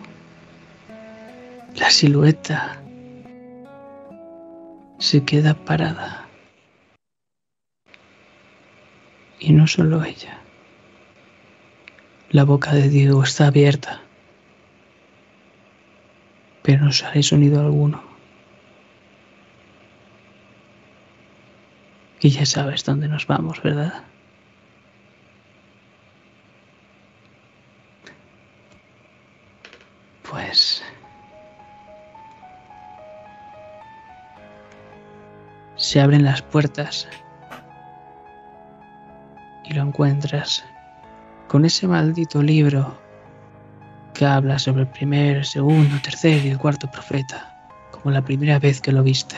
[1.75, 2.81] La silueta
[4.99, 6.27] se queda parada.
[9.39, 10.39] Y no solo ella.
[12.29, 14.01] La boca de Diego está abierta,
[16.61, 18.03] pero no sale sonido alguno.
[22.21, 24.03] Y ya sabes dónde nos vamos, ¿verdad?
[35.91, 37.05] Se abren las puertas
[39.65, 40.63] y lo encuentras
[41.49, 42.97] con ese maldito libro
[44.13, 48.79] que habla sobre el primer, segundo, tercer y el cuarto profeta, como la primera vez
[48.79, 49.35] que lo viste.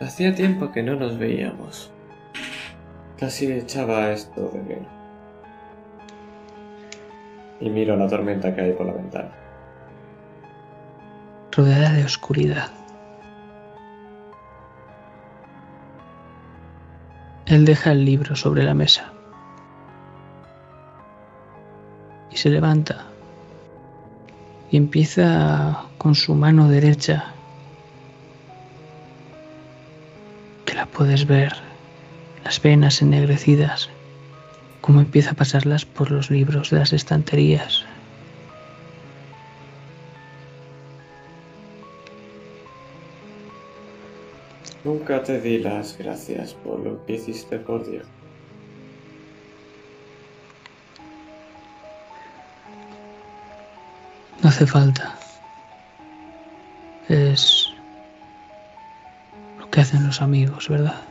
[0.00, 1.92] Hacía tiempo que no nos veíamos.
[3.18, 4.99] Casi echaba esto de menos.
[7.60, 9.30] Y miro la tormenta que hay por la ventana.
[11.52, 12.70] rodeada de oscuridad.
[17.46, 19.12] Él deja el libro sobre la mesa
[22.30, 23.06] y se levanta
[24.70, 27.34] y empieza con su mano derecha,
[30.64, 31.52] que la puedes ver,
[32.44, 33.90] las venas ennegrecidas,
[34.80, 37.84] cómo empieza a pasarlas por los libros de las estanterías.
[44.82, 48.06] Nunca te di las gracias por lo que hiciste por Dios.
[54.42, 55.18] No hace falta.
[57.08, 57.66] Es
[59.58, 61.09] lo que hacen los amigos, ¿verdad?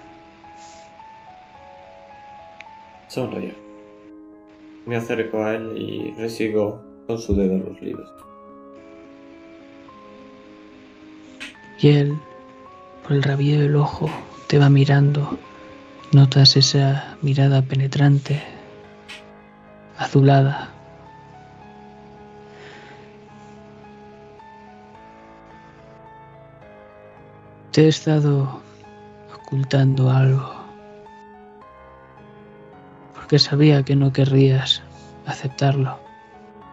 [3.20, 3.54] Sonrío.
[4.86, 8.10] Me acerco a él y le sigo con su dedo los libros.
[11.82, 12.18] Y él,
[13.04, 14.10] por el rabillo del ojo,
[14.48, 15.38] te va mirando.
[16.14, 18.42] Notas esa mirada penetrante,
[19.98, 20.70] azulada.
[27.74, 28.62] Te he estado
[29.36, 30.59] ocultando algo.
[33.30, 34.82] Porque sabía que no querrías
[35.28, 36.00] aceptarlo.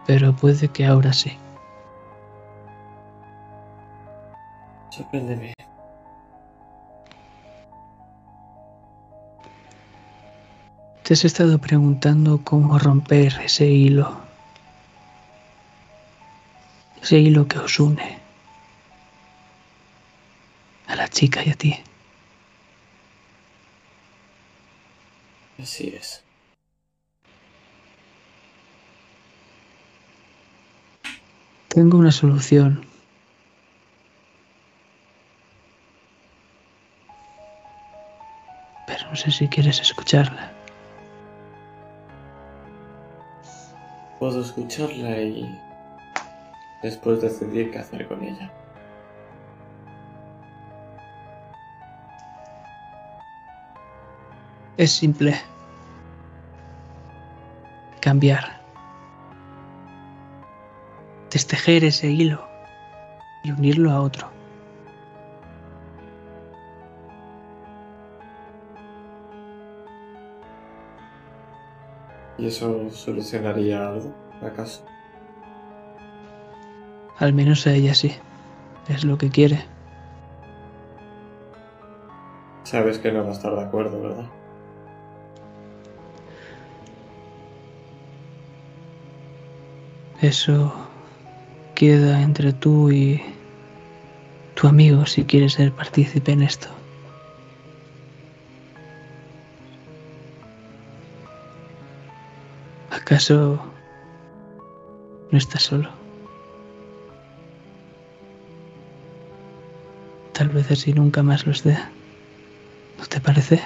[0.07, 1.37] Pero puede que ahora sí.
[4.89, 5.53] Sorpréndeme.
[11.03, 14.17] Te has estado preguntando cómo romper ese hilo.
[17.03, 18.17] Ese hilo que os une.
[20.87, 21.79] A la chica y a ti.
[25.59, 26.26] Así es.
[31.77, 32.83] Tengo una solución.
[38.87, 40.51] Pero no sé si quieres escucharla.
[44.17, 45.61] Puedo escucharla y
[46.81, 48.51] después decidir qué hacer con ella.
[54.77, 55.39] Es simple.
[58.01, 58.56] cambiar.
[61.31, 62.47] Destejer ese hilo
[63.43, 64.29] y unirlo a otro.
[72.37, 74.85] ¿Y eso solucionaría algo, acaso?
[77.17, 78.13] Al menos a ella sí.
[78.87, 79.65] Es lo que quiere.
[82.63, 84.29] Sabes que no va a estar de acuerdo, ¿verdad?
[90.21, 90.86] Eso
[91.77, 93.21] queda entre tú y
[94.55, 96.69] tu amigo si quieres ser partícipe en esto.
[102.89, 103.59] ¿Acaso
[105.29, 105.91] no estás solo?
[110.33, 111.77] Tal vez así nunca más los esté.
[112.97, 113.61] ¿No te parece?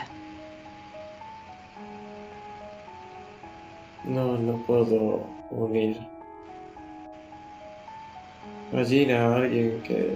[4.03, 6.20] No, no puedo unir
[8.73, 10.15] allí a alguien que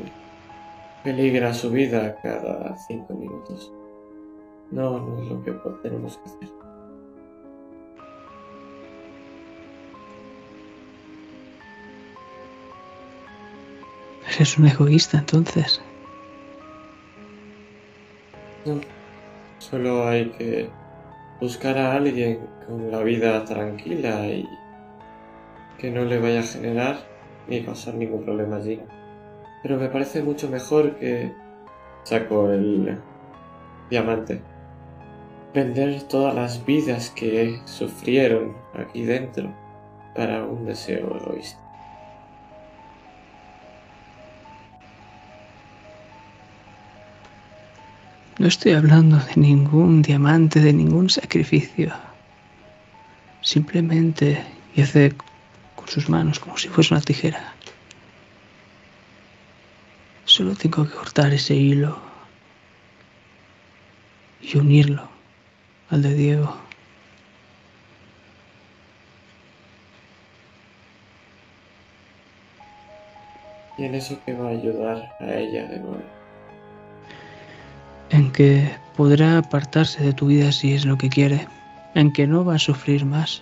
[1.03, 3.72] peligra su vida cada cinco minutos.
[4.72, 5.52] No, no es lo que
[5.84, 6.49] tenemos que hacer.
[14.36, 15.82] Eres un egoísta entonces.
[18.65, 18.82] No,
[19.60, 20.69] solo hay que
[21.40, 24.48] buscar a alguien con la vida tranquila y
[25.77, 27.14] que no le vaya a generar
[27.47, 28.80] ni causar ningún problema allí.
[29.61, 31.31] Pero me parece mucho mejor que
[32.03, 32.99] saco el
[33.89, 34.41] diamante.
[35.53, 39.53] Vender todas las vidas que sufrieron aquí dentro
[40.15, 41.65] para un deseo egoísta.
[48.38, 51.93] No estoy hablando de ningún diamante, de ningún sacrificio.
[53.39, 54.43] Simplemente,
[54.76, 55.13] y hace
[55.86, 57.53] con sus manos como si fuese una tijera.
[60.26, 61.99] Solo tengo que cortar ese hilo
[64.41, 65.07] y unirlo
[65.91, 66.57] al de Diego.
[73.78, 76.16] Y en eso que va a ayudar a ella de nuevo
[78.10, 81.48] en que podrá apartarse de tu vida si es lo que quiere,
[81.95, 83.41] en que no va a sufrir más.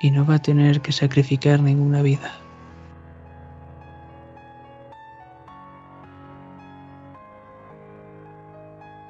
[0.00, 2.32] Y no va a tener que sacrificar ninguna vida.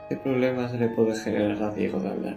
[0.09, 2.37] ¿Qué problemas le puede generar a Diego de hablar?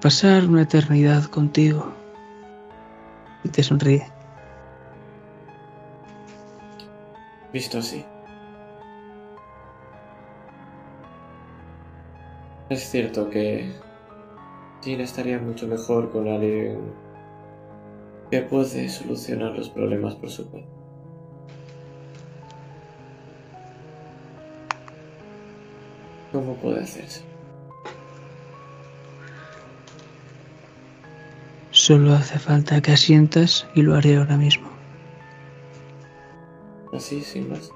[0.00, 1.92] Pasar una eternidad contigo.
[3.44, 4.06] Y te sonríe.
[7.52, 8.04] Visto así.
[12.70, 13.70] Es cierto que
[14.82, 16.92] Jean estaría mucho mejor con alguien
[18.30, 20.68] que puede solucionar los problemas por su cuenta.
[26.32, 27.22] ¿Cómo puede hacerse?
[31.70, 34.68] Solo hace falta que asientas y lo haré ahora mismo.
[36.92, 37.70] Así, sin más.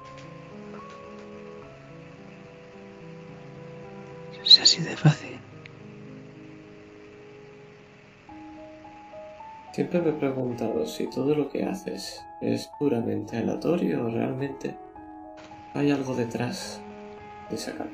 [4.43, 5.26] Es así de fácil.
[9.77, 14.75] Siempre me he preguntado si todo lo que haces es puramente aleatorio o realmente
[15.75, 16.81] hay algo detrás
[17.51, 17.91] de esa cara.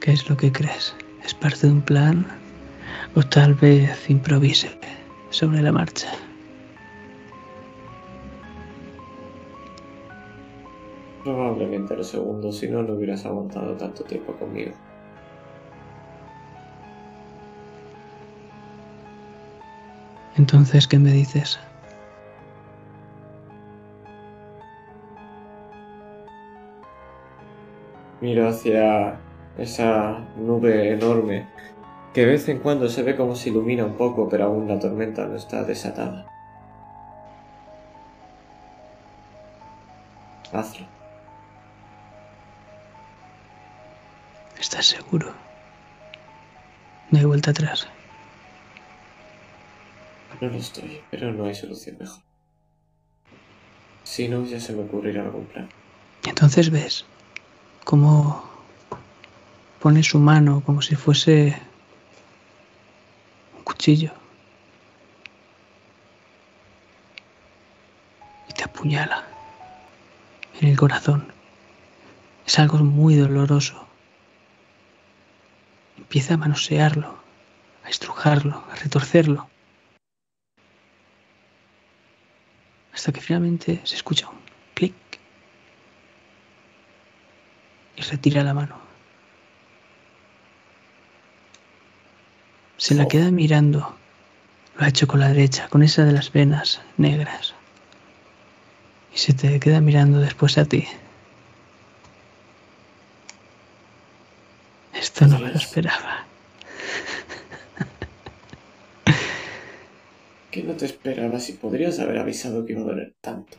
[0.00, 0.96] ¿Qué es lo que crees?
[1.24, 2.26] ¿Es parte de un plan?
[3.14, 4.68] ¿O tal vez improvise?
[5.30, 6.08] sobre la marcha.
[11.22, 14.72] Probablemente lo segundo, si no, no hubieras aguantado tanto tiempo conmigo.
[20.38, 21.58] Entonces, ¿qué me dices?
[28.20, 29.18] Miro hacia
[29.58, 31.46] esa nube enorme
[32.14, 34.78] que de vez en cuando se ve como se ilumina un poco, pero aún la
[34.78, 36.26] tormenta no está desatada.
[40.52, 40.86] Hazlo.
[44.58, 45.34] ¿Estás seguro?
[47.10, 47.88] No hay vuelta atrás.
[50.40, 52.22] No lo estoy, pero no hay solución mejor.
[54.04, 55.68] Si no, ya se me ocurrirá algún plan.
[56.24, 57.04] Entonces ves
[57.84, 58.48] cómo
[59.80, 61.56] pone su mano como si fuese
[63.64, 64.12] cuchillo
[68.48, 69.26] y te apuñala
[70.60, 71.32] en el corazón.
[72.46, 73.86] Es algo muy doloroso.
[75.96, 77.14] Empieza a manosearlo,
[77.84, 79.48] a estrujarlo, a retorcerlo.
[82.98, 84.40] Hasta que finalmente se escucha un
[84.74, 84.92] clic
[87.96, 88.76] y retira la mano.
[92.76, 93.08] Se la Oh.
[93.08, 93.94] queda mirando.
[94.76, 97.54] Lo ha hecho con la derecha, con esa de las venas negras.
[99.14, 100.84] Y se te queda mirando después a ti.
[104.92, 106.24] Esto no me lo esperaba.
[110.50, 113.56] ¿Qué no te esperabas y podrías haber avisado que iba a doler tanto?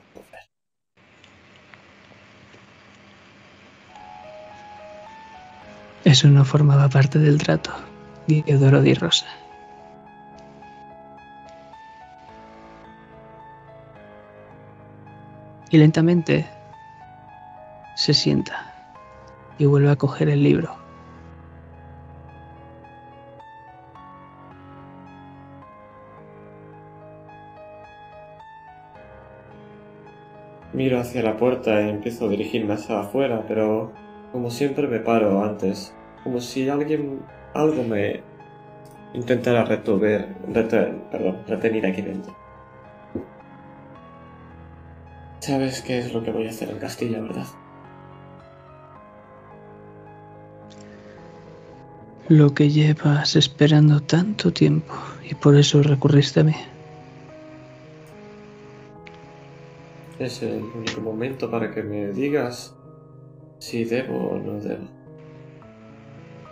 [6.03, 7.71] Eso no formaba parte del trato,
[8.25, 9.27] Diodoro di Rosa.
[15.69, 16.47] Y lentamente
[17.95, 18.73] se sienta
[19.59, 20.88] y vuelve a coger el libro.
[30.79, 33.91] Miro hacia la puerta y empiezo a dirigirme hacia afuera, pero
[34.31, 35.93] como siempre me paro antes,
[36.23, 37.19] como si alguien,
[37.53, 38.21] algo me
[39.13, 42.33] intentara retener, retener, perdón, retenir aquí dentro.
[45.39, 47.47] Sabes qué es lo que voy a hacer en Castilla, ¿verdad?
[52.29, 54.93] Lo que llevas esperando tanto tiempo
[55.29, 56.55] y por eso recurriste a mí.
[60.19, 62.75] Es el único momento para que me digas
[63.59, 64.83] si debo o no debo.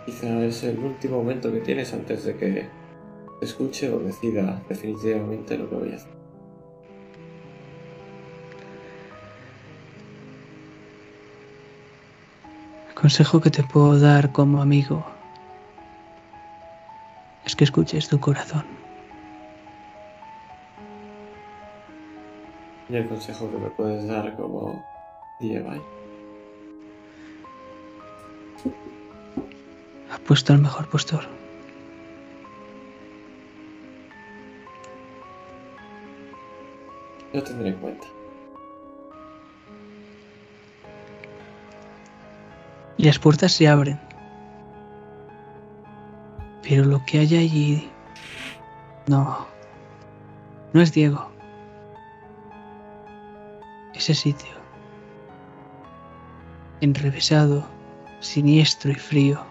[0.06, 2.66] Quizá es el último momento que tienes antes de que
[3.38, 6.10] te escuche o decida definitivamente lo que voy a hacer.
[12.88, 15.04] El consejo que te puedo dar como amigo
[17.44, 18.77] es que escuches tu corazón.
[22.88, 24.82] Y el consejo que me puedes dar como
[25.40, 25.80] Dievay.
[30.10, 31.24] Ha puesto al mejor postor.
[37.32, 38.06] Lo tendré en cuenta.
[42.96, 44.00] Y las puertas se abren.
[46.62, 47.90] Pero lo que hay allí...
[49.06, 49.46] No.
[50.72, 51.37] No es Diego.
[54.08, 54.56] Ese sitio.
[56.80, 57.62] Enrevesado,
[58.20, 59.44] siniestro y frío.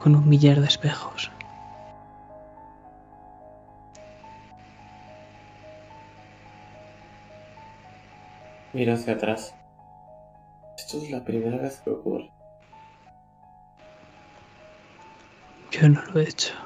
[0.00, 1.30] Con un millar de espejos.
[8.72, 9.54] Mira hacia atrás.
[10.78, 12.30] Esto es la primera vez que ocurre.
[15.70, 16.65] Yo no lo he hecho.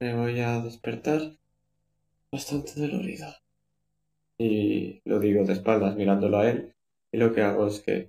[0.00, 1.20] Me voy a despertar
[2.30, 3.26] bastante dolorido.
[4.38, 6.72] Y lo digo de espaldas mirándolo a él.
[7.10, 8.08] Y lo que hago es que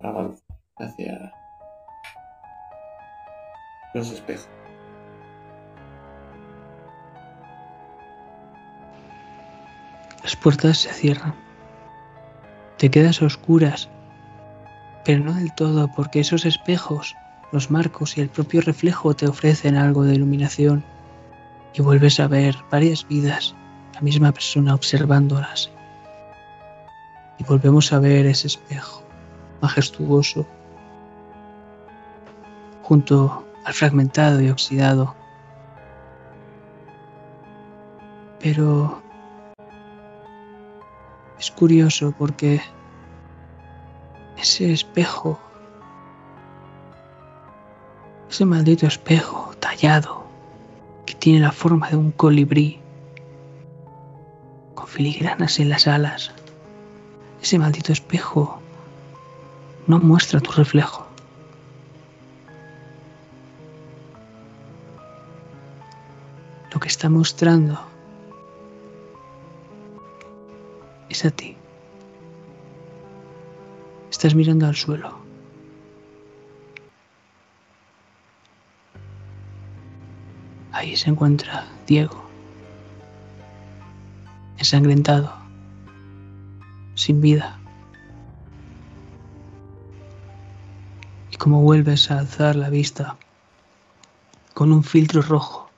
[0.00, 0.44] avanzo
[0.76, 1.32] hacia
[3.94, 4.50] los espejos.
[10.22, 11.34] Las puertas se cierran.
[12.76, 13.88] Te quedas a oscuras,
[15.06, 17.14] pero no del todo porque esos espejos,
[17.50, 20.84] los marcos y el propio reflejo te ofrecen algo de iluminación
[21.74, 23.54] y vuelves a ver varias vidas,
[23.94, 25.70] la misma persona observándolas.
[27.38, 29.02] Y volvemos a ver ese espejo
[29.60, 30.46] majestuoso
[32.82, 35.16] junto al fragmentado y oxidado.
[38.38, 39.02] Pero
[41.40, 42.60] es curioso porque
[44.36, 45.40] ese espejo,
[48.30, 50.23] ese maldito espejo tallado
[51.06, 52.80] que tiene la forma de un colibrí
[54.74, 56.32] con filigranas en las alas,
[57.42, 58.60] ese maldito espejo
[59.86, 61.06] no muestra tu reflejo.
[66.72, 67.78] Lo que está mostrando
[71.08, 71.56] es a ti.
[74.10, 75.23] Estás mirando al suelo.
[80.84, 82.22] Ahí se encuentra Diego,
[84.58, 85.34] ensangrentado,
[86.94, 87.58] sin vida.
[91.30, 93.16] Y como vuelves a alzar la vista,
[94.52, 95.70] con un filtro rojo,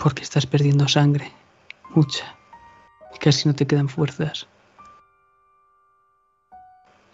[0.00, 1.30] porque estás perdiendo sangre,
[1.90, 2.34] mucha,
[3.14, 4.48] y casi no te quedan fuerzas.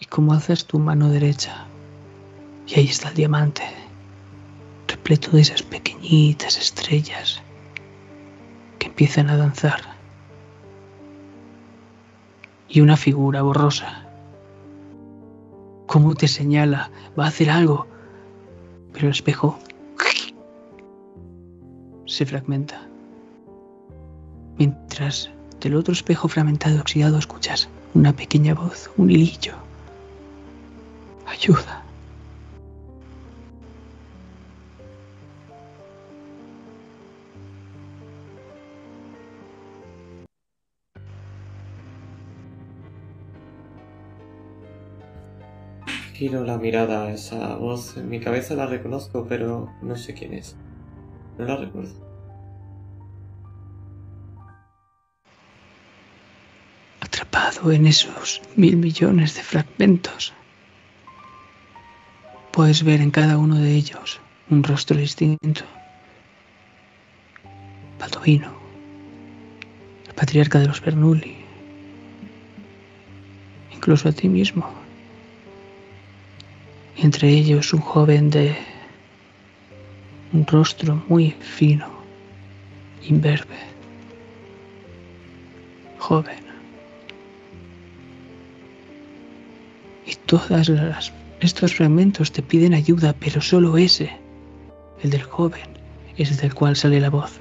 [0.01, 1.67] Y como haces tu mano derecha,
[2.67, 3.88] y ahí está el diamante,
[5.09, 7.41] de esas pequeñitas estrellas
[8.79, 9.81] que empiezan a danzar.
[12.69, 14.05] Y una figura borrosa.
[15.87, 17.87] Cómo te señala, va a hacer algo,
[18.93, 19.59] pero el espejo
[22.05, 22.87] se fragmenta.
[24.59, 25.31] Mientras
[25.61, 29.55] del otro espejo fragmentado oxidado escuchas una pequeña voz, un hilillo.
[31.27, 31.78] Ayuda.
[46.19, 47.97] Giro la mirada a esa voz.
[47.97, 50.57] En mi cabeza la reconozco, pero no sé quién es.
[51.39, 51.95] No la recuerdo.
[56.99, 60.33] Atrapado en esos mil millones de fragmentos,
[62.51, 64.21] puedes ver en cada uno de ellos
[64.51, 65.63] un rostro distinto.
[68.01, 68.53] Baldovino,
[70.09, 71.37] el patriarca de los Bernoulli,
[73.73, 74.88] incluso a ti mismo.
[77.01, 78.57] Entre ellos un joven de
[80.33, 81.87] un rostro muy fino,
[83.09, 83.57] imberbe,
[85.99, 86.39] joven.
[90.05, 90.71] Y todas
[91.41, 94.11] estos fragmentos te piden ayuda, pero solo ese,
[95.03, 95.69] el del joven,
[96.17, 97.41] es del cual sale la voz.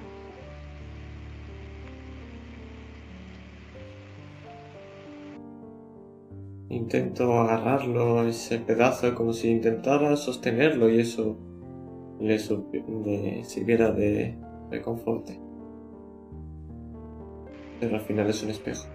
[6.88, 11.38] Intento agarrarlo, ese pedazo, como si intentara sostenerlo y eso
[12.18, 12.40] le,
[13.04, 14.40] le sirviera de
[14.72, 15.38] reconforte.
[17.82, 18.88] Pero al final es un espejo.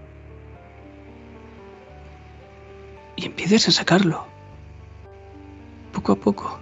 [3.16, 4.24] Y empiezas a sacarlo.
[5.92, 6.58] Poco a poco.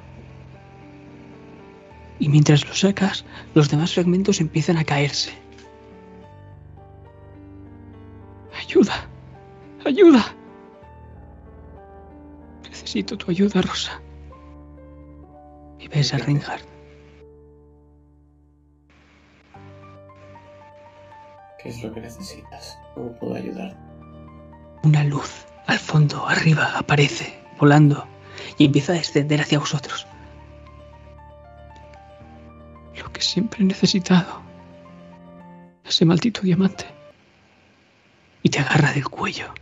[2.18, 3.24] Y mientras lo sacas,
[3.54, 5.30] los demás fragmentos empiezan a caerse.
[8.58, 9.08] Ayuda.
[9.84, 10.39] Ayuda.
[12.90, 14.02] Necesito tu ayuda, Rosa.
[15.78, 16.64] Y ves a Reinhardt.
[21.62, 22.76] ¿Qué es lo que necesitas?
[22.96, 23.76] ¿Cómo puedo ayudar?
[24.82, 28.08] Una luz al fondo, arriba, aparece, volando,
[28.58, 30.04] y empieza a descender hacia vosotros.
[32.96, 34.42] Lo que siempre he necesitado.
[35.84, 36.86] Ese maldito diamante.
[38.42, 39.54] Y te agarra del cuello.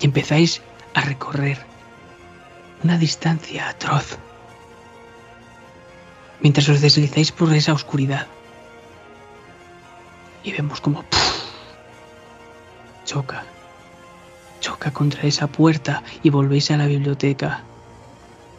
[0.00, 0.62] Y empezáis
[0.94, 1.67] a recorrer
[2.82, 4.18] una distancia atroz.
[6.40, 8.26] Mientras os deslizáis por esa oscuridad.
[10.44, 11.04] Y vemos como
[13.04, 13.44] choca
[14.60, 17.62] choca contra esa puerta y volvéis a la biblioteca,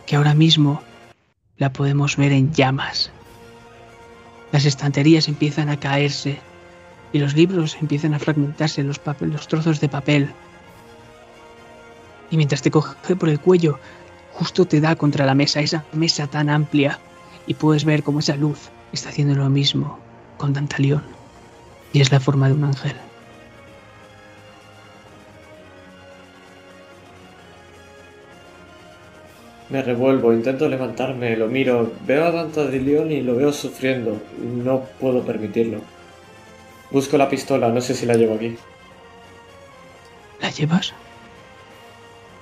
[0.05, 0.81] que ahora mismo
[1.57, 3.11] la podemos ver en llamas.
[4.51, 6.39] Las estanterías empiezan a caerse
[7.11, 10.29] y los libros empiezan a fragmentarse, los, los trozos de papel.
[12.31, 13.79] Y mientras te coge por el cuello,
[14.39, 16.97] justo te da contra la mesa, esa mesa tan amplia,
[17.45, 19.99] y puedes ver cómo esa luz está haciendo lo mismo
[20.37, 21.03] con Dantalión.
[21.91, 22.93] Y es la forma de un ángel.
[29.69, 34.21] Me revuelvo, intento levantarme, lo miro, veo a Dantalión y lo veo sufriendo.
[34.41, 35.81] No puedo permitirlo.
[36.91, 38.55] Busco la pistola, no sé si la llevo aquí.
[40.39, 40.93] ¿La llevas?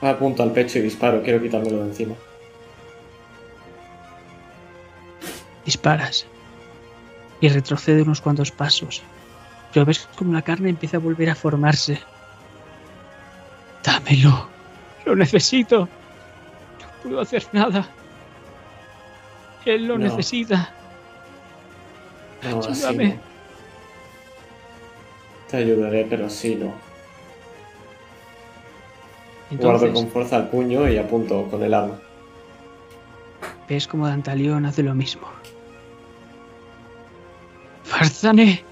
[0.02, 2.16] Apunto al pecho y disparo, quiero quitármelo de encima.
[5.66, 6.26] Disparas
[7.42, 9.02] y retrocede unos cuantos pasos.
[9.74, 12.00] Pero ves como la carne empieza a volver a formarse.
[13.84, 14.48] Dámelo.
[15.06, 15.82] Lo necesito.
[15.82, 17.88] No puedo hacer nada.
[19.66, 20.06] Él lo No.
[20.06, 20.70] necesita.
[22.44, 23.08] No, así Ayúdame.
[23.16, 23.22] no.
[25.50, 26.74] Te ayudaré, pero así no.
[29.50, 32.00] Guardo Entonces, con fuerza el puño y apunto con el arma.
[33.70, 35.28] ves como Dantalión hace lo mismo.
[37.84, 38.64] ¡Farzane!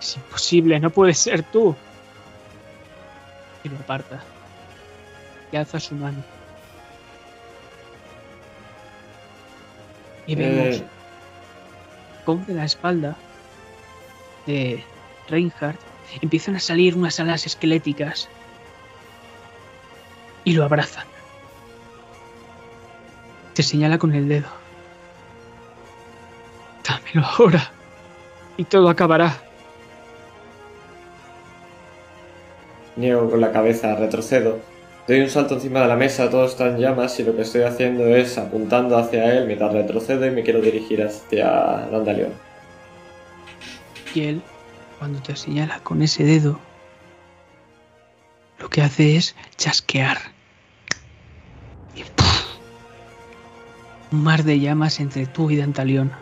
[0.00, 1.74] Es imposible, no puedes ser tú.
[3.64, 4.22] Y lo aparta.
[5.50, 6.22] Y alza su mano.
[10.26, 10.84] Y vemos Eh,
[12.24, 13.16] cómo de la espalda
[14.46, 14.82] de
[15.28, 15.80] Reinhardt
[16.20, 18.28] empiezan a salir unas alas esqueléticas
[20.46, 21.04] y lo abrazan.
[23.52, 24.48] Te señala con el dedo.
[27.16, 27.70] Pero ahora.
[28.58, 29.36] Y todo acabará.
[32.96, 34.58] Niego con la cabeza, retrocedo.
[35.08, 37.62] Doy un salto encima de la mesa, todo está en llamas y lo que estoy
[37.62, 41.46] haciendo es apuntando hacia él mientras retrocedo y me quiero dirigir hacia
[41.90, 42.32] Dandalion.
[44.14, 44.42] Y él,
[44.98, 46.58] cuando te señala con ese dedo,
[48.58, 50.35] lo que hace es chasquear.
[54.12, 56.12] Un mar de llamas entre tú y Dantalión.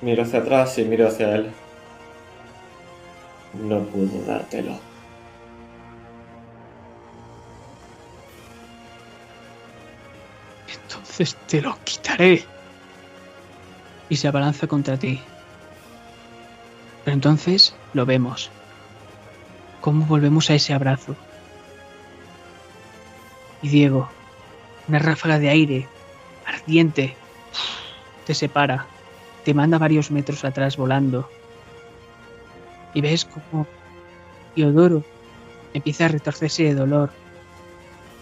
[0.00, 1.50] Miro hacia atrás y miro hacia él.
[3.54, 4.78] No puedo dártelo.
[10.68, 12.44] Entonces te lo quitaré.
[14.08, 15.20] Y se abalanza contra ti.
[17.04, 18.50] Pero entonces lo vemos.
[19.84, 21.14] Cómo volvemos a ese abrazo.
[23.60, 24.08] Y Diego,
[24.88, 25.86] una ráfaga de aire,
[26.46, 27.14] ardiente,
[28.24, 28.86] te separa,
[29.44, 31.28] te manda varios metros atrás volando.
[32.94, 33.66] Y ves como
[34.54, 35.04] Teodoro
[35.74, 37.10] empieza a retorcerse de dolor.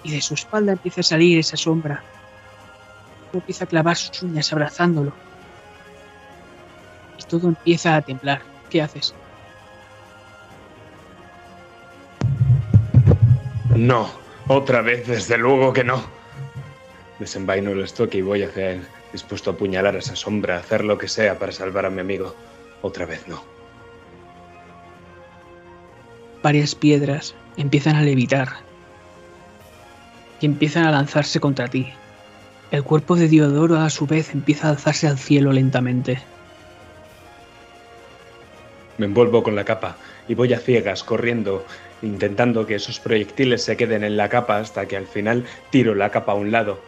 [0.03, 2.03] Y de su espalda empieza a salir esa sombra.
[3.33, 5.13] Empieza a clavar sus uñas abrazándolo.
[7.21, 8.43] Y todo empieza a temblar.
[8.69, 9.15] ¿Qué haces?
[13.75, 14.11] No,
[14.49, 16.03] otra vez, desde luego que no.
[17.19, 20.85] Desenvaino el estoque y voy hacia él, dispuesto a apuñalar a esa sombra, a hacer
[20.85, 22.35] lo que sea para salvar a mi amigo.
[22.83, 23.43] Otra vez no.
[26.43, 28.49] Varias piedras empiezan a levitar
[30.41, 31.93] y empiezan a lanzarse contra ti.
[32.73, 36.19] El cuerpo de Diodoro a su vez empieza a alzarse al cielo lentamente.
[38.99, 39.97] Me envuelvo con la capa
[40.29, 41.65] y voy a ciegas, corriendo,
[42.03, 46.11] intentando que esos proyectiles se queden en la capa hasta que al final tiro la
[46.11, 46.81] capa a un lado.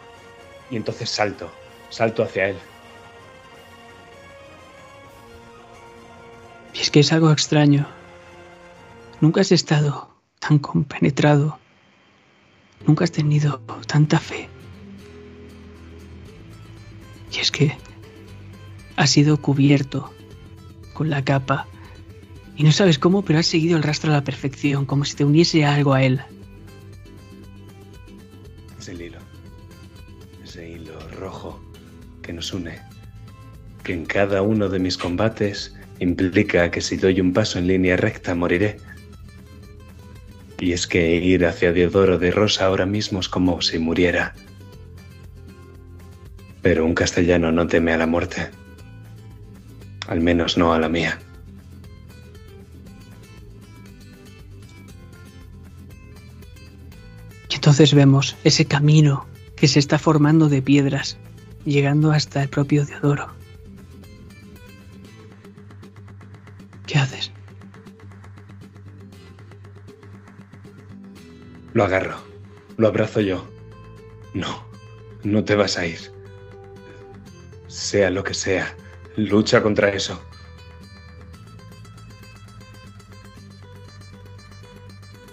[0.69, 1.51] Y entonces salto,
[1.89, 2.57] salto hacia él.
[6.73, 7.87] Y es que es algo extraño.
[9.21, 10.09] Nunca has estado
[10.39, 11.57] tan compenetrado.
[12.85, 14.49] Nunca has tenido tanta fe.
[17.31, 17.75] Y es que
[18.95, 20.11] has sido cubierto
[20.93, 21.67] con la capa.
[22.57, 25.25] Y no sabes cómo, pero has seguido el rastro a la perfección, como si te
[25.25, 26.21] uniese algo a él.
[28.79, 29.19] Es el hilo.
[30.43, 31.61] Ese hilo rojo
[32.21, 32.79] que nos une.
[33.83, 37.97] Que en cada uno de mis combates implica que si doy un paso en línea
[37.97, 38.77] recta moriré.
[40.59, 44.33] Y es que ir hacia Diodoro de Rosa ahora mismo es como si muriera.
[46.61, 48.49] Pero un castellano no teme a la muerte.
[50.07, 51.19] Al menos no a la mía.
[57.65, 59.25] Entonces vemos ese camino
[59.55, 61.17] que se está formando de piedras,
[61.65, 63.33] llegando hasta el propio Diodoro.
[66.85, 67.31] ¿Qué haces?
[71.73, 72.17] Lo agarro.
[72.77, 73.49] Lo abrazo yo.
[74.35, 74.63] No,
[75.23, 76.11] no te vas a ir.
[77.65, 78.75] Sea lo que sea,
[79.15, 80.23] lucha contra eso.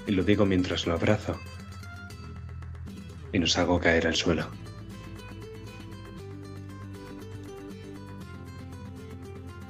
[0.06, 1.38] Y lo digo mientras lo abrazo.
[3.32, 4.46] Y nos hago caer al suelo.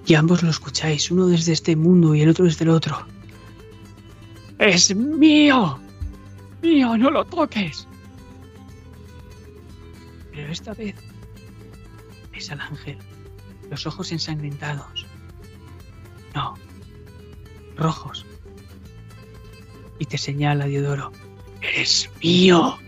[0.06, 3.06] Y ambos lo escucháis, uno desde este mundo y el otro desde el otro.
[4.58, 5.78] ¡Es mío!
[6.60, 7.86] ¡Mío, no lo toques!
[10.32, 10.96] Pero esta vez
[12.32, 12.98] es al ángel,
[13.70, 15.06] los ojos ensangrentados.
[16.34, 16.54] No,
[17.76, 18.26] rojos.
[19.98, 21.12] Y te señala Diodoro.
[21.60, 22.78] ¡Eres mío!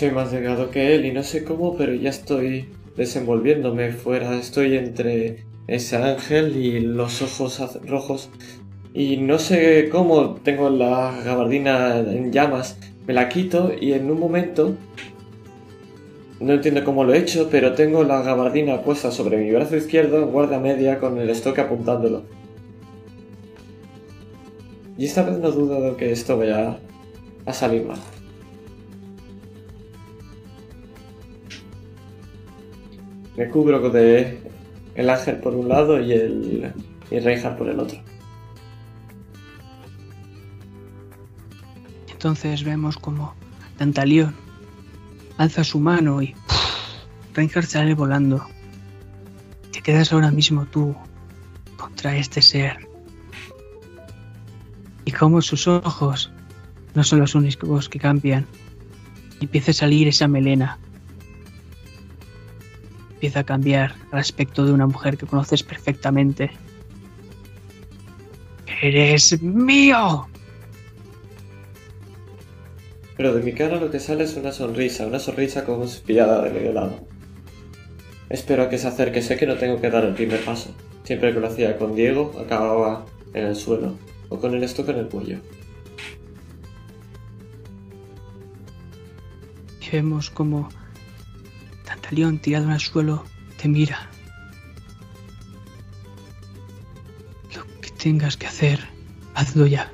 [0.00, 4.34] Soy más delgado que él y no sé cómo, pero ya estoy desenvolviéndome fuera.
[4.34, 8.30] Estoy entre ese ángel y los ojos rojos.
[8.94, 12.78] Y no sé cómo tengo la gabardina en llamas.
[13.06, 14.74] Me la quito y en un momento...
[16.40, 20.22] No entiendo cómo lo he hecho, pero tengo la gabardina puesta sobre mi brazo izquierdo
[20.22, 22.22] en guardia media con el estoque apuntándolo.
[24.96, 26.78] Y esta vez no dudo de que esto vaya
[27.44, 27.98] a salir mal.
[33.40, 34.38] Me cubro de
[34.94, 36.74] el ángel por un lado y el
[37.10, 37.98] y Reinhardt por el otro.
[42.12, 43.34] Entonces vemos como
[43.78, 44.34] Dantalión
[45.38, 46.34] alza su mano y
[47.32, 48.46] Reinhardt sale volando.
[49.72, 50.94] Te quedas ahora mismo tú
[51.78, 52.86] contra este ser.
[55.06, 56.30] Y como sus ojos
[56.94, 58.44] no son los únicos que cambian.
[59.40, 60.78] Empieza a salir esa melena.
[63.20, 66.52] Empieza a cambiar al aspecto de una mujer que conoces perfectamente.
[68.80, 70.26] ¡Eres mío!
[73.18, 76.48] Pero de mi cara lo que sale es una sonrisa, una sonrisa como espiada de
[76.48, 77.06] medio lado.
[78.30, 80.74] Espero a que se acerque, sé que no tengo que dar el primer paso.
[81.04, 83.98] Siempre que lo hacía con Diego, acababa en el suelo
[84.30, 85.40] o con el estoque en el cuello.
[89.82, 90.70] Y vemos como
[92.10, 93.22] Tantalión tirado en el suelo
[93.56, 94.10] te mira.
[97.54, 98.80] Lo que tengas que hacer,
[99.36, 99.92] hazlo ya.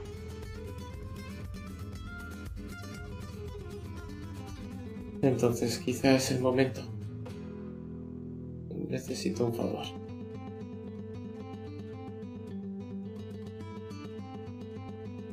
[5.21, 6.81] Entonces quizá es el momento.
[8.89, 9.85] Necesito un favor.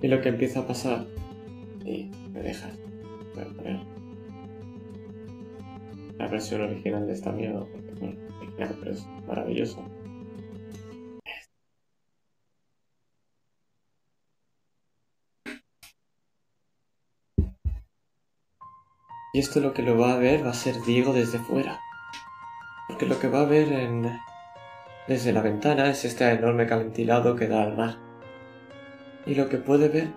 [0.01, 1.07] Y lo que empieza a pasar...
[1.85, 2.82] Y me dejas.
[6.24, 7.66] La versión original de esta mierda.
[7.66, 9.84] Porque, es maravilloso.
[19.34, 21.82] Y esto lo que lo va a ver va a ser Diego desde fuera.
[22.88, 24.20] Porque lo que va a ver en...
[25.08, 27.98] desde la ventana es este enorme ventilado que da al mar.
[29.26, 30.14] Y lo que puede ver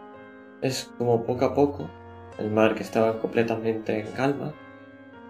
[0.60, 1.90] es como poco a poco
[2.38, 4.54] el mar que estaba completamente en calma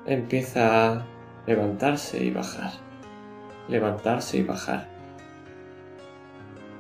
[0.07, 1.07] empieza a
[1.47, 2.73] levantarse y bajar.
[3.69, 4.89] Levantarse y bajar.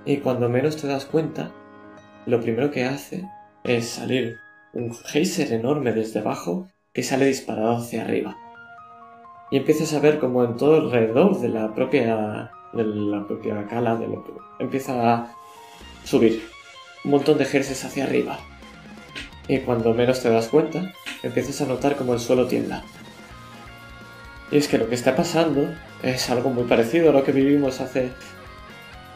[0.04, 1.50] Y cuando menos te das cuenta,
[2.26, 3.28] lo primero que hace
[3.64, 4.38] es salir
[4.72, 8.36] un geyser enorme desde abajo que sale disparado hacia arriba.
[9.50, 13.96] Y empiezas a ver como en todo alrededor de la propia de la propia cala
[13.96, 14.24] de lo,
[14.58, 15.32] empieza a
[16.04, 16.42] subir
[17.04, 18.38] un montón de jerseys hacia arriba.
[19.48, 20.92] Y cuando menos te das cuenta,
[21.22, 22.82] empiezas a notar como el suelo tiembla.
[24.50, 25.68] Y es que lo que está pasando
[26.02, 28.10] es algo muy parecido a lo que vivimos hace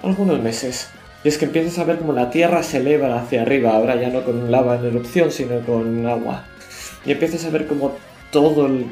[0.02, 0.90] algunos meses.
[1.22, 4.08] Y es que empiezas a ver como la tierra se eleva hacia arriba, ahora ya
[4.08, 6.44] no con lava en erupción, sino con agua
[7.04, 7.92] y empiezas a ver como
[8.30, 8.86] todo el,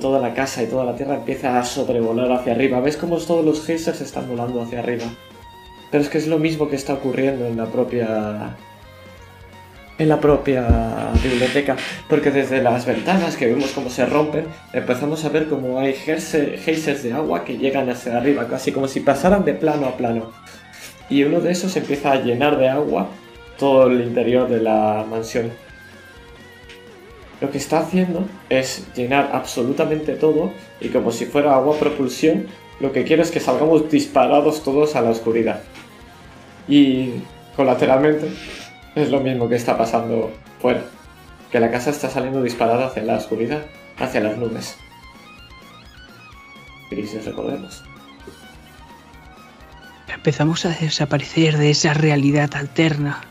[0.00, 2.80] toda la casa y toda la tierra empieza a sobrevolar hacia arriba.
[2.80, 5.06] Ves como todos los geysers están volando hacia arriba.
[5.90, 8.56] Pero es que es lo mismo que está ocurriendo en la propia
[10.00, 10.66] en la propia
[11.22, 11.76] biblioteca,
[12.08, 17.02] porque desde las ventanas que vemos cómo se rompen, empezamos a ver como hay geysers
[17.02, 20.32] de agua que llegan hacia arriba, casi como si pasaran de plano a plano.
[21.08, 23.08] Y uno de esos empieza a llenar de agua
[23.58, 25.52] todo el interior de la mansión
[27.40, 32.46] lo que está haciendo es llenar absolutamente todo y como si fuera agua propulsión,
[32.80, 35.62] lo que quiere es que salgamos disparados todos a la oscuridad.
[36.68, 37.12] Y
[37.56, 38.28] colateralmente
[38.94, 40.82] es lo mismo que está pasando fuera,
[41.50, 43.64] que la casa está saliendo disparada hacia la oscuridad,
[43.98, 44.76] hacia las nubes.
[46.88, 47.84] Crisis, recordemos.
[50.12, 53.22] Empezamos a desaparecer de esa realidad alterna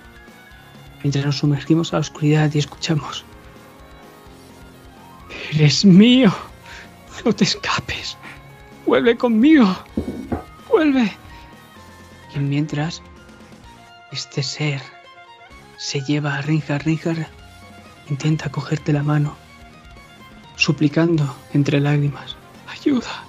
[1.04, 3.26] mientras nos sumergimos a la oscuridad y escuchamos
[5.52, 6.32] Eres mío.
[7.26, 8.16] No te escapes.
[8.86, 9.68] Vuelve conmigo.
[10.70, 11.12] Vuelve.
[12.36, 13.02] Y mientras
[14.12, 14.82] este ser
[15.80, 17.28] se lleva a Rinjar, Rinjar
[18.10, 19.38] intenta cogerte la mano,
[20.58, 22.36] suplicando entre lágrimas,
[22.68, 23.24] ayuda.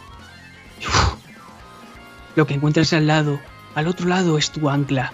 [2.35, 3.39] lo que encuentras al lado,
[3.77, 5.13] al otro lado es tu ancla,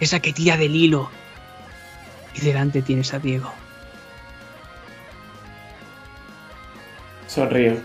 [0.00, 1.10] esa que tira del hilo.
[2.34, 3.52] Y delante tienes a Diego.
[7.28, 7.76] Sonrío.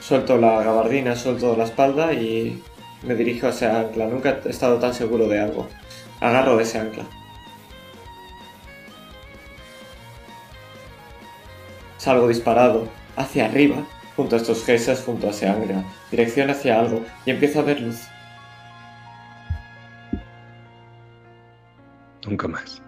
[0.00, 2.62] Suelto la gabardina, suelto la espalda y
[3.02, 4.06] me dirijo a ese ancla.
[4.06, 5.68] Nunca he estado tan seguro de algo.
[6.20, 7.04] Agarro de ese ancla.
[11.98, 15.84] Salgo disparado hacia arriba, junto a estos gestos, junto a ese ancla.
[16.10, 18.00] Dirección hacia algo y empiezo a ver luz.
[22.26, 22.82] Nunca más.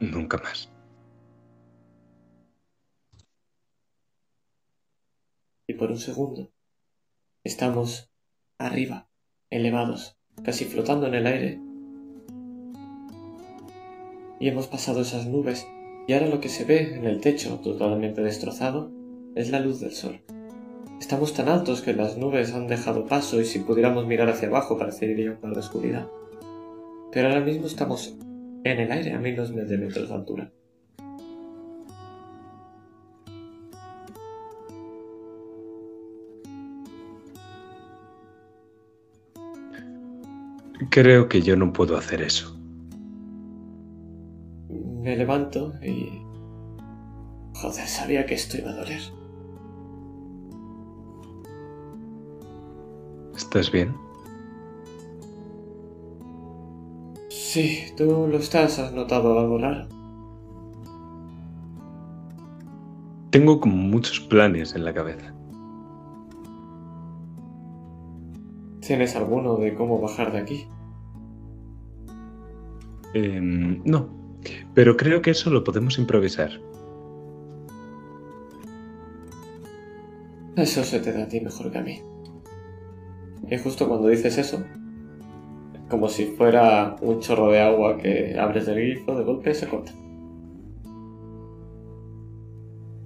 [0.00, 0.70] Nunca más.
[5.70, 6.50] y por un segundo
[7.44, 8.10] estamos
[8.58, 9.08] arriba,
[9.50, 11.60] elevados, casi flotando en el aire.
[14.40, 15.64] Y hemos pasado esas nubes
[16.10, 18.90] y ahora lo que se ve en el techo totalmente destrozado
[19.36, 20.18] es la luz del sol.
[20.98, 24.76] Estamos tan altos que las nubes han dejado paso y si pudiéramos mirar hacia abajo
[24.76, 26.08] parecería un par de oscuridad.
[27.12, 28.16] Pero ahora mismo estamos
[28.64, 30.50] en el aire a miles de metros de altura.
[40.90, 42.59] Creo que yo no puedo hacer eso.
[45.00, 46.22] Me levanto y...
[47.54, 49.00] Joder, sabía que esto iba a doler.
[53.36, 53.94] ¿Estás bien?
[57.28, 59.88] Sí, tú lo estás, has notado algo raro.
[63.30, 65.34] Tengo como muchos planes en la cabeza.
[68.80, 70.68] ¿Tienes alguno de cómo bajar de aquí?
[73.14, 74.19] Em, no,
[74.74, 76.50] pero creo que eso lo podemos improvisar.
[80.56, 82.02] Eso se te da a ti mejor que a mí.
[83.50, 84.62] Y justo cuando dices eso,
[85.88, 89.92] como si fuera un chorro de agua que abres del grifo, de golpe se corta.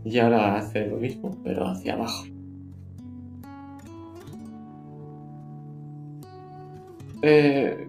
[0.04, 2.26] Y ahora hace lo mismo, pero hacia abajo.
[7.22, 7.88] Eh,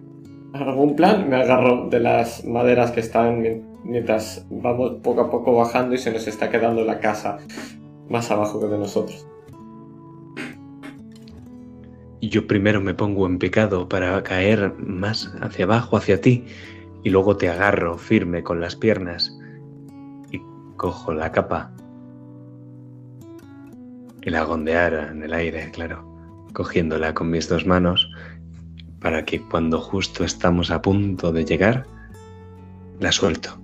[0.52, 1.28] ¿Algún plan?
[1.28, 3.42] Me agarro de las maderas que están
[3.84, 7.38] mientras vamos poco a poco bajando y se nos está quedando la casa
[8.08, 9.26] más abajo que de nosotros.
[12.20, 16.44] Yo primero me pongo en picado para caer más hacia abajo, hacia ti,
[17.04, 19.38] y luego te agarro firme con las piernas
[20.32, 20.40] y
[20.76, 21.72] cojo la capa.
[24.22, 26.04] Y la gondeara en el aire, claro,
[26.52, 28.10] cogiéndola con mis dos manos
[29.06, 31.86] para que cuando justo estamos a punto de llegar,
[32.98, 33.56] la suelto.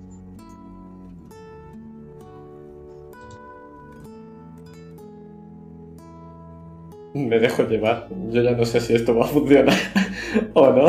[7.12, 8.08] Me dejo llevar.
[8.30, 9.74] Yo ya no sé si esto va a funcionar
[10.54, 10.88] o no.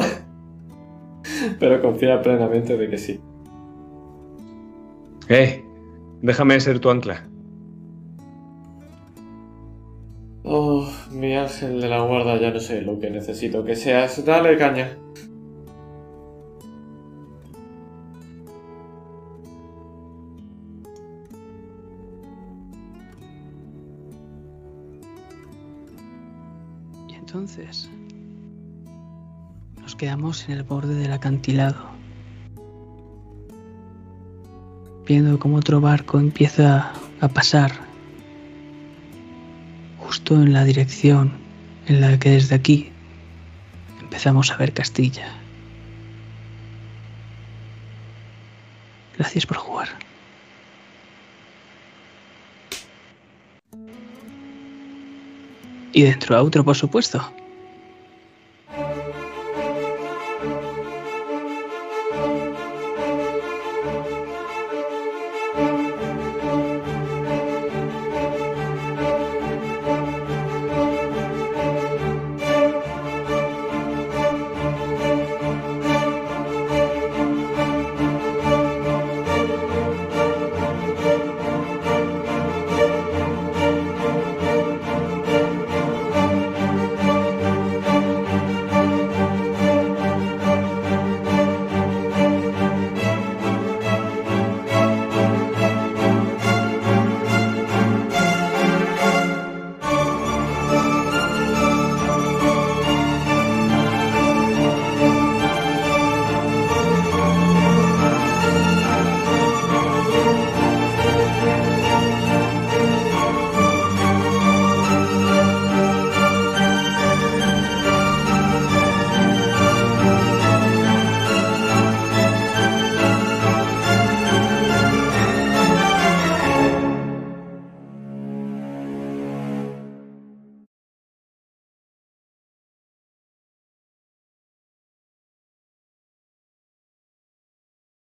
[1.59, 3.19] Pero confía plenamente de que sí.
[5.29, 5.65] ¡Eh!
[6.21, 7.27] Déjame ser tu ancla.
[10.45, 14.25] Oh, mi ángel de la guarda, ya no sé lo que necesito que seas.
[14.25, 14.97] Dale caña.
[27.07, 27.89] Y entonces
[29.81, 31.85] nos quedamos en el borde del acantilado,
[35.07, 36.91] viendo cómo otro barco empieza
[37.21, 37.92] a pasar
[40.13, 41.31] justo en la dirección
[41.87, 42.91] en la que desde aquí
[43.99, 45.27] empezamos a ver Castilla.
[49.17, 49.89] Gracias por jugar.
[55.93, 57.33] Y dentro a otro, por supuesto.